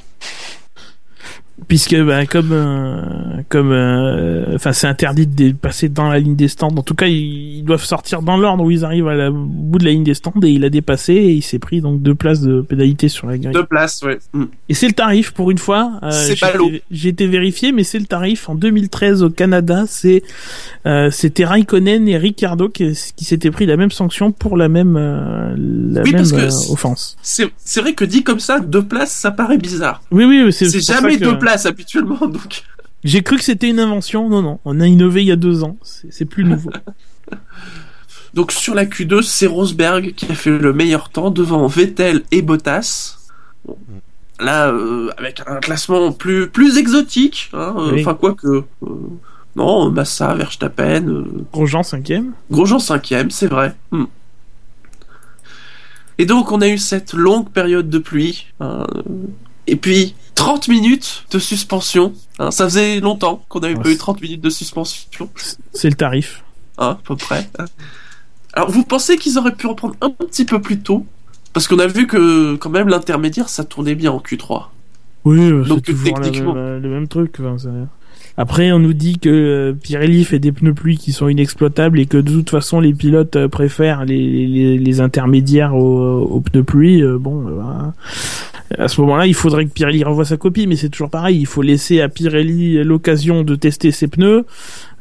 Puisque 1.67 1.96
bah, 2.04 2.26
comme 2.28 2.52
euh, 2.52 3.02
comme 3.50 3.72
euh, 3.72 4.56
enfin 4.56 4.74
c'est 4.74 4.88
interdit 4.88 5.26
de 5.28 5.52
passer 5.54 5.89
dans 5.89 6.10
la 6.10 6.20
ligne 6.20 6.36
des 6.36 6.48
stands. 6.48 6.67
En 6.76 6.84
tout 6.84 6.93
cas, 6.93 7.08
ils, 7.08 7.58
ils 7.58 7.63
doivent 7.63 7.84
sortir 7.84 8.22
dans 8.22 8.38
l'ordre 8.38 8.63
où 8.63 8.72
ils 8.72 8.86
arrivent 8.86 9.08
à 9.08 9.15
la, 9.15 9.32
au 9.32 9.34
bout 9.34 9.80
de 9.80 9.86
la 9.86 9.91
ligne 9.91 10.04
des 10.04 10.13
stands 10.13 10.34
et 10.43 10.50
il 10.50 10.63
a 10.65 10.70
dépassé 10.70 11.13
et 11.13 11.32
il 11.34 11.41
s'est 11.41 11.58
pris 11.60 11.82
donc 11.82 12.02
deux 12.02 12.13
places 12.15 12.41
de 12.41 12.62
pénalité 12.62 13.10
sur 13.10 13.28
la 13.28 13.38
grille. 13.38 13.54
Deux 13.54 13.65
places, 13.65 14.02
ouais. 14.04 14.20
Mm. 14.34 14.43
Et 14.70 14.74
c'est 14.76 14.88
le 14.88 14.93
tarif 14.93 15.32
pour 15.32 15.50
une 15.50 15.58
fois. 15.58 16.00
Euh, 16.04 16.12
C'est 16.12 16.34
été- 16.34 16.84
J'ai 16.91 17.10
été 17.10 17.26
vérifié, 17.28 17.72
mais 17.72 17.84
c'est 17.84 18.00
le 18.00 18.06
tarif. 18.06 18.50
En 18.50 18.56
2013 18.56 19.24
au 19.24 19.30
Canada, 19.30 19.86
c'est 19.88 20.22
c'était 21.12 21.46
Raikkonen 21.46 22.08
et 22.08 22.17
Ricciardo 22.17 22.70
qui, 22.70 22.98
qui 23.15 23.26
s'étaient 23.26 23.52
pris 23.52 23.65
la 23.65 23.78
même 23.78 23.91
sanction 23.91 24.32
pour 24.32 24.58
la 24.58 24.70
même 24.70 24.96
la 24.96 26.02
Oui, 26.02 26.12
même 26.12 26.22
parce 26.22 26.32
que 26.32 26.50
c'est- 26.50 26.72
offense. 26.72 27.17
C'est 27.22 27.48
c'est 27.58 27.82
vrai 27.82 27.93
que 27.93 28.06
dit 28.06 28.24
comme 28.24 28.39
ça, 28.39 28.60
deux 28.60 28.84
places, 28.84 29.12
ça 29.12 29.32
paraît 29.32 29.58
bizarre. 29.58 30.02
Oui, 30.12 30.26
oui, 30.26 30.54
c'est 30.54 30.70
jamais 30.80 31.17
que- 31.17 31.24
deux 31.26 31.38
places 31.38 31.47
habituellement, 31.54 32.28
donc. 32.28 32.64
J'ai 33.04 33.22
cru 33.24 33.38
que 33.38 33.44
c'était 33.44 33.70
une 33.70 33.80
invention. 33.80 34.30
Non, 34.30 34.42
non, 34.42 34.60
on 34.66 34.80
a 34.80 34.88
innové 34.88 35.22
il 35.22 35.28
y 35.28 35.32
a 35.32 35.36
deux 35.36 35.64
ans. 35.64 35.78
C'est 35.82 36.26
plus 36.26 36.44
nouveau. 36.44 36.72
Donc 38.34 38.52
sur 38.52 38.76
la 38.76 38.86
Q2, 38.86 39.22
c'est 39.24 39.48
Rosberg 39.48 40.14
qui 40.14 40.32
a 40.32 40.36
fait 40.36 40.56
le 40.56 40.74
meilleur 40.74 41.10
temps 41.10 41.32
devant 41.32 41.66
Vettel 41.68 42.24
et 42.32 42.42
Bottas. 42.42 43.18
Bon. 43.66 43.78
Là, 44.40 44.68
euh, 44.68 45.10
avec 45.18 45.42
un 45.48 45.56
classement 45.56 46.12
plus 46.12 46.48
plus 46.48 46.78
exotique, 46.78 47.50
hein, 47.54 47.74
euh, 47.78 47.92
Oui. 47.94 48.02
enfin 48.02 48.14
quoi 48.14 48.36
que 48.36 48.48
euh, 48.48 48.64
non, 49.56 49.90
Massa, 49.90 50.36
Verstappen, 50.36 51.08
euh, 51.08 51.26
Grosjean 51.52 51.82
cinquième. 51.82 52.34
Grosjean 52.52 52.78
cinquième, 52.78 53.32
c'est 53.32 53.48
vrai. 53.48 53.76
Hmm. 53.92 54.06
Et 56.20 56.28
donc 56.28 56.52
on 56.52 56.62
a 56.62 56.68
eu 56.68 56.78
cette 56.78 57.14
longue 57.14 57.50
période 57.50 57.90
de 57.90 57.98
pluie, 57.98 58.46
hein, 58.60 58.86
et 59.66 59.76
puis 59.76 60.14
30 60.38 60.67
minutes 60.69 61.26
de 61.32 61.39
suspension. 61.39 62.13
hein, 62.39 62.52
ça 62.52 62.65
faisait 62.65 63.00
longtemps 63.00 63.43
qu'on 63.50 63.60
n'avait 63.60 63.76
Ouais, 63.76 63.84
pas 63.84 63.89
eu 63.89 63.93
c'est- 63.93 63.97
30 63.97 64.21
minutes 64.21 64.41
de 64.41 64.50
suspension. 64.50 65.30
C'est 65.73 65.89
le 65.89 65.95
tarif. 65.95 66.43
hein, 66.78 66.91
à 66.91 67.00
peu 67.04 67.15
près. 67.15 67.50
Alors, 68.54 68.69
vous 68.71 68.84
pensez 68.84 69.17
qu'ils 69.17 69.38
auraient 69.38 69.56
pu 69.56 69.67
reprendre 69.67 69.95
un 70.02 70.10
petit 70.12 70.45
peu 70.45 70.62
plus 70.62 70.80
tôt? 70.80 71.06
Parce 71.54 71.67
qu'on 71.67 71.80
a 71.80 71.88
vu 71.88 72.06
que, 72.08 72.56
quand 72.56 72.69
même, 72.69 72.88
l'intermédiaire, 72.88 73.50
ça 73.50 73.63
tournait 73.63 73.95
bien 73.95 74.12
en 74.12 74.19
Q3. 74.19 74.65
Oui, 75.26 75.39
euh, 75.39 75.63
c'est 75.67 75.82
toujours 75.82 76.04
techniquement- 76.21 76.54
même- 76.54 76.82
le 76.82 76.89
même 76.89 77.08
truc. 77.08 77.36
enfin, 77.39 77.58
Après, 78.39 78.71
on 78.71 78.78
nous 78.78 78.93
dit 78.93 79.17
que 79.17 79.30
euh, 79.30 79.73
Pirelli 79.73 80.23
fait 80.23 80.38
des 80.38 80.52
pneus 80.52 80.76
pluie 80.76 80.97
qui 80.97 81.12
sont 81.12 81.28
inexploitables 81.28 82.00
et 82.00 82.06
que 82.06 82.17
de 82.17 82.32
toute 82.32 82.52
façon, 82.52 82.80
les 82.80 82.93
pilotes 82.93 83.36
euh, 83.36 83.47
préfèrent 83.47 84.06
les, 84.06 85.02
intermédiaires 85.02 85.76
aux, 85.76 86.21
aux 86.21 86.41
pneus 86.41 86.63
pluie. 86.63 87.02
Euh, 87.02 87.17
bon, 87.17 87.41
voilà. 87.41 87.93
à 88.78 88.88
ce 88.88 89.02
moment-là, 89.02 89.26
il 89.26 89.34
faudrait 89.34 89.65
que 89.65 89.71
Pirelli 89.71 90.04
revoie 90.04 90.23
sa 90.23 90.38
copie, 90.38 90.67
mais 90.67 90.76
c'est 90.76 90.89
toujours 90.89 91.10
pareil. 91.10 91.39
Il 91.39 91.47
faut 91.47 91.63
laisser 91.63 92.00
à 92.00 92.10
Pirelli 92.10 92.84
l'occasion 92.84 93.43
de 93.43 93.56
tester 93.56 93.91
ses 93.91 94.08
pneus. 94.08 94.45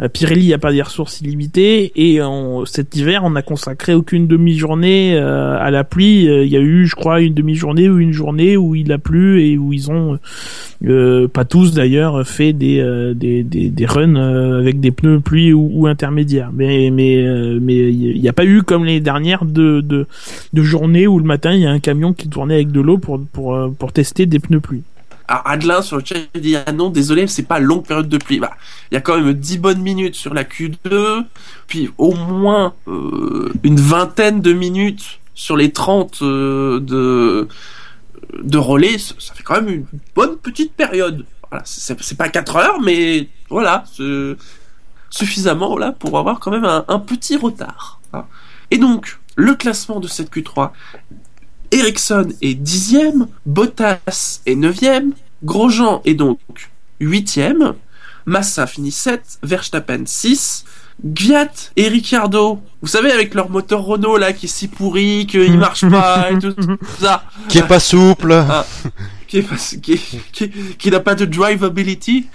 Euh, 0.00 0.08
Pirelli 0.08 0.50
n'a 0.50 0.58
pas 0.58 0.72
des 0.72 0.82
ressources 0.82 1.20
illimitées 1.22 1.92
et 1.96 2.20
en, 2.20 2.66
cet 2.66 2.96
hiver, 2.96 3.22
on 3.24 3.30
n'a 3.30 3.42
consacré 3.42 3.94
aucune 3.94 4.26
demi-journée 4.26 5.16
euh, 5.16 5.56
à 5.58 5.70
la 5.70 5.84
pluie. 5.84 6.28
Euh, 6.28 6.44
Il 6.44 6.52
y 6.52 6.56
a 6.56 6.60
eu, 6.60 6.86
je 6.86 6.94
crois, 6.94 7.22
une 7.22 7.32
demi-journée 7.32 7.88
ou 7.88 7.98
une 7.98 8.12
journée 8.12 8.56
où 8.58 8.74
il 8.74 8.92
a 8.92 8.98
plu 8.98 9.42
et 9.42 9.56
où 9.56 9.72
ils 9.72 9.90
ont 9.90 10.18
pas 11.32 11.44
tous 11.46 11.72
d'ailleurs 11.72 12.26
fait 12.26 12.52
des 12.52 12.80
euh, 12.80 13.14
des, 13.14 13.42
des, 13.42 13.70
des 13.70 13.86
runs 13.86 14.16
avec 14.16 14.80
des 14.80 14.90
pneus 14.90 15.20
pluie 15.20 15.52
ou, 15.52 15.70
ou 15.72 15.86
intermédiaires 15.86 16.50
mais 16.52 16.90
mais 16.90 17.24
mais 17.60 17.92
il 17.92 18.20
n'y 18.20 18.28
a 18.28 18.32
pas 18.32 18.44
eu 18.44 18.62
comme 18.62 18.84
les 18.84 19.00
dernières 19.00 19.44
de, 19.46 19.80
de 19.80 20.06
de 20.52 20.62
journées 20.62 21.06
où 21.06 21.18
le 21.18 21.24
matin 21.24 21.52
il 21.52 21.60
y 21.60 21.66
a 21.66 21.70
un 21.70 21.78
camion 21.78 22.12
qui 22.12 22.28
tournait 22.28 22.56
avec 22.56 22.70
de 22.70 22.80
l'eau 22.80 22.98
pour 22.98 23.20
pour 23.32 23.58
pour 23.78 23.92
tester 23.92 24.26
des 24.26 24.38
pneus 24.38 24.60
pluie 24.60 24.82
Alors, 25.28 25.42
Adelin, 25.46 25.82
sur 25.82 25.96
le 25.98 26.04
chat, 26.04 26.16
il 26.34 26.40
dit 26.40 26.56
Ah 26.56 26.72
non, 26.72 26.90
désolé, 26.90 27.26
c'est 27.26 27.42
pas 27.42 27.58
longue 27.58 27.84
période 27.86 28.08
de 28.08 28.18
pluie. 28.18 28.38
Bah, 28.38 28.56
il 28.90 28.94
y 28.94 28.96
a 28.96 29.00
quand 29.00 29.16
même 29.20 29.32
10 29.32 29.58
bonnes 29.58 29.82
minutes 29.82 30.14
sur 30.14 30.34
la 30.34 30.44
Q2, 30.44 31.24
puis 31.66 31.90
au 31.98 32.14
moins 32.14 32.74
euh, 32.88 33.52
une 33.62 33.80
vingtaine 33.80 34.40
de 34.40 34.52
minutes 34.52 35.18
sur 35.34 35.56
les 35.56 35.72
30 35.72 36.22
euh, 36.22 36.80
de, 36.80 37.48
de 38.42 38.58
relais. 38.58 38.98
Ça 38.98 39.34
fait 39.34 39.42
quand 39.42 39.54
même 39.60 39.68
une 39.68 39.86
bonne 40.14 40.36
petite 40.36 40.72
période. 40.74 41.24
Voilà, 41.50 41.62
c'est 41.66 42.16
pas 42.18 42.28
4 42.28 42.56
heures, 42.56 42.80
mais 42.80 43.28
voilà, 43.50 43.84
suffisamment 45.10 45.78
là 45.78 45.92
pour 45.92 46.18
avoir 46.18 46.40
quand 46.40 46.50
même 46.50 46.64
un, 46.64 46.84
un 46.88 46.98
petit 46.98 47.36
retard. 47.36 48.00
hein. 48.12 48.24
Et 48.70 48.78
donc, 48.78 49.18
le 49.36 49.54
classement 49.54 50.00
de 50.00 50.08
cette 50.08 50.32
Q3, 50.34 50.70
Ericsson 51.80 52.28
est 52.42 52.54
dixième, 52.54 53.26
Bottas 53.44 54.40
est 54.46 54.54
neuvième, 54.54 55.12
Grosjean 55.44 56.00
est 56.04 56.14
donc 56.14 56.38
huitième, 57.00 57.74
Massa 58.24 58.66
finit 58.66 58.90
7, 58.90 59.38
Verstappen 59.42 60.04
6, 60.06 60.64
Gviat 61.04 61.50
et 61.76 61.88
Ricciardo, 61.88 62.60
vous 62.80 62.88
savez 62.88 63.12
avec 63.12 63.34
leur 63.34 63.50
moteur 63.50 63.82
Renault 63.84 64.16
là 64.16 64.32
qui 64.32 64.46
est 64.46 64.48
si 64.48 64.68
pourri, 64.68 65.26
qu'il 65.26 65.58
marche 65.58 65.88
pas 65.88 66.30
et 66.30 66.38
tout, 66.38 66.52
tout 66.52 66.78
ça, 66.98 67.24
Qui 67.48 67.58
est 67.58 67.66
pas 67.68 67.80
souple. 67.80 68.34
qui, 69.28 69.38
est 69.38 69.42
pas- 69.42 69.56
qui, 69.56 69.92
est- 69.92 70.30
qui, 70.32 70.50
qui 70.78 70.90
n'a 70.90 71.00
pas 71.00 71.14
de 71.14 71.24
drivability, 71.26 72.26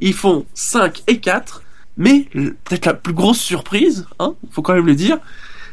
ils 0.00 0.14
font 0.14 0.46
5 0.54 1.02
et 1.08 1.18
4, 1.18 1.62
mais 1.96 2.28
peut-être 2.64 2.86
la 2.86 2.94
plus 2.94 3.12
grosse 3.12 3.40
surprise, 3.40 4.06
hein, 4.20 4.34
faut 4.52 4.62
quand 4.62 4.74
même 4.74 4.86
le 4.86 4.94
dire, 4.94 5.18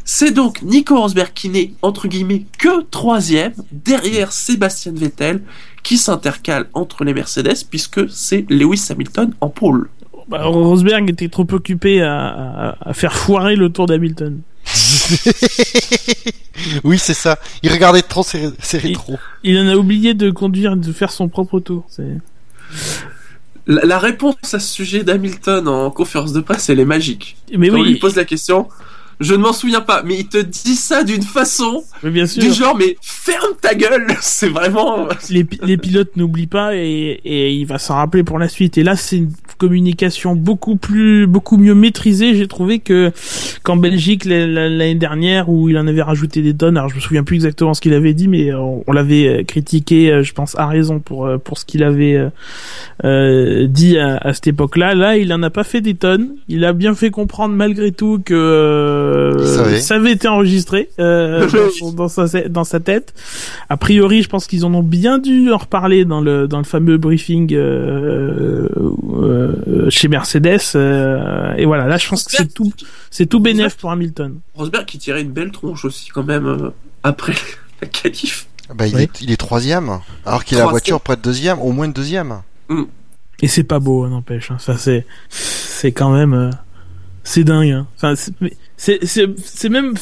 c'est 0.06 0.32
donc 0.32 0.62
Nico 0.64 1.00
Rosberg 1.00 1.32
qui 1.34 1.50
n'est 1.50 1.72
entre 1.82 2.08
guillemets 2.08 2.46
que 2.58 2.82
troisième 2.84 3.54
derrière 3.72 4.32
Sébastien 4.32 4.94
Vettel 4.96 5.42
qui 5.84 5.98
s'intercale 5.98 6.68
entre 6.74 7.04
les 7.04 7.14
Mercedes 7.14 7.66
puisque 7.70 8.10
c'est 8.10 8.46
Lewis 8.50 8.86
Hamilton 8.90 9.34
en 9.42 9.50
pôle. 9.50 9.90
bah, 10.28 10.44
Rosberg 10.44 11.10
était 11.10 11.30
trop 11.30 11.48
occupé 11.52 12.02
à, 12.02 12.28
à, 12.28 12.90
à 12.90 12.94
faire 12.94 13.14
foirer 13.14 13.56
le 13.56 13.70
tour 13.70 13.86
d'Hamilton 13.88 14.42
oui, 16.84 16.98
c'est 17.00 17.14
ça. 17.14 17.38
Il 17.64 17.72
regardait 17.72 18.02
trop 18.02 18.24
ses, 18.24 18.50
ses 18.60 18.78
Il- 18.78 18.88
rétros. 18.88 19.18
il 19.44 19.58
en 19.60 19.68
a 19.68 19.76
oublié 19.76 20.14
de 20.14 20.30
conduire 20.32 20.76
de 20.78 20.92
faire 20.92 21.12
son 21.12 21.28
propre 21.28 21.60
tour 21.60 21.86
c'est 21.90 22.18
La, 23.68 23.84
la 23.86 24.00
réponse 24.00 24.36
à 24.54 24.60
ce 24.60 24.74
sujet 24.74 25.04
d'Hamilton 25.04 25.68
en 25.68 25.92
conférence 25.92 26.34
de 26.34 26.42
presse, 26.42 26.70
elle 26.70 26.80
est 26.80 26.86
magique. 26.86 27.38
mais 27.58 27.70
Quand 27.70 27.80
on 27.80 27.84
lui 27.84 27.94
oui 27.94 28.00
pose 28.00 28.16
la 28.16 28.26
question, 28.26 28.68
je 29.22 29.34
ne 29.34 29.40
m'en 29.40 29.54
souviens 29.54 29.82
pas, 29.82 30.04
mais 30.04 30.18
il 30.20 30.28
te 30.28 30.38
dit 30.38 30.76
ça 30.76 31.04
d'une 31.04 31.22
façon 31.24 31.84
mais 32.04 32.10
bien 32.10 32.26
sûr 32.26 32.42
du 32.44 32.52
genre 32.52 32.76
mais 32.76 32.98
ferme 33.02 33.54
ta 33.62 33.76
gueule, 33.76 34.08
c'est 34.22 34.50
vraiment 34.50 35.08
les, 35.30 35.46
les 35.64 35.78
pilotes 35.78 36.16
n'oublient 36.18 36.48
pas 36.48 36.76
et, 36.76 37.20
et 37.24 37.52
il 37.54 37.66
va 37.66 37.78
s'en 37.78 37.96
rappeler 37.96 38.24
pour 38.24 38.40
la 38.40 38.48
suite. 38.50 38.78
Et 38.78 38.84
là, 38.84 38.96
c'est 38.96 39.18
une 39.18 39.32
communication 39.58 40.36
beaucoup 40.36 40.76
plus, 40.76 41.28
beaucoup 41.28 41.58
mieux 41.58 41.76
maîtrisée. 41.76 42.36
J'ai 42.36 42.48
trouvé 42.48 42.80
que 42.80 43.12
qu'en 43.64 43.76
Belgique 43.78 44.26
la- 44.26 44.48
la- 44.48 44.70
l'année 44.70 44.96
dernière 44.96 45.50
où 45.50 45.70
il 45.70 45.78
en 45.78 45.86
avait 45.86 46.02
rajouté 46.02 46.42
des 46.42 46.56
tonnes. 46.56 46.78
Alors 46.78 46.90
je 46.90 46.96
me 46.96 47.00
souviens 47.00 47.24
plus 47.24 47.36
exactement 47.36 47.74
ce 47.76 47.82
qu'il 47.82 47.94
avait 47.94 48.14
dit, 48.14 48.28
mais 48.28 48.52
on, 48.54 48.84
on 48.88 48.92
l'avait 48.92 49.28
euh, 49.28 49.44
critiqué, 49.44 50.12
euh, 50.12 50.24
je 50.24 50.34
pense 50.34 50.58
à 50.58 50.66
raison 50.66 51.00
pour 51.00 51.28
euh, 51.28 51.38
pour 51.38 51.60
ce 51.60 51.66
qu'il 51.66 51.84
avait 51.84 52.20
euh, 53.04 53.68
dit 53.68 53.98
à, 54.00 54.18
à 54.18 54.34
cette 54.34 54.48
époque-là. 54.48 54.96
Là, 54.96 55.18
il 55.18 55.32
en 55.34 55.44
a 55.44 55.50
pas 55.50 55.64
fait 55.64 55.82
des 55.82 55.94
tonnes. 55.94 56.30
Il 56.48 56.66
a 56.66 56.74
bien 56.74 56.96
fait 56.96 57.12
comprendre 57.12 57.54
malgré 57.56 57.92
tout 57.92 58.20
que 58.24 58.34
euh, 58.34 59.11
Savait. 59.46 59.80
ça 59.82 59.96
avait 59.96 60.12
été 60.12 60.28
enregistré 60.28 60.90
euh, 61.00 61.48
dans, 61.94 62.08
sa 62.08 62.26
dans 62.50 62.64
sa 62.64 62.80
tête. 62.80 63.14
A 63.70 63.78
priori, 63.78 64.22
je 64.24 64.30
pense 64.30 64.48
qu'ils 64.48 64.66
en 64.66 64.74
ont 64.74 64.84
bien 64.84 65.18
dû 65.20 65.52
en 65.52 65.58
reparler 65.58 66.06
dans 66.06 66.22
le 66.22 66.48
dans 66.48 66.58
le 66.60 66.64
fameux 66.64 66.98
briefing 66.98 67.54
euh, 67.54 68.68
euh, 69.14 69.90
chez 69.90 70.08
Mercedes. 70.08 70.60
euh, 70.76 71.54
et 71.58 71.66
voilà, 71.66 71.88
là, 71.88 71.98
je 71.98 72.08
pense 72.08 72.24
que 72.26 72.32
c'est 72.32 72.54
tout 72.54 72.72
c'est 73.10 73.26
tout 73.26 73.40
bénéf 73.40 73.76
pour 73.78 73.92
Hamilton. 73.92 74.40
Rosberg 74.56 74.86
qui 74.86 74.98
tirait 74.98 75.22
une 75.22 75.32
belle 75.32 75.52
tronche 75.52 75.86
aussi 75.86 76.10
quand 76.10 76.24
même 76.24 76.46
euh, 76.48 76.70
après 77.04 77.34
la 77.82 77.88
qualif. 77.88 78.48
Bah, 78.74 78.88
il, 78.88 78.96
Oui. 78.96 79.02
est, 79.04 79.22
il 79.22 79.32
est 79.32 79.38
troisième. 79.38 80.00
Alors 80.26 80.46
qu'il 80.46 80.58
a 80.58 80.62
la 80.64 80.68
voiture 80.70 81.02
près 81.02 81.18
de 81.18 81.22
deuxième, 81.22 81.60
au 81.60 81.72
moins 81.72 81.88
deuxième. 81.90 82.42
Et 83.42 83.48
c'est 83.48 83.64
pas 83.64 83.80
beau, 83.80 84.04
hein, 84.04 84.10
n'empêche. 84.10 84.52
Hein. 84.52 84.58
Ça 84.60 84.78
c'est 84.78 85.06
c'est 85.30 85.92
quand 85.92 86.12
même 86.12 86.34
euh, 86.34 86.50
c'est 87.24 87.44
dingue. 87.44 87.70
Hein. 87.72 87.88
Enfin, 87.96 88.16
c'est- 88.16 88.34
mais 88.42 88.54
c'est 88.78 89.00
c'est 89.06 89.28
c'est 89.38 89.70
même 89.70 89.94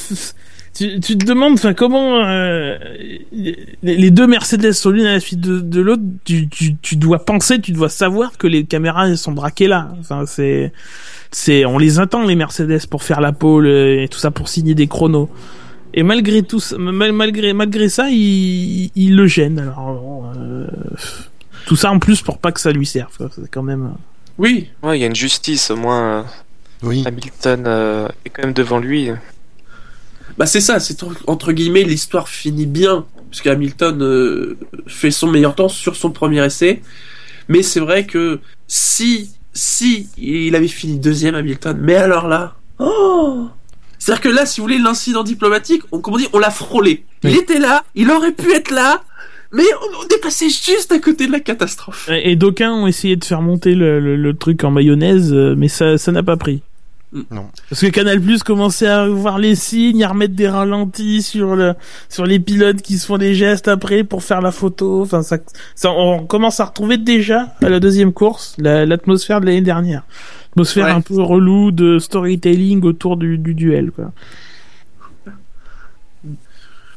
tu, 0.74 1.00
tu 1.00 1.18
te 1.18 1.26
demandes 1.26 1.54
enfin 1.54 1.74
comment 1.74 2.24
euh, 2.24 2.78
les, 3.34 3.58
les 3.84 4.12
deux 4.12 4.28
Mercedes 4.28 4.72
sont 4.72 4.92
l'une 4.92 5.06
à 5.08 5.14
la 5.14 5.20
suite 5.20 5.42
de, 5.42 5.60
de 5.60 5.82
l'autre 5.82 6.04
tu, 6.24 6.48
tu 6.48 6.76
tu 6.78 6.96
dois 6.96 7.26
penser 7.26 7.60
tu 7.60 7.72
dois 7.72 7.90
savoir 7.90 8.38
que 8.38 8.48
les 8.48 8.64
caméras 8.66 9.10
elles 9.10 9.18
sont 9.18 9.32
braquées 9.34 9.68
là 9.68 9.92
enfin 10.00 10.26
c'est 10.28 10.72
c'est 11.32 11.66
on 11.66 11.78
les 11.80 12.00
attend 12.00 12.24
les 12.26 12.36
Mercedes 12.36 12.86
pour 12.90 13.04
faire 13.04 13.20
la 13.20 13.32
pole 13.34 13.68
et 13.68 14.08
tout 14.10 14.20
ça 14.20 14.32
pour 14.32 14.48
signer 14.48 14.76
des 14.76 14.88
chronos 14.88 15.30
et 15.94 16.04
malgré 16.04 16.44
tout 16.44 16.60
ça- 16.60 16.78
mal- 16.78 17.12
malgré 17.14 17.52
malgré 17.52 17.90
ça 17.90 18.08
il, 18.10 18.92
il 18.96 19.16
le 19.16 19.26
gêne 19.28 19.60
alors 19.60 19.94
bon, 20.00 20.24
euh, 20.40 20.68
tout 21.66 21.76
ça 21.76 21.92
en 21.92 22.00
plus 22.00 22.22
pour 22.22 22.38
pas 22.38 22.52
que 22.52 22.62
ça 22.62 22.72
lui 22.72 22.86
serve 22.86 23.18
quoi. 23.18 23.30
c'est 23.34 23.50
quand 23.50 23.64
même 23.64 23.92
Oui, 24.38 24.70
Ouais, 24.84 24.98
il 24.98 25.02
y 25.02 25.04
a 25.04 25.08
une 25.08 25.16
justice, 25.16 25.72
au 25.72 25.76
moins. 25.76 26.26
Oui. 26.84 27.04
Hamilton 27.06 27.64
euh, 27.68 28.08
est 28.26 28.30
quand 28.30 28.44
même 28.44 28.54
devant 28.54 28.80
lui. 28.80 29.10
bah 30.38 30.46
c'est 30.46 30.62
ça, 30.62 30.80
c'est 30.80 31.04
entre- 31.28 31.52
guillemets 31.52 31.84
l'histoire 31.84 32.30
finit 32.30 32.66
bien 32.66 33.06
puisque 33.30 33.48
Hamilton 33.48 34.02
euh, 34.02 34.58
fait 34.88 35.12
son 35.12 35.28
meilleur 35.28 35.56
temps 35.56 35.70
sur 35.70 35.96
son 35.96 36.12
premier 36.12 36.44
essai. 36.44 36.82
Mais 37.48 37.64
c'est 37.64 37.80
vrai 37.80 38.06
que 38.06 38.40
si, 38.68 39.32
si 39.54 40.08
il 40.18 40.56
avait 40.56 40.68
fini 40.68 41.00
deuxième 41.00 41.36
Hamilton, 41.36 41.78
mais 41.82 41.96
alors 41.96 42.28
là, 42.28 42.56
oh 42.80 43.48
c'est-à-dire 43.98 44.22
que 44.22 44.30
là, 44.30 44.46
si 44.46 44.62
vous 44.62 44.66
voulez, 44.68 44.78
l'incident 44.78 45.24
diplomatique, 45.24 45.84
on, 45.92 46.00
comment 46.00 46.18
dire, 46.18 46.30
on 46.32 46.40
l'a 46.40 46.52
frôlé. 46.52 47.04
Il 47.24 47.36
était 47.36 47.60
là, 47.60 47.84
il 47.96 48.10
aurait 48.12 48.32
pu 48.32 48.54
être 48.54 48.72
là, 48.72 49.04
mais 49.52 49.64
on, 50.02 50.08
est 50.08 50.22
passé 50.22 50.48
juste 50.50 50.92
à 50.94 51.00
côté 51.00 51.28
de 51.28 51.34
la 51.34 51.42
catastrophe. 51.42 52.10
Et 52.10 52.38
d'aucuns 52.38 52.72
ont 52.72 52.88
essayé 52.88 53.18
de 53.18 53.26
faire 53.26 53.42
monter 53.42 53.76
le, 53.76 54.00
le- 54.00 54.16
le 54.16 54.34
truc 54.38 54.64
en 54.64 54.72
mayonnaise, 54.72 55.34
euh, 55.34 55.54
mais 55.58 55.68
ça 55.68 55.98
ça 55.98 56.12
n'a 56.14 56.24
pas 56.24 56.38
pris. 56.38 56.62
Non. 57.12 57.50
Parce 57.70 57.82
que 57.82 57.88
Canal 57.88 58.22
Plus 58.22 58.44
commençait 58.44 58.86
à 58.88 59.08
voir 59.08 59.40
les 59.40 59.56
signes, 59.56 60.04
à 60.04 60.10
remettre 60.10 60.36
des 60.36 60.48
ralentis 60.48 61.24
sur 61.24 61.56
le 61.56 61.74
sur 62.08 62.24
les 62.26 62.40
pilotes 62.40 62.84
qui 62.84 63.00
se 63.00 63.08
font 63.08 63.18
des 63.18 63.34
gestes 63.34 63.68
après 63.68 64.04
pour 64.04 64.24
faire 64.24 64.42
la 64.42 64.52
photo. 64.52 65.02
Enfin, 65.02 65.24
ça, 65.24 65.40
ça 65.74 65.90
on 65.92 66.28
commence 66.28 66.60
à 66.60 66.66
retrouver 66.66 66.98
déjà 67.00 67.56
à 67.64 67.70
la 67.70 67.80
deuxième 67.80 68.14
course 68.14 68.54
la- 68.60 68.86
l'atmosphère 68.86 69.42
de 69.42 69.48
l'année 69.48 69.62
dernière. 69.62 70.04
Atmosphère 70.52 70.86
Ouais. 70.86 70.92
un 70.92 71.02
peu 71.02 71.20
relou 71.20 71.72
de 71.72 71.98
storytelling 71.98 72.84
autour 72.84 73.18
du, 73.18 73.40
du 73.40 73.56
duel. 73.56 73.90
Quoi. 73.92 74.12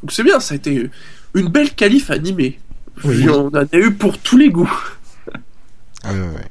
Donc 0.02 0.10
c'est 0.12 0.24
bien, 0.24 0.40
ça 0.40 0.54
a 0.54 0.56
été 0.56 0.90
une 1.34 1.48
belle 1.48 1.74
qualif 1.74 2.10
animée. 2.10 2.58
Oui. 3.04 3.26
On 3.28 3.46
en 3.46 3.54
a 3.54 3.64
eu 3.72 3.92
pour 3.92 4.18
tous 4.18 4.36
les 4.36 4.50
goûts. 4.50 4.70
Ouais, 6.04 6.10
ouais, 6.10 6.18
ouais. 6.20 6.50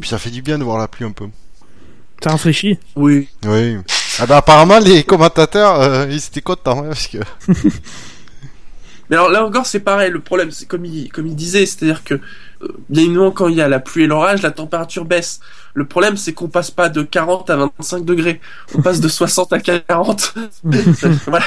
Puis 0.00 0.08
ça 0.08 0.18
fait 0.18 0.30
du 0.30 0.40
bien 0.42 0.58
de 0.58 0.64
voir 0.64 0.78
la 0.78 0.88
pluie 0.88 1.04
un 1.04 1.10
peu. 1.10 1.26
Ça 2.22 2.30
rafraîchit. 2.30 2.78
Oui. 2.96 3.28
Oui. 3.46 3.76
Ah 4.18 4.26
bah 4.26 4.38
apparemment 4.38 4.80
les 4.80 5.04
commentateurs 5.04 5.80
euh, 5.80 6.06
ils 6.10 6.16
étaient 6.16 6.40
contents 6.40 6.80
hein, 6.82 6.88
parce 6.88 7.06
que 7.06 7.18
Mais 9.10 9.16
alors 9.16 9.30
là 9.30 9.42
encore, 9.44 9.64
c'est 9.64 9.80
pareil. 9.80 10.10
Le 10.10 10.20
problème, 10.20 10.50
c'est 10.50 10.66
comme 10.66 10.84
il, 10.84 11.10
comme 11.10 11.26
il 11.26 11.34
disait, 11.34 11.64
c'est-à-dire 11.64 12.04
que 12.04 12.14
euh, 12.14 12.68
bien 12.90 13.04
évidemment, 13.04 13.30
quand 13.30 13.48
il 13.48 13.56
y 13.56 13.62
a 13.62 13.68
la 13.68 13.80
pluie 13.80 14.04
et 14.04 14.06
l'orage, 14.06 14.42
la 14.42 14.50
température 14.50 15.06
baisse. 15.06 15.40
Le 15.72 15.86
problème, 15.86 16.18
c'est 16.18 16.34
qu'on 16.34 16.48
passe 16.48 16.70
pas 16.70 16.90
de 16.90 17.02
40 17.02 17.48
à 17.48 17.56
25 17.56 18.04
degrés. 18.04 18.40
On 18.74 18.82
passe 18.82 19.00
de 19.00 19.08
60 19.08 19.52
à 19.54 19.60
40. 19.60 20.34
voilà. 21.26 21.46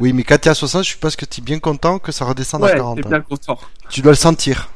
oui 0.00 0.12
mais 0.12 0.24
quand 0.24 0.38
t'es 0.40 0.50
à 0.50 0.54
60 0.54 0.82
je 0.84 0.88
suis 0.88 0.98
pas 0.98 1.10
que 1.10 1.24
t'es 1.24 1.42
bien 1.42 1.58
content 1.58 1.98
que 1.98 2.10
ça 2.12 2.24
redescende 2.24 2.64
à 2.64 2.66
Ouais, 2.66 2.76
40. 2.76 2.96
t'es 3.00 3.06
hein. 3.06 3.10
bien 3.10 3.20
content. 3.20 3.58
Tu 3.88 4.00
dois 4.00 4.12
le 4.12 4.16
sentir. 4.16 4.68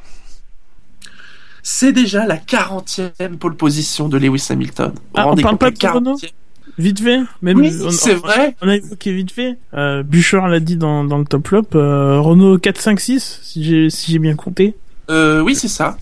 C'est 1.69 1.91
déjà 1.91 2.25
la 2.25 2.37
40e 2.37 3.35
pole 3.37 3.57
position 3.57 4.07
de 4.07 4.17
Lewis 4.17 4.47
Hamilton. 4.49 4.93
Ah, 5.15 5.27
on 5.27 5.35
parle 5.35 5.57
pas 5.57 5.69
de 5.69 5.85
Renault? 5.85 6.15
40e? 6.15 6.29
Vite 6.77 7.01
fait. 7.01 7.19
Même 7.41 7.57
Oui, 7.57 7.73
on- 7.83 7.89
c'est 7.91 8.15
on- 8.15 8.19
vrai. 8.19 8.55
On 8.61 8.69
a 8.69 8.75
évoqué 8.77 9.11
vite 9.11 9.31
fait. 9.33 9.57
Euh, 9.73 10.01
Bûcher 10.01 10.39
l'a 10.47 10.61
dit 10.61 10.77
dans, 10.77 11.03
dans 11.03 11.17
le 11.17 11.25
top 11.25 11.45
flop. 11.45 11.63
Euh, 11.75 12.21
Renault 12.21 12.57
4, 12.57 12.79
5, 12.79 13.01
6, 13.01 13.39
si 13.43 13.65
j'ai 13.65 13.89
si 13.89 14.13
j'ai 14.13 14.19
bien 14.19 14.35
compté. 14.35 14.75
Euh, 15.09 15.41
oui, 15.41 15.55
c'est 15.55 15.67
ça. 15.67 15.97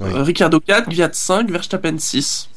Oui. 0.00 0.10
Euh, 0.14 0.22
Ricardo 0.24 0.60
4, 0.60 0.90
Gviat 0.90 1.08
5, 1.14 1.50
Verstappen 1.50 1.96
6. 1.96 2.50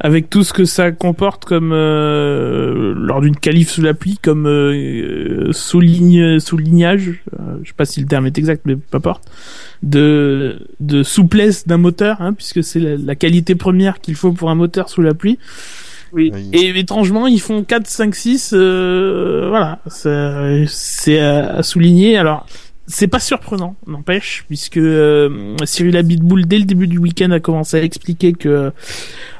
Avec 0.00 0.28
tout 0.28 0.42
ce 0.42 0.52
que 0.52 0.64
ça 0.64 0.90
comporte 0.90 1.44
comme 1.44 1.70
euh, 1.72 2.94
lors 2.96 3.20
d'une 3.20 3.36
qualif 3.36 3.70
sous 3.70 3.82
la 3.82 3.94
pluie, 3.94 4.18
comme 4.20 4.48
euh, 4.48 5.52
souligne, 5.52 6.40
soulignage, 6.40 7.22
euh, 7.38 7.58
je 7.62 7.68
sais 7.68 7.74
pas 7.76 7.84
si 7.84 8.00
le 8.00 8.06
terme 8.08 8.26
est 8.26 8.38
exact, 8.38 8.62
mais 8.64 8.74
peu 8.74 8.96
importe, 8.96 9.30
de, 9.82 10.66
de 10.80 11.02
souplesse 11.02 11.66
d'un 11.66 11.78
moteur, 11.78 12.20
hein, 12.20 12.32
puisque 12.32 12.62
c'est 12.62 12.80
la, 12.80 12.96
la 12.96 13.14
qualité 13.14 13.54
première 13.54 14.00
qu'il 14.00 14.14
faut 14.14 14.32
pour 14.32 14.50
un 14.50 14.54
moteur 14.54 14.88
sous 14.88 15.02
la 15.02 15.14
pluie. 15.14 15.38
Oui. 16.12 16.30
Oui. 16.34 16.50
Et 16.52 16.78
étrangement, 16.78 17.26
ils 17.26 17.40
font 17.40 17.62
4, 17.62 17.86
5, 17.86 18.14
6, 18.14 18.50
euh, 18.52 19.46
voilà, 19.48 19.78
c'est 19.86 21.20
à, 21.20 21.54
à 21.56 21.62
souligner. 21.62 22.16
Alors, 22.16 22.46
c'est 22.90 23.06
pas 23.06 23.20
surprenant, 23.20 23.76
n'empêche, 23.86 24.44
puisque 24.48 24.76
euh, 24.76 25.56
Cyril 25.64 25.96
Abitboul, 25.96 26.46
dès 26.46 26.58
le 26.58 26.64
début 26.64 26.86
du 26.86 26.98
week-end, 26.98 27.30
a 27.30 27.40
commencé 27.40 27.78
à 27.78 27.82
expliquer 27.82 28.32
que 28.32 28.72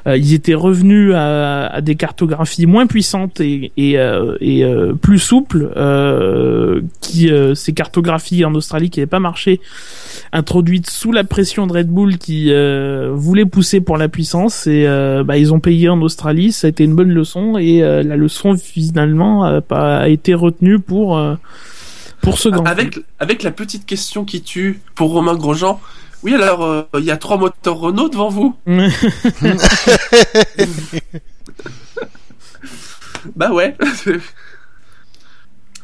euh, 0.07 0.17
ils 0.17 0.33
étaient 0.33 0.55
revenus 0.55 1.13
à, 1.13 1.67
à 1.67 1.81
des 1.81 1.95
cartographies 1.95 2.65
moins 2.65 2.87
puissantes 2.87 3.41
et, 3.41 3.71
et, 3.77 3.99
euh, 3.99 4.37
et 4.39 4.63
euh, 4.63 4.93
plus 4.93 5.19
souples, 5.19 5.71
euh, 5.75 6.81
qui 7.01 7.29
euh, 7.29 7.53
ces 7.53 7.73
cartographies 7.73 8.45
en 8.45 8.55
Australie 8.55 8.89
qui 8.89 8.99
n'avaient 8.99 9.07
pas 9.09 9.19
marché, 9.19 9.59
introduites 10.31 10.89
sous 10.89 11.11
la 11.11 11.23
pression 11.23 11.67
de 11.67 11.73
Red 11.73 11.87
Bull 11.87 12.17
qui 12.17 12.51
voulait 13.13 13.45
pousser 13.45 13.81
pour 13.81 13.97
la 13.97 14.07
puissance 14.07 14.65
et 14.67 14.85
bah, 15.25 15.37
ils 15.37 15.53
ont 15.53 15.59
payé 15.59 15.89
en 15.89 16.01
Australie, 16.01 16.51
ça 16.51 16.67
a 16.67 16.69
été 16.69 16.83
une 16.83 16.95
bonne 16.95 17.11
leçon 17.11 17.57
et 17.57 17.79
la 17.81 18.15
leçon 18.15 18.55
finalement 18.55 19.43
a, 19.43 19.61
a 19.69 20.07
été 20.07 20.33
retenue 20.33 20.79
pour 20.79 21.19
pour 22.21 22.37
ce 22.37 22.49
grand. 22.49 22.65
Avec, 22.65 22.99
avec 23.19 23.43
la 23.43 23.51
petite 23.51 23.85
question 23.85 24.25
qui 24.25 24.41
tue 24.41 24.81
pour 24.95 25.11
Romain 25.11 25.35
Grosjean. 25.35 25.79
Oui, 26.23 26.35
alors, 26.35 26.63
euh, 26.63 26.83
il 26.99 27.03
y 27.03 27.11
a 27.11 27.17
trois 27.17 27.37
moteurs 27.37 27.77
Renault 27.77 28.09
devant 28.09 28.29
vous 28.29 28.55
Bah 33.35 33.51
ouais. 33.51 33.75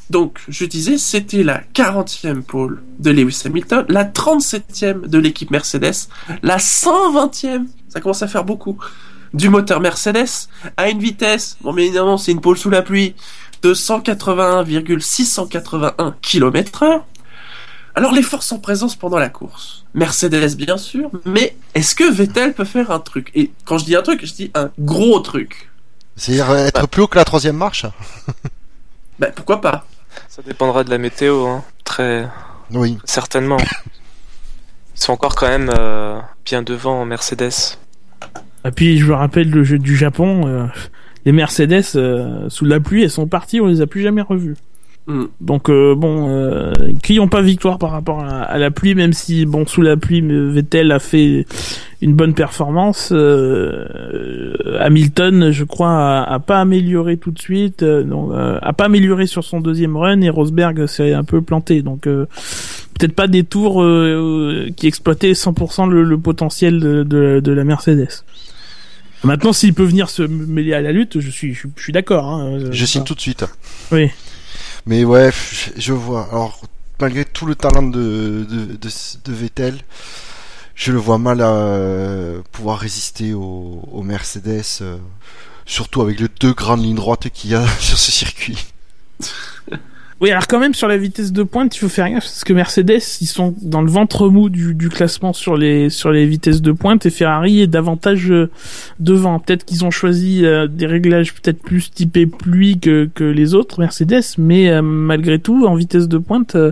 Donc, 0.09 0.39
je 0.47 0.63
disais, 0.65 0.97
c'était 0.97 1.43
la 1.43 1.61
40e 1.73 2.41
pole 2.41 2.81
de 2.99 3.11
Lewis 3.11 3.41
Hamilton, 3.45 3.85
la 3.89 4.05
37e 4.05 5.05
de 5.07 5.17
l'équipe 5.17 5.51
Mercedes, 5.51 6.07
la 6.43 6.57
120e, 6.57 7.65
ça 7.89 7.99
commence 7.99 8.23
à 8.23 8.27
faire 8.27 8.45
beaucoup, 8.45 8.77
du 9.33 9.49
moteur 9.49 9.81
Mercedes, 9.81 10.47
à 10.77 10.89
une 10.89 10.99
vitesse, 10.99 11.57
bon, 11.59 11.73
bien 11.73 11.83
évidemment, 11.83 12.17
c'est 12.17 12.31
une 12.31 12.39
pole 12.39 12.57
sous 12.57 12.69
la 12.69 12.81
pluie, 12.81 13.15
de 13.61 13.73
181,681 13.73 16.15
km 16.21 16.83
heure. 16.83 17.05
Alors, 17.95 18.11
les 18.11 18.21
forces 18.21 18.51
en 18.51 18.59
présence 18.59 18.95
pendant 18.95 19.17
la 19.17 19.29
course. 19.29 19.85
Mercedes, 19.95 20.55
bien 20.55 20.77
sûr, 20.77 21.09
mais 21.25 21.55
est-ce 21.73 21.95
que 21.95 22.03
Vettel 22.11 22.53
peut 22.53 22.65
faire 22.65 22.91
un 22.91 22.99
truc? 22.99 23.31
Et 23.33 23.51
quand 23.65 23.79
je 23.79 23.85
dis 23.85 23.95
un 23.95 24.03
truc, 24.03 24.23
je 24.25 24.33
dis 24.33 24.51
un 24.53 24.69
gros 24.77 25.19
truc. 25.19 25.69
C'est-à-dire 26.15 26.51
être 26.55 26.87
plus 26.87 27.01
haut 27.03 27.07
que 27.07 27.17
la 27.17 27.25
troisième 27.25 27.57
marche? 27.57 27.85
Bah, 29.19 29.29
pourquoi 29.35 29.61
pas? 29.61 29.87
Ça 30.29 30.43
dépendra 30.43 30.83
de 30.83 30.91
la 30.91 30.99
météo, 30.99 31.47
hein. 31.47 31.63
très 31.83 32.29
Oui. 32.69 32.99
certainement. 33.03 33.57
Ils 34.95 35.01
sont 35.01 35.11
encore 35.11 35.35
quand 35.35 35.47
même 35.47 35.71
euh, 35.75 36.19
bien 36.45 36.61
devant 36.61 37.03
Mercedes. 37.03 37.49
Et 38.63 38.69
puis 38.69 38.99
je 38.99 39.07
me 39.07 39.15
rappelle 39.15 39.49
le 39.49 39.63
jeu 39.63 39.79
du 39.79 39.97
Japon, 39.97 40.45
euh, 40.47 40.67
les 41.27 41.33
Mercedes 41.33 41.83
euh, 41.97 42.47
sous 42.47 42.63
la 42.63 42.79
pluie, 42.79 43.03
elles 43.03 43.09
sont 43.09 43.27
parties, 43.27 43.59
on 43.59 43.67
les 43.67 43.81
a 43.81 43.85
plus 43.85 44.01
jamais 44.01 44.21
revues. 44.21 44.55
Hmm. 45.07 45.25
Donc 45.41 45.69
euh, 45.69 45.93
bon, 45.93 46.29
euh, 46.29 46.71
qui 47.03 47.19
ont 47.19 47.27
pas 47.27 47.41
victoire 47.41 47.79
par 47.79 47.91
rapport 47.91 48.21
à, 48.23 48.43
à 48.43 48.57
la 48.57 48.71
pluie, 48.71 48.95
même 48.95 49.11
si 49.11 49.45
bon 49.45 49.65
sous 49.65 49.81
la 49.81 49.97
pluie, 49.97 50.21
euh, 50.21 50.49
Vettel 50.49 50.89
a 50.93 50.99
fait 50.99 51.45
une 52.01 52.13
bonne 52.13 52.33
performance. 52.33 53.09
euh, 53.11 54.53
Hamilton, 54.79 55.51
je 55.51 55.65
crois, 55.65 55.89
a, 55.89 56.23
a 56.35 56.39
pas 56.39 56.61
amélioré 56.61 57.17
tout 57.17 57.31
de 57.31 57.39
suite, 57.39 57.83
euh, 57.83 58.05
non, 58.05 58.31
euh, 58.31 58.57
a 58.61 58.71
pas 58.71 58.85
amélioré 58.85 59.25
sur 59.27 59.43
son 59.43 59.59
deuxième 59.59 59.97
run 59.97 60.21
et 60.21 60.29
Rosberg 60.29 60.85
s'est 60.87 61.11
un 61.13 61.25
peu 61.25 61.41
planté. 61.41 61.81
Donc 61.81 62.07
euh, 62.07 62.25
peut-être 62.97 63.15
pas 63.15 63.27
des 63.27 63.43
tours 63.43 63.83
euh, 63.83 64.69
qui 64.77 64.87
exploitaient 64.87 65.33
100% 65.33 65.89
le, 65.89 66.03
le 66.03 66.17
potentiel 66.17 66.79
de, 66.79 67.03
de, 67.03 67.41
de 67.41 67.51
la 67.51 67.65
Mercedes. 67.65 68.23
Maintenant, 69.23 69.51
s'il 69.53 69.73
peut 69.73 69.83
venir 69.83 70.09
se 70.09 70.21
mêler 70.23 70.73
à 70.73 70.81
la 70.81 70.91
lutte, 70.91 71.19
je 71.19 71.29
suis, 71.29 71.53
je, 71.53 71.59
suis- 71.59 71.69
je 71.75 71.81
suis 71.83 71.93
d'accord. 71.93 72.25
Hein, 72.25 72.59
Je 72.71 72.85
signe 72.85 73.03
tout 73.03 73.15
de 73.15 73.19
suite. 73.21 73.45
Oui. 73.91 74.09
Mais 74.85 75.03
ouais, 75.03 75.31
je, 75.31 75.81
je 75.81 75.93
vois. 75.93 76.27
Alors, 76.31 76.61
malgré 77.01 77.25
tout 77.25 77.45
le 77.45 77.55
talent 77.55 77.83
de, 77.83 78.45
de, 78.49 78.65
de, 78.75 78.89
de 79.25 79.33
Vettel, 79.33 79.77
je 80.75 80.91
le 80.91 80.99
vois 80.99 81.17
mal 81.17 81.41
à 81.41 82.41
pouvoir 82.51 82.77
résister 82.79 83.33
au, 83.33 83.87
au 83.91 84.03
Mercedes, 84.03 84.61
euh, 84.81 84.97
surtout 85.65 86.01
avec 86.01 86.19
les 86.19 86.27
deux 86.39 86.53
grandes 86.53 86.83
lignes 86.83 86.95
droites 86.95 87.29
qu'il 87.29 87.49
y 87.51 87.55
a 87.55 87.65
sur 87.79 87.97
ce 87.97 88.11
circuit. 88.11 88.65
Oui, 90.19 90.31
alors 90.31 90.47
quand 90.47 90.59
même 90.59 90.73
sur 90.73 90.87
la 90.87 90.97
vitesse 90.97 91.31
de 91.31 91.43
pointe, 91.43 91.75
il 91.75 91.79
faut 91.79 91.89
faire 91.89 92.09
gaffe 92.09 92.23
parce 92.23 92.43
que 92.43 92.51
Mercedes, 92.51 93.03
ils 93.21 93.27
sont 93.27 93.53
dans 93.61 93.81
le 93.81 93.91
ventre 93.91 94.29
mou 94.29 94.49
du, 94.49 94.73
du 94.73 94.89
classement 94.89 95.31
sur 95.31 95.55
les 95.55 95.91
sur 95.91 96.09
les 96.09 96.25
vitesses 96.25 96.63
de 96.63 96.71
pointe 96.71 97.05
et 97.05 97.11
Ferrari 97.11 97.61
est 97.61 97.67
davantage 97.67 98.31
euh, 98.31 98.49
devant. 98.99 99.39
Peut-être 99.39 99.63
qu'ils 99.63 99.85
ont 99.85 99.91
choisi 99.91 100.43
euh, 100.43 100.65
des 100.65 100.87
réglages 100.87 101.35
peut-être 101.35 101.61
plus 101.61 101.91
typés 101.91 102.25
pluie 102.25 102.79
que 102.79 103.07
que 103.13 103.23
les 103.23 103.53
autres 103.53 103.79
Mercedes, 103.79 104.23
mais 104.39 104.71
euh, 104.71 104.81
malgré 104.81 105.37
tout, 105.37 105.67
en 105.67 105.75
vitesse 105.75 106.07
de 106.07 106.17
pointe, 106.17 106.55
euh, 106.55 106.71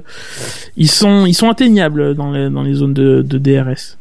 ils 0.75 0.89
sont 0.89 1.27
ils 1.27 1.35
sont 1.35 1.49
atteignables 1.49 2.15
dans 2.15 2.31
les 2.31 2.49
dans 2.49 2.63
les 2.63 2.73
zones 2.73 2.95
de, 2.95 3.21
de 3.21 3.37
DRS. 3.37 3.97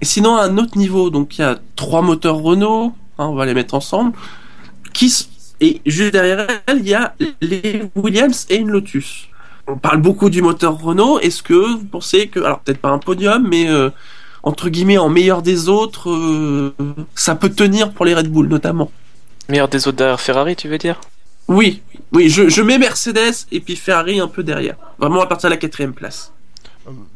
Et 0.00 0.04
sinon, 0.06 0.36
à 0.36 0.44
un 0.44 0.56
autre 0.56 0.78
niveau, 0.78 1.10
donc 1.10 1.36
il 1.36 1.42
y 1.42 1.44
a 1.44 1.58
trois 1.74 2.00
moteurs 2.00 2.38
Renault, 2.38 2.94
hein, 3.18 3.26
on 3.26 3.34
va 3.34 3.44
les 3.44 3.54
mettre 3.54 3.74
ensemble, 3.74 4.12
qui 4.94 5.10
et 5.60 5.80
juste 5.86 6.12
derrière 6.12 6.46
elle, 6.66 6.78
il 6.78 6.88
y 6.88 6.94
a 6.94 7.14
les 7.40 7.82
Williams 7.94 8.46
et 8.50 8.56
une 8.56 8.70
Lotus. 8.70 9.28
On 9.66 9.76
parle 9.76 10.00
beaucoup 10.00 10.30
du 10.30 10.42
moteur 10.42 10.78
Renault. 10.78 11.18
Est-ce 11.18 11.42
que 11.42 11.54
vous 11.54 11.84
pensez 11.84 12.28
que, 12.28 12.40
alors 12.40 12.60
peut-être 12.60 12.80
pas 12.80 12.90
un 12.90 12.98
podium, 12.98 13.46
mais 13.48 13.68
euh, 13.68 13.90
entre 14.42 14.68
guillemets 14.68 14.98
en 14.98 15.08
meilleur 15.08 15.42
des 15.42 15.68
autres, 15.68 16.10
euh, 16.10 16.74
ça 17.14 17.34
peut 17.34 17.50
tenir 17.50 17.92
pour 17.92 18.04
les 18.04 18.14
Red 18.14 18.30
Bull 18.30 18.48
notamment? 18.48 18.92
Meilleur 19.48 19.68
des 19.68 19.88
autres 19.88 19.96
derrière 19.96 20.20
Ferrari, 20.20 20.56
tu 20.56 20.68
veux 20.68 20.78
dire? 20.78 21.00
Oui, 21.48 21.82
oui, 22.12 22.28
je, 22.28 22.48
je 22.48 22.62
mets 22.62 22.78
Mercedes 22.78 23.46
et 23.52 23.60
puis 23.60 23.76
Ferrari 23.76 24.20
un 24.20 24.28
peu 24.28 24.42
derrière, 24.42 24.76
vraiment 24.98 25.20
à 25.22 25.26
partir 25.26 25.48
de 25.48 25.54
la 25.54 25.58
quatrième 25.58 25.94
place. 25.94 26.32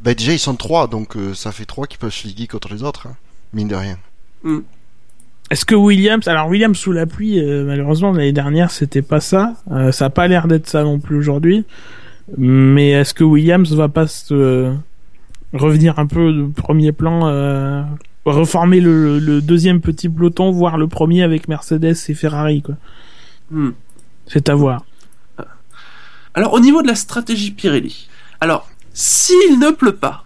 Bah 0.02 0.14
déjà 0.14 0.32
ils 0.32 0.38
sont 0.38 0.56
trois, 0.56 0.88
donc 0.88 1.16
euh, 1.16 1.34
ça 1.34 1.52
fait 1.52 1.64
trois 1.64 1.86
qui 1.86 1.98
peuvent 1.98 2.12
se 2.12 2.26
liguer 2.26 2.48
contre 2.48 2.72
les 2.72 2.82
autres, 2.82 3.06
hein, 3.06 3.16
mine 3.52 3.68
de 3.68 3.76
rien. 3.76 3.98
Est-ce 5.50 5.64
que 5.64 5.74
Williams, 5.74 6.28
alors 6.28 6.48
Williams 6.48 6.76
sous 6.76 6.92
la 6.92 7.06
pluie, 7.06 7.40
euh, 7.40 7.64
malheureusement 7.64 8.12
l'année 8.12 8.32
dernière 8.32 8.70
c'était 8.70 9.02
pas 9.02 9.20
ça, 9.20 9.54
Euh, 9.70 9.90
ça 9.90 10.06
a 10.06 10.10
pas 10.10 10.28
l'air 10.28 10.46
d'être 10.46 10.68
ça 10.68 10.84
non 10.84 11.00
plus 11.00 11.16
aujourd'hui. 11.16 11.64
Mais 12.38 12.90
est-ce 12.90 13.12
que 13.12 13.24
Williams 13.24 13.72
va 13.74 13.88
pas 13.88 14.06
se 14.06 14.32
euh, 14.32 14.72
revenir 15.52 15.98
un 15.98 16.06
peu 16.06 16.32
de 16.32 16.46
premier 16.46 16.92
plan, 16.92 17.26
euh, 17.26 17.82
reformer 18.24 18.80
le, 18.80 19.18
le 19.18 19.42
deuxième 19.42 19.80
petit 19.80 20.08
peloton, 20.08 20.52
voire 20.52 20.78
le 20.78 20.86
premier 20.86 21.24
avec 21.24 21.48
Mercedes 21.48 21.96
et 22.08 22.14
Ferrari 22.14 22.62
quoi. 22.62 22.76
Hmm. 23.50 23.70
C'est 24.26 24.48
à 24.48 24.54
voir. 24.54 24.84
Alors, 26.34 26.52
au 26.52 26.60
niveau 26.60 26.82
de 26.82 26.86
la 26.86 26.94
stratégie 26.94 27.50
Pirelli, 27.50 28.08
alors, 28.40 28.68
s'il 28.94 29.58
ne 29.58 29.70
pleut 29.70 29.96
pas, 29.96 30.24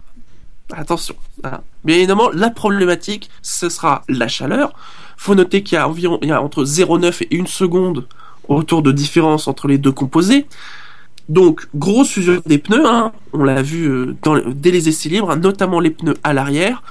attention, 0.71 1.15
hein, 1.43 1.61
bien 1.83 1.95
évidemment, 1.95 2.29
la 2.31 2.51
problématique, 2.51 3.31
ce 3.41 3.69
sera 3.69 4.03
la 4.07 4.27
chaleur. 4.27 4.73
Faut 5.17 5.35
noter 5.35 5.63
qu'il 5.63 5.75
y 5.75 5.79
a 5.79 5.87
environ, 5.87 6.19
il 6.21 6.29
y 6.29 6.31
a 6.31 6.41
entre 6.41 6.63
0,9 6.63 7.27
et 7.31 7.39
1 7.41 7.45
seconde 7.45 8.07
autour 8.47 8.81
de 8.83 8.91
différence 8.91 9.47
entre 9.47 9.67
les 9.67 9.77
deux 9.77 9.91
composés. 9.91 10.45
Donc, 11.29 11.67
grosse 11.73 12.15
usure 12.17 12.41
des 12.45 12.59
pneus, 12.59 12.85
hein, 12.85 13.11
on 13.33 13.43
l'a 13.43 13.61
vu 13.63 13.85
euh, 13.89 14.15
dans, 14.21 14.37
dès 14.45 14.69
les 14.71 14.87
essais 14.89 15.09
libres, 15.09 15.31
hein, 15.31 15.37
notamment 15.37 15.79
les 15.79 15.89
pneus 15.89 16.13
à 16.23 16.33
l'arrière. 16.33 16.83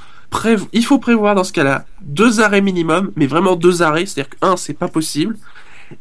Il 0.73 0.85
faut 0.85 0.99
prévoir 0.99 1.37
dans 1.37 1.45
ce 1.45 1.53
cas-là 1.53 1.85
deux 2.03 2.41
arrêts 2.41 2.61
minimum, 2.61 3.13
mais 3.15 3.27
vraiment 3.29 3.55
deux 3.55 3.83
arrêts, 3.83 4.05
c'est-à-dire 4.07 4.31
que 4.31 4.37
un, 4.45 4.57
c'est 4.57 4.75
pas 4.75 4.89
possible, 4.89 5.37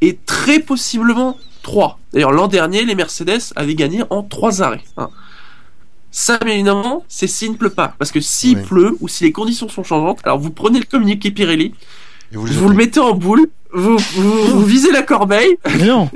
et 0.01 0.17
très 0.25 0.57
possiblement 0.59 1.37
3. 1.61 1.99
D'ailleurs, 2.13 2.31
l'an 2.31 2.47
dernier, 2.47 2.83
les 2.83 2.95
Mercedes 2.95 3.53
avaient 3.55 3.75
gagné 3.75 4.01
en 4.09 4.23
3 4.23 4.63
arrêts. 4.63 4.83
hein. 4.97 5.09
Ça, 6.09 6.37
bien 6.39 6.53
évidemment, 6.55 7.05
c'est 7.07 7.27
s'il 7.27 7.51
ne 7.51 7.57
pleut 7.57 7.69
pas. 7.69 7.93
Parce 7.99 8.11
que 8.11 8.19
s'il 8.21 8.57
Ouais. 8.57 8.63
pleut 8.63 8.97
ou 9.01 9.07
si 9.07 9.23
les 9.23 9.31
conditions 9.31 9.69
sont 9.69 9.83
changeantes, 9.83 10.19
alors 10.23 10.39
vous 10.39 10.49
prenez 10.51 10.79
le 10.79 10.85
communiqué 10.85 11.29
Pirelli, 11.29 11.73
Et 12.33 12.37
vous, 12.37 12.69
le 12.69 12.75
mettez 12.75 12.99
en 12.99 13.13
boule, 13.13 13.47
vous, 13.73 13.97
vous, 13.97 14.41
vous 14.47 14.65
visez 14.65 14.91
la 14.91 15.03
corbeille 15.03 15.55
Mais 15.77 15.85
non, 15.87 16.09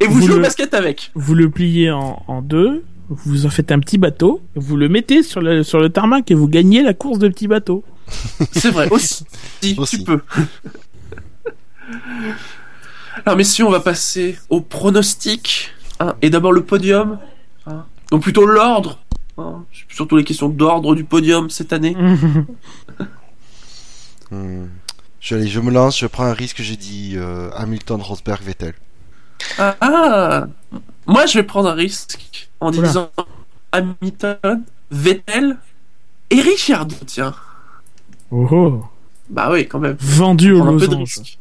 et 0.00 0.06
vous, 0.06 0.14
Vous 0.14 0.20
jouez 0.26 0.34
au 0.34 0.36
le- 0.38 0.42
basket 0.42 0.72
avec. 0.74 1.10
vous 1.14 1.34
le 1.34 1.50
pliez 1.50 1.90
en, 1.90 2.22
en 2.28 2.42
deux, 2.42 2.84
vous 3.08 3.44
en 3.46 3.50
faites 3.50 3.70
un 3.72 3.78
petit 3.80 3.98
bateau, 3.98 4.40
vous 4.54 4.76
le 4.76 4.88
mettez 4.88 5.22
sur 5.22 5.40
le, 5.40 5.62
sur 5.62 5.80
le 5.80 5.90
tarmac 5.90 6.30
et 6.30 6.34
vous 6.34 6.48
gagnez 6.48 6.82
la 6.82 6.94
course 6.94 7.18
de 7.18 7.28
petit 7.28 7.48
bateau. 7.48 7.84
C'est 8.52 8.70
vrai, 8.70 8.88
aussi. 8.90 9.24
Si, 9.62 9.74
Aussi. 9.78 9.98
Tu 9.98 10.04
peux. 10.04 10.20
Alors, 13.24 13.36
messieurs, 13.36 13.64
on 13.66 13.70
va 13.70 13.80
passer 13.80 14.38
au 14.50 14.60
pronostic. 14.60 15.70
hein, 16.00 16.14
et 16.22 16.30
d'abord 16.30 16.52
le 16.52 16.62
podium. 16.64 17.18
hein. 17.66 17.84
Donc, 18.10 18.22
plutôt 18.22 18.46
l'ordre. 18.46 18.98
hein. 19.38 19.64
Surtout 19.88 20.16
les 20.16 20.24
questions 20.24 20.48
d'ordre 20.48 20.94
du 20.94 21.04
podium 21.04 21.50
cette 21.50 21.72
année. 21.72 21.96
Hmm. 24.30 24.64
Je, 25.24 25.34
allez, 25.34 25.48
je 25.48 25.58
me 25.58 25.70
lance, 25.70 25.98
je 25.98 26.06
prends 26.06 26.24
un 26.24 26.34
risque, 26.34 26.60
j'ai 26.60 26.76
dit 26.76 27.14
euh, 27.16 27.48
Hamilton, 27.56 27.98
Rosberg, 28.02 28.42
Vettel. 28.42 28.74
Ah, 29.56 29.74
ah. 29.80 30.44
Moi, 31.06 31.24
je 31.24 31.38
vais 31.38 31.42
prendre 31.42 31.70
un 31.70 31.74
risque 31.74 32.50
en 32.60 32.70
Oula. 32.70 32.88
disant 32.88 33.10
Hamilton, 33.72 34.64
Vettel 34.90 35.56
et 36.28 36.42
Richard, 36.42 36.88
tiens. 37.06 37.34
Oh, 38.30 38.46
oh. 38.50 38.84
Bah 39.30 39.48
oui, 39.50 39.66
quand 39.66 39.78
même. 39.78 39.96
Vendu 39.98 40.52
au 40.52 40.58
Prendre 40.58 40.74
un 40.74 40.78
peu 40.78 40.88
de 40.88 40.96
losange, 40.96 41.38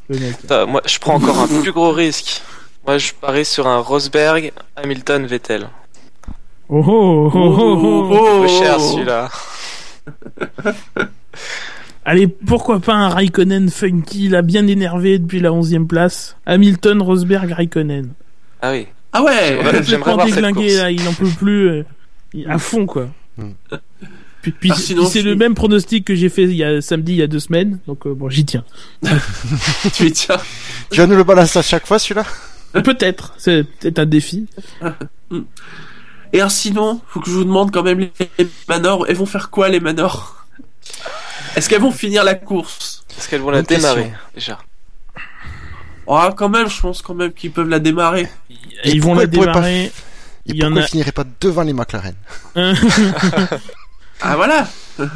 moi, 0.70 0.82
je 0.86 1.00
prends 1.00 1.16
encore 1.16 1.40
un 1.40 1.48
plus 1.62 1.74
gros 1.74 1.92
risque. 1.92 2.42
Moi, 2.88 2.98
je 2.98 3.12
parie 3.12 3.44
sur 3.44 3.68
un 3.68 3.80
Rosberg, 3.80 4.54
Hamilton, 4.78 5.26
Vettel. 5.26 5.68
Oh, 6.70 6.82
oh, 6.88 7.32
oh, 7.34 7.56
oh, 7.60 7.80
oh. 7.84 8.10
oh, 8.14 8.42
Peu 8.44 8.48
cher 8.48 8.78
oh. 8.80 8.92
celui-là. 8.94 9.30
Allez, 12.06 12.28
pourquoi 12.28 12.80
pas 12.80 12.94
un 12.96 13.10
Raikkonen 13.10 13.70
funky, 13.70 14.28
là, 14.28 14.42
bien 14.42 14.68
énervé 14.68 15.20
depuis 15.20 15.40
la 15.40 15.54
11 15.54 15.78
place. 15.88 16.36
Hamilton, 16.46 17.02
Rosberg, 17.02 17.52
Raikkonen. 17.52 18.10
Ah 18.62 18.72
oui. 18.72 18.88
Ah 19.14 19.24
ouais. 19.24 19.60
J'aimerais 19.84 20.14
voir 20.14 20.28
cette 20.28 20.54
course. 20.54 20.74
là, 20.78 20.92
il 20.92 21.08
en 21.08 21.14
peut 21.14 21.30
plus, 21.38 21.70
euh, 21.70 21.84
il- 22.34 22.50
à 22.50 22.58
fond, 22.58 22.86
quoi. 22.86 23.08
Hmm. 23.38 23.52
Puis, 24.42 24.52
puis- 24.52 24.72
Ah, 24.74 24.76
c'est 24.76 25.22
je- 25.22 25.30
le 25.30 25.36
même 25.36 25.54
pronostic 25.56 26.04
que 26.06 26.16
j'ai 26.16 26.28
fait 26.28 26.44
il 26.44 26.56
y 26.56 26.64
a, 26.64 26.82
samedi, 26.82 27.14
il 27.14 27.18
y 27.20 27.22
a 27.22 27.28
deux 27.28 27.40
semaines, 27.40 27.80
donc 27.88 28.06
euh, 28.06 28.14
bon, 28.14 28.28
j'y 28.30 28.44
tiens. 28.44 28.66
tu 29.94 30.08
es 30.08 30.12
tiens. 30.12 30.38
Tu 30.92 30.98
vas 30.98 31.08
nous 31.08 31.16
le 31.16 31.24
balancer 31.24 31.60
à 31.60 31.62
chaque 31.62 31.88
fois 31.88 32.00
celui-là? 32.00 32.26
Peut-être, 32.82 33.34
c'est 33.38 33.64
peut-être 33.64 34.00
un 34.00 34.06
défi. 34.06 34.48
Et 36.34 36.40
alors 36.40 36.52
sinon, 36.52 37.00
faut 37.08 37.20
que 37.22 37.30
je 37.30 37.36
vous 37.36 37.44
demande 37.46 37.72
quand 37.72 37.84
même 37.84 38.00
les 38.00 38.12
Manors, 38.68 39.06
elles 39.08 39.16
vont 39.16 39.26
faire 39.28 39.50
quoi 39.52 39.70
les 39.70 39.80
Manors? 39.80 40.46
Est-ce 41.56 41.70
qu'elles 41.70 41.82
vont 41.82 41.92
finir 41.92 42.24
la 42.24 42.36
course? 42.36 43.06
Est-ce 43.18 43.30
qu'elles 43.30 43.42
vont 43.42 43.52
la 43.52 43.62
démarrer 43.62 44.12
déjà? 44.34 44.60
Oh, 46.06 46.20
quand 46.36 46.50
même, 46.50 46.68
je 46.70 46.82
pense 46.82 47.02
quand 47.02 47.14
même 47.14 47.32
qu'ils 47.32 47.52
peuvent 47.52 47.70
la 47.70 47.80
démarrer. 47.80 48.28
Et 48.84 48.92
ils 48.92 49.02
vont 49.02 49.14
la 49.14 49.24
ils 49.24 49.30
pourraient 49.30 49.46
pas 49.48 49.62
démarrer. 49.62 49.86
Et 49.86 49.92
Il 50.48 50.56
y 50.58 50.64
en 50.64 50.68
pourquoi 50.68 50.82
a- 50.82 50.86
ils 50.86 50.90
finiraient 50.90 51.12
pas 51.14 51.24
devant 51.40 51.62
les 51.64 51.74
McLaren? 51.74 52.16
Ah 54.22 54.36
voilà 54.36 54.68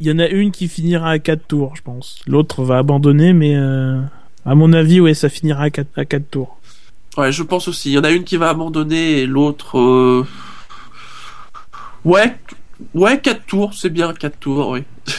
Il 0.00 0.08
y 0.08 0.10
en 0.12 0.18
a 0.18 0.26
une 0.26 0.50
qui 0.50 0.68
finira 0.68 1.10
à 1.10 1.18
4 1.18 1.46
tours, 1.46 1.76
je 1.76 1.82
pense. 1.82 2.18
L'autre 2.26 2.64
va 2.64 2.78
abandonner, 2.78 3.32
mais 3.32 3.54
euh, 3.56 4.00
à 4.44 4.54
mon 4.54 4.72
avis, 4.72 5.00
ouais, 5.00 5.14
ça 5.14 5.28
finira 5.28 5.62
à 5.64 5.70
4, 5.70 5.86
à 5.96 6.04
quatre 6.04 6.28
tours. 6.30 6.58
Ouais, 7.16 7.30
je 7.30 7.42
pense 7.44 7.68
aussi. 7.68 7.90
Il 7.90 7.92
y 7.94 7.98
en 7.98 8.04
a 8.04 8.10
une 8.10 8.24
qui 8.24 8.36
va 8.36 8.48
abandonner 8.50 9.20
et 9.20 9.26
l'autre... 9.26 9.78
euh, 9.78 10.26
Ouais, 12.04 12.36
ouais, 12.94 13.18
4 13.20 13.46
tours, 13.46 13.72
c'est 13.72 13.88
bien 13.88 14.12
4 14.12 14.38
tours, 14.40 14.68
oui. 14.70 14.82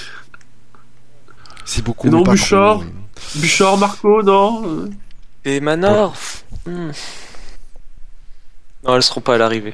C'est 1.65 1.81
beaucoup. 1.83 2.09
Non, 2.09 2.21
Bouchard. 2.21 2.81
Bouchard, 3.35 3.77
Marco, 3.77 4.21
non 4.23 4.63
euh, 4.65 4.89
Et 5.45 5.59
Manor 5.59 6.13
hmm. 6.65 6.91
Non, 8.83 8.95
elles 8.95 9.03
seront 9.03 9.21
pas 9.21 9.35
à 9.35 9.37
l'arrivée. 9.37 9.73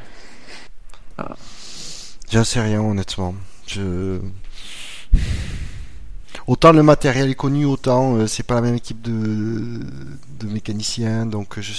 J'en 2.32 2.44
sais 2.44 2.62
rien 2.62 2.82
honnêtement. 2.82 3.36
Je... 3.68 4.20
Autant 6.48 6.72
le 6.72 6.82
matériel 6.82 7.30
est 7.30 7.36
connu, 7.36 7.66
autant 7.66 8.16
euh, 8.16 8.28
c'est 8.28 8.44
pas 8.44 8.56
la 8.56 8.62
même 8.62 8.76
équipe 8.76 9.02
de, 9.02 9.80
de 10.40 10.48
mécaniciens, 10.48 11.26
donc 11.26 11.60
je 11.60 11.74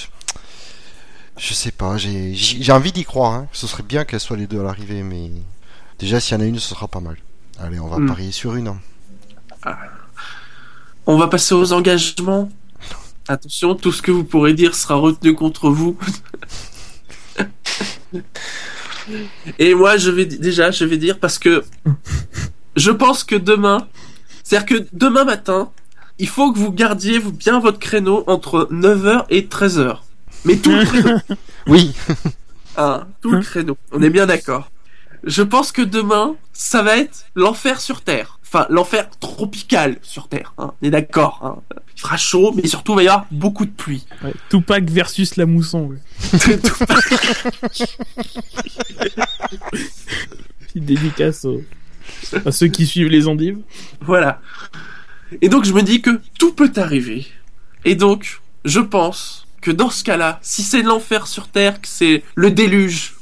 je 1.39 1.55
sais 1.55 1.73
pas. 1.73 1.97
J'ai 1.97 2.73
envie 2.73 2.93
d'y 2.93 3.05
croire. 3.05 3.33
Hein. 3.33 3.49
Ce 3.53 3.67
serait 3.67 3.83
bien 3.83 4.05
qu'elles 4.05 4.21
soient 4.21 4.37
les 4.37 4.47
deux 4.47 4.61
à 4.61 4.63
l'arrivée, 4.63 5.03
mais 5.03 5.31
déjà 5.99 6.21
s'il 6.21 6.37
y 6.37 6.41
en 6.41 6.45
a 6.45 6.47
une, 6.47 6.59
ce 6.59 6.69
sera 6.69 6.87
pas 6.87 7.01
mal. 7.01 7.17
Allez, 7.59 7.81
on 7.81 7.89
va 7.89 7.97
Hmm. 7.99 8.07
parier 8.09 8.31
sur 8.33 8.55
une. 8.55 8.69
hein. 8.69 8.81
On 11.07 11.17
va 11.17 11.29
passer 11.29 11.55
aux 11.55 11.73
engagements. 11.73 12.51
Attention, 13.29 13.75
tout 13.75 13.93
ce 13.93 14.03
que 14.03 14.11
vous 14.11 14.25
pourrez 14.25 14.55
dire 14.55 14.75
sera 14.75 14.95
retenu 14.97 15.35
contre 15.35 15.71
vous. 15.71 15.97
Et 19.59 19.75
moi, 19.75 19.97
je 19.97 20.11
vais 20.11 20.27
déjà, 20.27 20.71
je 20.71 20.85
vais 20.85 20.97
dire 20.97 21.19
parce 21.19 21.39
que 21.39 21.65
je 22.77 22.91
pense 22.91 23.25
que 23.25 23.35
demain, 23.37 23.89
c'est-à-dire 24.45 24.67
que 24.67 24.87
demain 24.93 25.25
matin, 25.25 25.71
il 26.19 26.29
faut 26.29 26.53
que 26.53 26.59
vous 26.59 26.73
gardiez 26.73 27.19
vous 27.19 27.33
bien 27.33 27.59
votre 27.59 27.79
créneau 27.79 28.25
entre 28.27 28.69
9h 28.71 29.25
et 29.31 29.43
13h. 29.43 29.99
Mais 30.45 30.57
tout 30.57 30.71
le 30.71 30.85
créneau, 30.85 31.19
Oui, 31.67 31.93
hein, 32.77 33.07
tout 33.21 33.31
le 33.31 33.41
créneau. 33.41 33.77
On 33.93 34.03
est 34.03 34.11
bien 34.11 34.27
d'accord. 34.27 34.71
Je 35.25 35.43
pense 35.43 35.73
que 35.73 35.83
demain, 35.83 36.37
ça 36.53 36.83
va 36.83 36.97
être 36.99 37.25
l'enfer 37.35 37.81
sur 37.81 38.03
Terre. 38.03 38.39
Enfin, 38.55 38.67
l'enfer 38.69 39.09
tropical 39.19 39.97
sur 40.03 40.29
Terre. 40.29 40.53
hein. 40.59 40.75
On 40.83 40.87
est 40.87 40.91
d'accord. 40.91 41.41
hein. 41.43 41.57
Il 41.97 42.01
fera 42.03 42.19
chaud, 42.19 42.53
mais 42.55 42.67
surtout, 42.69 42.93
il 42.93 42.97
va 42.97 43.03
y 43.03 43.09
avoir 43.09 43.27
beaucoup 43.31 43.65
de 43.65 43.71
pluie. 43.71 44.05
Ouais. 44.23 44.35
Tupac 44.51 44.85
versus 44.91 45.37
la 45.37 45.47
mousson. 45.47 45.89
Ouais. 45.89 45.99
Petite 50.67 50.85
dédicace 50.85 51.45
aux- 51.45 51.63
à 52.45 52.53
ceux 52.53 52.69
qui 52.69 52.87
suivent 52.87 53.09
les 53.09 53.29
endives. 53.29 53.59
Voilà. 54.01 54.41
Et 55.41 55.49
donc 55.49 55.65
je 55.65 55.73
me 55.73 55.83
dis 55.83 56.03
que 56.03 56.21
tout 56.39 56.53
peut 56.53 56.73
arriver. 56.77 57.27
Et 57.85 57.95
donc, 57.95 58.41
je 58.65 58.81
pense 58.81 59.47
que 59.61 59.71
dans 59.71 59.91
ce 59.91 60.05
cas-là, 60.05 60.39
si 60.43 60.63
c'est 60.63 60.83
l'enfer 60.83 61.27
sur 61.27 61.49
Terre, 61.49 61.81
que 61.81 61.89
c'est 61.89 62.23
le 62.35 62.51
déluge, 62.51 63.15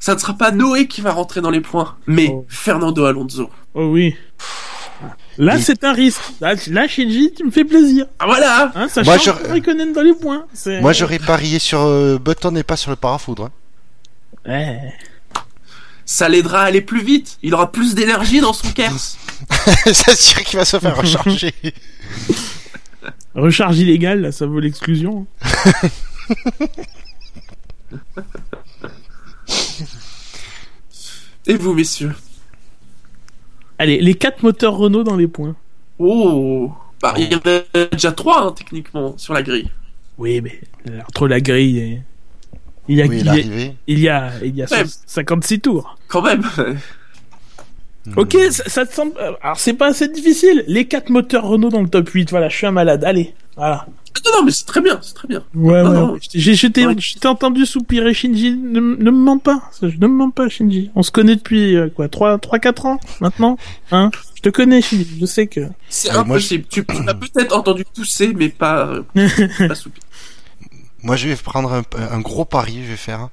ça 0.00 0.14
ne 0.14 0.18
sera 0.20 0.34
pas 0.34 0.50
Noé 0.50 0.86
qui 0.86 1.00
va 1.00 1.12
rentrer 1.12 1.40
dans 1.40 1.50
les 1.50 1.60
points, 1.60 1.96
mais 2.06 2.28
Oh. 2.32 2.44
Fernando 2.48 3.04
Alonso. 3.04 3.50
Oh 3.74 3.86
oui. 3.86 4.16
Là, 5.38 5.56
Et- 5.56 5.62
c'est 5.62 5.84
un 5.84 5.92
risque. 5.92 6.20
Là, 6.40 6.54
là, 6.68 6.88
Shinji, 6.88 7.32
tu 7.36 7.44
me 7.44 7.50
fais 7.52 7.64
plaisir. 7.64 8.06
Ah 8.18 8.26
voilà 8.26 8.72
Hein, 8.74 8.88
ça 8.88 9.02
Moi, 9.04 9.16
change 9.18 9.36
je- 9.44 9.92
dans 9.94 10.02
les 10.02 10.14
points. 10.14 10.44
C'est- 10.52 10.80
moi 10.80 10.92
j'aurais 10.92 11.20
parié 11.20 11.58
sur 11.60 11.80
euh, 11.80 12.18
Button 12.18 12.56
et 12.56 12.64
pas 12.64 12.76
sur 12.76 12.90
le 12.90 12.96
parafoudre. 12.96 13.44
hein. 13.44 13.52
Ouais. 14.46 14.94
Ça 16.04 16.28
l'aidera 16.28 16.62
à 16.62 16.64
aller 16.64 16.80
plus 16.80 17.02
vite. 17.04 17.38
Il 17.42 17.54
aura 17.54 17.70
plus 17.70 17.94
d'énergie 17.94 18.40
dans 18.40 18.52
son 18.54 18.68
Kers. 18.72 18.92
C'est 19.84 20.16
sûr 20.16 20.42
qu'il 20.42 20.58
va 20.58 20.64
se 20.64 20.78
faire 20.78 20.96
recharger. 21.00 21.52
Recharge 23.34 23.78
illégale, 23.78 24.22
là, 24.22 24.32
ça 24.32 24.46
vaut 24.46 24.58
l'exclusion. 24.58 25.26
Et 31.48 31.56
vous, 31.56 31.74
messieurs 31.74 32.14
Allez, 33.78 34.00
les 34.00 34.14
quatre 34.14 34.42
moteurs 34.42 34.76
Renault 34.76 35.04
dans 35.04 35.16
les 35.16 35.28
points. 35.28 35.56
Oh 35.98 36.72
bah, 37.00 37.14
Il 37.16 37.32
y 37.32 37.34
en 37.34 37.38
a 37.44 37.86
déjà 37.90 38.12
trois, 38.12 38.42
hein, 38.46 38.52
techniquement, 38.56 39.16
sur 39.16 39.34
la 39.34 39.42
grille. 39.42 39.70
Oui, 40.18 40.40
mais 40.40 40.60
euh, 40.90 41.00
entre 41.08 41.28
la 41.28 41.40
grille 41.40 41.78
et... 41.78 42.02
Il 42.90 42.96
y 42.96 43.02
a, 43.02 43.06
Oui, 43.06 43.18
il 43.18 43.26
y 43.26 43.28
a, 43.28 43.34
il 43.86 43.98
y 44.00 44.08
a, 44.08 44.32
il 44.42 44.56
y 44.56 44.62
a 44.62 44.66
Ouais. 44.70 44.84
56 45.06 45.60
tours. 45.60 45.98
Quand 46.08 46.22
même 46.22 46.42
Ok, 48.16 48.36
ça, 48.50 48.64
ça 48.66 48.86
te 48.86 48.94
semble... 48.94 49.12
euh, 49.20 49.32
Alors, 49.42 49.58
c'est 49.58 49.74
pas 49.74 49.88
assez 49.88 50.08
difficile. 50.08 50.64
Les 50.66 50.86
quatre 50.86 51.10
moteurs 51.10 51.46
Renault 51.46 51.68
dans 51.68 51.82
le 51.82 51.88
top 51.88 52.08
8. 52.08 52.30
Voilà, 52.30 52.48
je 52.48 52.56
suis 52.56 52.66
un 52.66 52.70
malade. 52.72 53.04
Allez, 53.04 53.34
voilà. 53.56 53.86
Ah, 54.16 54.20
Non, 54.24 54.38
non, 54.40 54.44
mais 54.44 54.50
c'est 54.52 54.64
très 54.66 54.80
bien, 54.80 54.98
c'est 55.02 55.14
très 55.14 55.28
bien. 55.28 55.44
Ouais, 55.54 55.82
Non, 55.82 55.90
ouais. 55.90 55.96
non. 55.96 56.16
J'ai 56.34 56.54
je 56.54 56.66
t'ai 56.66 56.86
Ouais. 56.86 56.94
je 56.98 57.14
t'ai 57.18 57.28
entendu 57.28 57.66
soupirer, 57.66 58.12
Shinji. 58.14 58.52
Ne, 58.52 58.80
ne 58.80 59.10
me 59.10 59.10
mens 59.10 59.38
pas. 59.38 59.62
Ça, 59.72 59.88
je- 59.88 59.96
Ne 59.96 60.06
me 60.06 60.14
mens 60.14 60.30
pas, 60.30 60.48
Shinji. 60.48 60.90
On 60.94 61.02
se 61.02 61.10
connaît 61.10 61.36
depuis, 61.36 61.76
euh, 61.76 61.88
quoi, 61.88 62.08
3, 62.08 62.38
3, 62.38 62.58
4 62.58 62.86
ans, 62.86 62.98
maintenant? 63.20 63.56
Hein? 63.90 64.10
Je 64.36 64.42
te 64.42 64.48
connais, 64.48 64.80
Shinji. 64.82 65.18
Je 65.20 65.26
sais 65.26 65.46
que... 65.46 65.60
C'est 65.88 66.08
Ouais, 66.08 66.14
moi, 66.14 66.22
impossible. 66.36 66.64
Tu, 66.70 66.84
tu 66.84 67.02
m'as 67.02 67.14
peut-être 67.14 67.56
entendu 67.56 67.84
tousser, 67.94 68.32
mais 68.34 68.48
pas, 68.48 68.86
euh, 68.86 69.02
pas 69.68 69.74
soupirer. 69.74 70.04
Moi, 71.02 71.14
je 71.16 71.28
vais 71.28 71.36
prendre 71.36 71.72
un, 71.72 71.82
un 72.10 72.20
gros 72.20 72.44
pari, 72.44 72.80
je 72.84 72.90
vais 72.90 72.96
faire. 72.96 73.28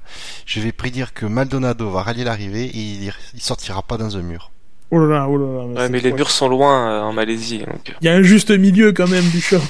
Je 0.46 0.60
vais 0.60 0.70
prédire 0.72 1.12
que 1.14 1.26
Maldonado 1.26 1.90
va 1.90 2.02
rallier 2.02 2.22
l'arrivée 2.22 2.64
et 2.66 2.78
il, 2.78 3.12
il 3.34 3.40
sortira 3.42 3.82
pas 3.82 3.96
dans 3.96 4.16
un 4.16 4.22
mur. 4.22 4.52
Oh 4.90 4.98
là 4.98 5.06
là, 5.18 5.26
oh 5.28 5.36
là 5.36 5.46
là. 5.46 5.66
Ouais, 5.66 5.74
c'est 5.78 5.88
mais 5.90 6.00
les 6.00 6.12
murs 6.12 6.30
sont 6.30 6.48
loin 6.48 6.90
euh, 6.90 7.00
en 7.02 7.12
Malaisie. 7.12 7.58
Donc... 7.58 7.94
Il 8.00 8.04
y 8.06 8.08
a 8.08 8.14
un 8.14 8.22
juste 8.22 8.50
milieu, 8.50 8.92
quand 8.92 9.08
même, 9.08 9.28
du 9.30 9.40
show. 9.40 9.60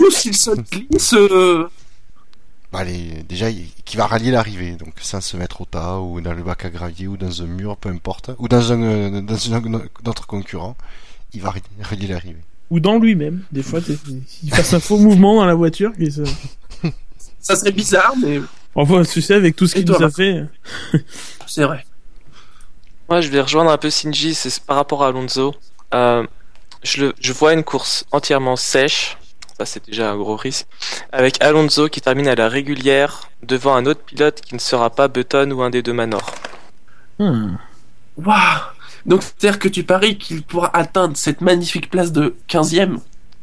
Ou 0.00 0.10
s'il 0.10 0.36
se 0.36 0.50
glisse, 0.50 1.14
euh, 1.14 1.68
Bah, 2.72 2.80
allez, 2.80 3.22
déjà, 3.28 3.50
il- 3.50 3.68
qui 3.84 3.96
va 3.96 4.06
rallier 4.06 4.30
l'arrivée, 4.32 4.72
donc 4.72 4.94
sans 5.00 5.20
se 5.20 5.36
mettre 5.36 5.60
au 5.60 5.64
tas 5.64 5.98
ou 6.00 6.20
dans 6.20 6.34
le 6.34 6.42
bac 6.42 6.64
à 6.64 6.70
gravier 6.70 7.06
ou 7.06 7.16
dans 7.16 7.40
un 7.42 7.46
mur, 7.46 7.76
peu 7.76 7.88
importe, 7.88 8.30
ou 8.38 8.48
dans 8.48 8.72
un 8.72 8.82
euh, 8.82 9.20
dans 9.20 9.54
un 9.54 9.62
autre 10.06 10.26
concurrent, 10.26 10.76
il 11.32 11.40
va 11.40 11.50
rallier- 11.82 12.08
l'arrivée. 12.08 12.42
Ou 12.70 12.80
dans 12.80 12.98
lui-même. 12.98 13.42
Des 13.52 13.62
fois, 13.62 13.80
il 14.42 14.50
fasse 14.50 14.74
un 14.74 14.80
faux 14.80 14.98
mouvement 14.98 15.36
dans 15.36 15.46
la 15.46 15.54
voiture. 15.54 15.92
ça 17.40 17.56
serait 17.56 17.72
bizarre, 17.72 18.14
mais 18.20 18.40
Enfin, 18.74 19.02
tu 19.02 19.22
sais, 19.22 19.34
avec 19.34 19.56
tout 19.56 19.66
ce 19.66 19.74
qu'il 19.76 19.86
nous 19.86 20.02
a 20.02 20.10
fait. 20.10 20.44
c'est 21.46 21.64
vrai. 21.64 21.84
Moi, 23.08 23.20
je 23.22 23.28
vais 23.28 23.40
rejoindre 23.40 23.70
un 23.70 23.78
peu 23.78 23.90
Shinji, 23.90 24.34
c'est 24.34 24.60
par 24.60 24.76
rapport 24.76 25.02
à 25.02 25.08
Alonso. 25.08 25.54
Euh, 25.94 26.26
je, 26.82 27.06
le, 27.06 27.14
je 27.20 27.32
vois 27.32 27.54
une 27.54 27.64
course 27.64 28.04
entièrement 28.12 28.56
sèche, 28.56 29.16
ça 29.58 29.64
c'est 29.64 29.84
déjà 29.86 30.10
un 30.10 30.16
gros 30.16 30.36
risque, 30.36 30.66
avec 31.10 31.42
Alonso 31.42 31.88
qui 31.88 32.00
termine 32.00 32.28
à 32.28 32.34
la 32.34 32.48
régulière 32.48 33.30
devant 33.42 33.74
un 33.74 33.86
autre 33.86 34.02
pilote 34.02 34.40
qui 34.42 34.54
ne 34.54 34.60
sera 34.60 34.90
pas 34.90 35.08
Button 35.08 35.50
ou 35.52 35.62
un 35.62 35.70
des 35.70 35.82
deux 35.82 35.94
Manor. 35.94 36.30
Hmm. 37.18 37.56
Waouh 38.18 38.60
Donc, 39.06 39.22
c'est-à-dire 39.22 39.58
que 39.58 39.68
tu 39.68 39.84
paries 39.84 40.18
qu'il 40.18 40.42
pourra 40.42 40.70
atteindre 40.76 41.16
cette 41.16 41.40
magnifique 41.40 41.90
place 41.90 42.12
de 42.12 42.36
15ème 42.48 42.98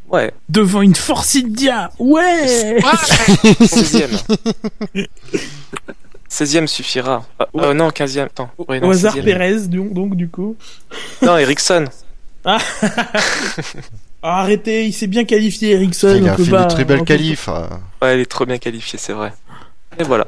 Ouais, 0.08 0.32
Devant 0.50 0.84
une 0.84 0.94
Force 0.94 1.36
India. 1.36 1.92
Ouais! 1.98 2.78
16ème. 3.62 4.22
16ème 6.36 6.68
suffira. 6.68 7.26
Ah, 7.40 7.48
Ouais. 7.54 7.66
euh, 7.68 7.74
non, 7.74 7.90
15ème. 7.90 8.26
Attends. 8.26 8.50
Ouais, 8.68 8.80
non, 8.80 8.88
Au 8.88 8.92
hasard 8.92 9.16
16e. 9.16 9.24
Pérez, 9.24 9.68
donc, 9.68 9.94
donc, 9.94 10.16
du 10.16 10.28
coup. 10.30 10.56
Non, 11.22 11.38
Ericsson. 11.38 11.86
Ah, 14.28 14.42
arrêtez, 14.42 14.86
il 14.88 14.94
s'est 14.94 15.06
bien 15.06 15.24
qualifié, 15.24 15.74
Ericsson. 15.74 16.16
il 16.18 16.28
a 16.28 16.36
fait 16.36 16.44
une 16.44 16.68
très 16.68 16.84
belle 16.84 17.04
qualif. 17.04 17.48
euh. 17.48 17.68
Ouais, 18.02 18.16
il 18.18 18.22
est 18.22 18.26
trop 18.26 18.46
bien 18.48 18.58
qualifié, 18.58 18.98
c'est 18.98 19.14
vrai. 19.14 19.32
Et 20.00 20.04
voilà. 20.04 20.26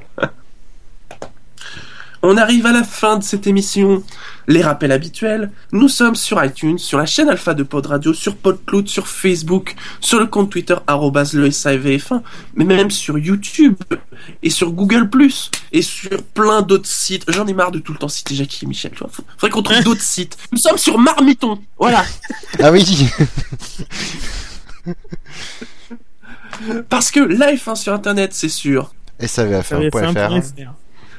On 2.22 2.38
arrive 2.38 2.65
à 2.65 2.72
la 2.72 2.84
fin 2.84 3.18
de 3.18 3.24
cette 3.24 3.47
émission. 3.47 4.03
Les 4.47 4.61
rappels 4.61 4.91
habituels, 4.91 5.51
nous 5.72 5.89
sommes 5.89 6.15
sur 6.15 6.43
iTunes, 6.43 6.78
sur 6.78 6.97
la 6.97 7.05
chaîne 7.05 7.30
Alpha 7.30 7.53
de 7.53 7.63
Pod 7.63 7.86
Radio, 7.86 8.13
sur 8.13 8.36
PodCloud, 8.38 8.88
sur 8.88 9.07
Facebook, 9.07 9.76
sur 9.99 10.20
le 10.20 10.26
compte 10.26 10.49
Twitter 10.49 10.76
arrobase 10.88 11.34
le 11.34 11.49
SAVF1, 11.49 12.22
mais 12.55 12.63
même 12.63 12.89
sur 12.89 13.18
YouTube 13.18 13.76
et 14.41 14.49
sur 14.49 14.72
Google+, 14.72 15.09
et 15.74 15.82
sur 15.82 16.24
plein 16.34 16.61
d'autres 16.61 16.88
sites. 16.88 17.26
J'en 17.28 17.45
ai 17.45 17.53
marre 17.53 17.72
de 17.72 17.80
tout 17.80 17.91
le 17.91 17.99
temps 17.99 18.07
citer 18.07 18.36
Jackie 18.36 18.63
et 18.63 18.68
Michel, 18.68 18.91
tu 18.91 18.99
vois. 18.99 19.09
Faudrait 19.38 19.49
qu'on 19.49 19.63
trouve 19.63 19.84
d'autres 19.84 20.01
sites. 20.01 20.38
Nous 20.51 20.57
sommes 20.57 20.78
sur 20.78 20.97
Marmiton, 20.97 21.59
voilà. 21.78 22.05
Ah 22.63 22.72
oui 22.72 22.86
Parce 26.89 27.11
que 27.11 27.20
la 27.20 27.53
F1 27.53 27.76
sur 27.76 27.93
Internet, 27.93 28.34
c'est 28.34 28.49
sûr. 28.49 28.93
SAVF1.fr, 29.22 30.77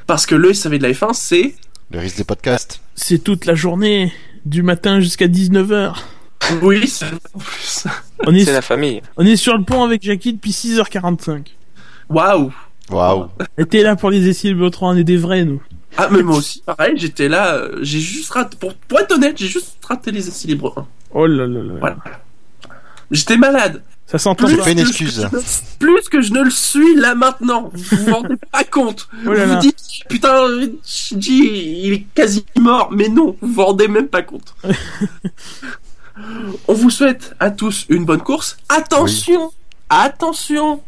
Parce 0.08 0.24
que 0.24 0.34
le 0.34 0.54
SAV 0.54 0.78
de 0.78 0.84
la 0.84 0.92
F1, 0.92 1.12
c'est... 1.12 1.54
le 1.90 1.98
risque 1.98 2.16
des 2.16 2.24
podcasts. 2.24 2.80
C'est 2.94 3.22
toute 3.22 3.44
la 3.44 3.54
journée, 3.54 4.10
du 4.46 4.62
matin 4.62 5.00
jusqu'à 5.00 5.28
19h. 5.28 5.94
Oui, 6.62 6.88
c'est 6.88 7.04
en 7.34 7.38
plus. 7.38 7.86
On 8.26 8.34
est, 8.34 8.46
C'est 8.46 8.52
la 8.54 8.62
famille. 8.62 9.02
on 9.18 9.26
est 9.26 9.36
sur 9.36 9.56
le 9.58 9.64
pont 9.64 9.84
avec 9.84 10.02
Jackie 10.02 10.32
depuis 10.32 10.52
6h45. 10.52 11.48
Waouh 12.08 12.50
Waouh 12.90 13.28
t'es 13.68 13.82
là 13.82 13.96
pour 13.96 14.08
les 14.10 14.26
essais 14.26 14.48
Libro 14.48 14.70
3, 14.70 14.92
on 14.92 14.96
est 14.96 15.04
des 15.04 15.18
vrais, 15.18 15.44
nous. 15.44 15.62
Ah, 15.98 16.08
mais 16.10 16.22
moi 16.22 16.38
aussi, 16.38 16.62
pareil, 16.64 16.94
j'étais 16.96 17.28
là, 17.28 17.56
euh, 17.56 17.78
j'ai 17.82 18.00
juste 18.00 18.30
raté, 18.30 18.56
pour, 18.58 18.74
pour 18.74 18.98
être 19.00 19.12
honnête, 19.12 19.36
j'ai 19.36 19.46
juste 19.46 19.76
raté 19.86 20.10
les 20.10 20.26
essais 20.26 20.48
libres 20.48 20.72
1. 20.74 20.86
Oh 21.12 21.26
là 21.26 21.46
là 21.46 21.62
là. 21.62 21.74
Voilà. 21.80 21.96
J'étais 23.10 23.36
malade. 23.36 23.82
Ça 24.10 24.18
s'entend 24.18 24.46
pas. 24.46 24.64
que. 24.64 25.78
Plus 25.78 26.08
que 26.08 26.22
je 26.22 26.32
ne 26.32 26.42
le 26.42 26.50
suis 26.50 26.94
là 26.96 27.14
maintenant. 27.14 27.70
Vous 27.74 27.96
vous 28.06 28.14
rendez 28.14 28.36
pas 28.52 28.64
compte. 28.64 29.06
Oh 29.26 29.32
là 29.32 29.44
vous 29.44 29.50
là. 29.50 29.54
vous 29.56 29.60
dites, 29.60 29.76
putain, 30.08 30.46
Shinji, 30.82 31.82
il 31.84 31.92
est 31.92 32.06
quasi 32.14 32.44
mort. 32.58 32.88
Mais 32.90 33.08
non, 33.08 33.36
vous 33.42 33.52
vous 33.52 33.64
rendez 33.64 33.86
même 33.86 34.08
pas 34.08 34.22
compte. 34.22 34.54
On 36.68 36.72
vous 36.72 36.90
souhaite 36.90 37.34
à 37.38 37.50
tous 37.50 37.84
une 37.90 38.06
bonne 38.06 38.22
course. 38.22 38.56
Attention, 38.70 39.52
attention. 39.90 40.80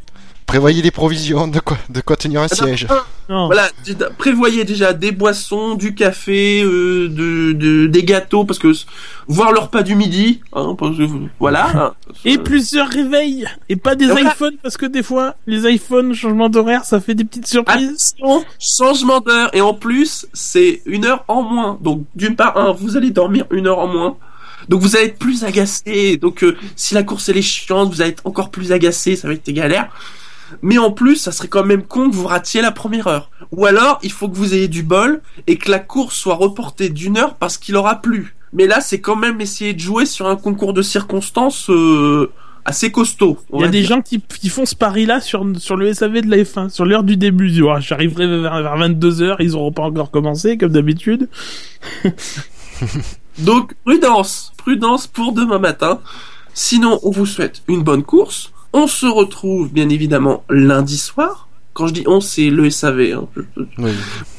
Prévoyez 0.51 0.83
des 0.83 0.91
provisions, 0.91 1.47
de 1.47 1.61
quoi, 1.61 1.79
de 1.89 2.01
quoi 2.01 2.17
tenir 2.17 2.41
un 2.41 2.49
siège. 2.49 2.89
Non. 3.29 3.47
Voilà, 3.47 3.69
prévoyez 4.19 4.65
déjà 4.65 4.93
des 4.93 5.13
boissons, 5.13 5.77
du 5.77 5.95
café, 5.95 6.63
euh, 6.65 7.09
de, 7.09 7.53
de- 7.53 7.87
des 7.87 8.03
gâteaux, 8.03 8.45
parce 8.45 8.59
que 8.59 8.73
voir 9.29 9.53
le 9.53 9.61
repas 9.61 9.85
du 9.85 9.95
midi, 9.95 10.41
hein, 10.53 10.75
parce 10.77 10.99
que, 10.99 11.05
voilà. 11.39 11.69
hein, 11.77 11.95
Et 12.25 12.37
plusieurs 12.37 12.89
réveils. 12.89 13.47
Et 13.69 13.77
pas 13.77 13.95
des 13.95 14.07
Voilà. 14.07 14.31
iPhones, 14.33 14.57
parce 14.61 14.77
que 14.77 14.87
des 14.87 15.05
fois, 15.05 15.37
les 15.47 15.73
iPhones, 15.73 16.15
changement 16.15 16.49
d'horaire, 16.49 16.85
ça 16.85 16.99
fait 17.01 17.15
des 17.15 17.23
petites 17.25 17.47
surprises. 17.47 18.17
Attention, 18.19 18.45
changement 18.59 19.21
d'heure, 19.21 19.51
et 19.55 19.61
en 19.61 19.75
plus, 19.75 20.27
c'est 20.33 20.83
une 20.85 21.05
heure 21.05 21.25
en 21.29 21.43
moins. 21.43 21.79
Donc, 21.81 22.03
d'une 22.17 22.35
part, 22.35 22.57
un, 22.57 22.73
vous 22.73 22.97
allez 22.97 23.13
dormir 23.13 23.47
une 23.53 23.69
heure 23.69 23.79
en 23.79 23.87
moins. 23.87 24.17
Donc, 24.69 24.81
vous 24.83 24.97
allez 24.97 25.07
être 25.07 25.19
plus 25.21 25.45
agacé. 25.45 26.17
Donc, 26.17 26.43
euh, 26.43 26.57
si 26.75 26.95
la 26.95 27.05
course 27.05 27.29
elle 27.29 27.37
est 27.39 27.43
chiante, 27.43 27.93
vous 27.95 28.01
allez 28.03 28.11
être 28.11 28.27
encore 28.27 28.51
plus 28.51 28.73
agacé, 28.73 29.15
ça 29.15 29.29
va 29.29 29.35
être 29.35 29.47
des 29.47 29.53
galères. 29.53 29.89
Mais 30.63 30.79
en 30.79 30.91
plus, 30.91 31.17
ça 31.17 31.33
serait 31.33 31.49
quand 31.49 31.65
même 31.65 31.83
con 31.83 32.11
que 32.11 32.15
vous 32.15 32.27
ratiez 32.27 32.63
la 32.63 32.71
première 32.73 33.07
heure. 33.07 33.31
Ou 33.53 33.67
alors, 33.67 33.99
il 34.03 34.13
faut 34.13 34.29
que 34.29 34.37
vous 34.37 34.55
ayez 34.55 34.69
du 34.69 34.83
bol 34.83 35.21
et 35.47 35.57
que 35.57 35.71
la 35.71 35.79
course 35.79 36.17
soit 36.17 36.35
reportée 36.35 36.89
d'une 36.89 37.17
heure 37.19 37.35
parce 37.37 37.59
qu'il 37.59 37.77
aura 37.77 37.97
plu. 38.01 38.37
Mais 38.53 38.67
là, 38.67 38.81
c'est 38.81 39.01
quand 39.01 39.17
même 39.17 39.41
essayer 39.41 39.75
de 39.75 39.79
jouer 39.81 40.07
sur 40.07 40.27
un 40.27 40.37
concours 40.37 40.73
de 40.73 40.83
circonstances 40.83 41.71
euh, 41.71 42.31
assez 42.65 42.91
costaud. 42.91 43.39
on 43.53 43.61
Il 43.61 43.63
y 43.63 43.65
a 43.65 43.69
des 43.69 43.81
dire. 43.81 43.89
gens 43.89 44.03
qui, 44.03 44.21
qui 44.21 44.49
font 44.49 44.67
ce 44.67 44.75
pari-là 44.75 45.21
sur, 45.21 45.47
sur 45.59 45.77
le 45.77 45.93
SAV 45.93 46.23
de 46.23 46.31
la 46.31 46.39
F1, 46.39 46.69
sur 46.69 46.85
l'heure 46.85 47.05
du 47.05 47.17
début. 47.17 47.47
Ils 47.49 47.53
disent, 47.53 47.63
Oh, 47.63 47.77
J'arriverai 47.81 48.27
vers, 48.27 48.63
vers 48.63 48.77
22h, 48.77 49.37
ils 49.41 49.55
auront 49.55 49.73
pas 49.73 49.83
encore 49.83 50.11
commencé, 50.11 50.59
comme 50.59 50.73
d'habitude. 50.73 51.29
Donc, 53.39 53.75
prudence, 53.85 54.53
prudence 54.57 55.07
pour 55.07 55.33
demain 55.33 55.59
matin. 55.59 56.01
Sinon, 56.53 56.99
on 57.03 57.11
vous 57.11 57.27
souhaite 57.27 57.63
une 57.69 57.83
bonne 57.83 58.03
course. 58.03 58.53
On 58.73 58.87
se 58.87 59.07
retrouve, 59.07 59.73
bien 59.73 59.89
évidemment, 59.89 60.45
lundi 60.49 60.97
soir. 60.99 61.49
Quand 61.73 61.87
je 61.87 61.93
dis 61.95 62.05
on, 62.07 62.21
c'est 62.21 62.51
le 62.51 62.69
SAV. 62.69 63.01
hein. 63.15 63.29
Je, 63.37 63.43
Oui. 63.79 63.93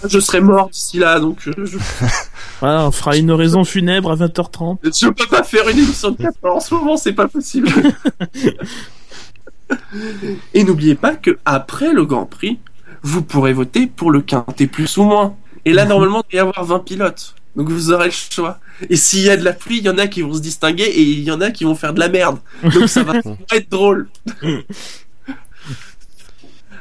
je 0.07 0.19
serai 0.19 0.41
mort 0.41 0.69
d'ici 0.69 0.99
là, 0.99 1.19
donc 1.19 1.37
je, 1.39 1.51
je, 1.65 1.77
Voilà, 2.59 2.87
on 2.87 2.91
fera 2.91 3.17
une 3.17 3.31
oraison 3.31 3.63
funèbre 3.63 4.11
à 4.11 4.15
20h30. 4.15 4.77
je 5.01 5.07
peux 5.09 5.25
pas 5.27 5.43
faire 5.43 5.67
une 5.69 5.79
émission 5.79 6.11
de 6.11 6.17
4 6.17 6.35
heures 6.45 6.55
en 6.57 6.59
ce 6.59 6.73
moment, 6.73 6.97
c'est 6.97 7.13
pas 7.13 7.27
possible. 7.27 7.69
Et 10.53 10.63
n'oubliez 10.63 10.95
pas 10.95 11.15
que 11.15 11.39
après 11.45 11.93
le 11.93 12.05
Grand 12.05 12.25
Prix, 12.25 12.59
vous 13.01 13.21
pourrez 13.21 13.53
voter 13.53 13.87
pour 13.87 14.11
le 14.11 14.21
quintet 14.21 14.67
plus 14.67 14.97
ou 14.97 15.03
moins. 15.03 15.35
Et 15.65 15.73
là, 15.73 15.85
normalement, 15.93 16.23
il 16.31 16.35
va 16.35 16.37
y 16.37 16.39
avoir 16.47 16.63
20 16.65 16.79
pilotes. 16.79 17.35
Donc 17.55 17.69
vous 17.69 17.91
aurez 17.91 18.05
le 18.05 18.11
choix. 18.11 18.59
Et 18.89 18.95
s'il 18.95 19.21
y 19.23 19.29
a 19.29 19.37
de 19.37 19.43
la 19.43 19.53
pluie, 19.53 19.79
il 19.79 19.83
y 19.83 19.89
en 19.89 19.97
a 19.97 20.07
qui 20.07 20.21
vont 20.21 20.33
se 20.33 20.39
distinguer 20.39 20.83
et 20.85 21.01
il 21.01 21.23
y 21.23 21.31
en 21.31 21.41
a 21.41 21.51
qui 21.51 21.65
vont 21.65 21.75
faire 21.75 21.93
de 21.93 21.99
la 21.99 22.09
merde. 22.09 22.39
Donc 22.63 22.87
ça 22.87 23.03
va 23.03 23.13
être 23.51 23.69
drôle. 23.69 24.09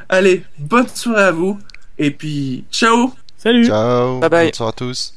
Allez, 0.09 0.45
bonne 0.59 0.89
soirée 0.89 1.25
à 1.25 1.33
vous. 1.33 1.59
Et 1.99 2.11
puis, 2.11 2.65
ciao 2.71 3.13
Salut 3.37 3.67
Ciao 3.67 4.21
Bye 4.21 4.31
bye. 4.31 4.47
Bonne 4.47 4.55
soirée 4.55 4.71
à 4.71 4.73
tous 4.73 5.15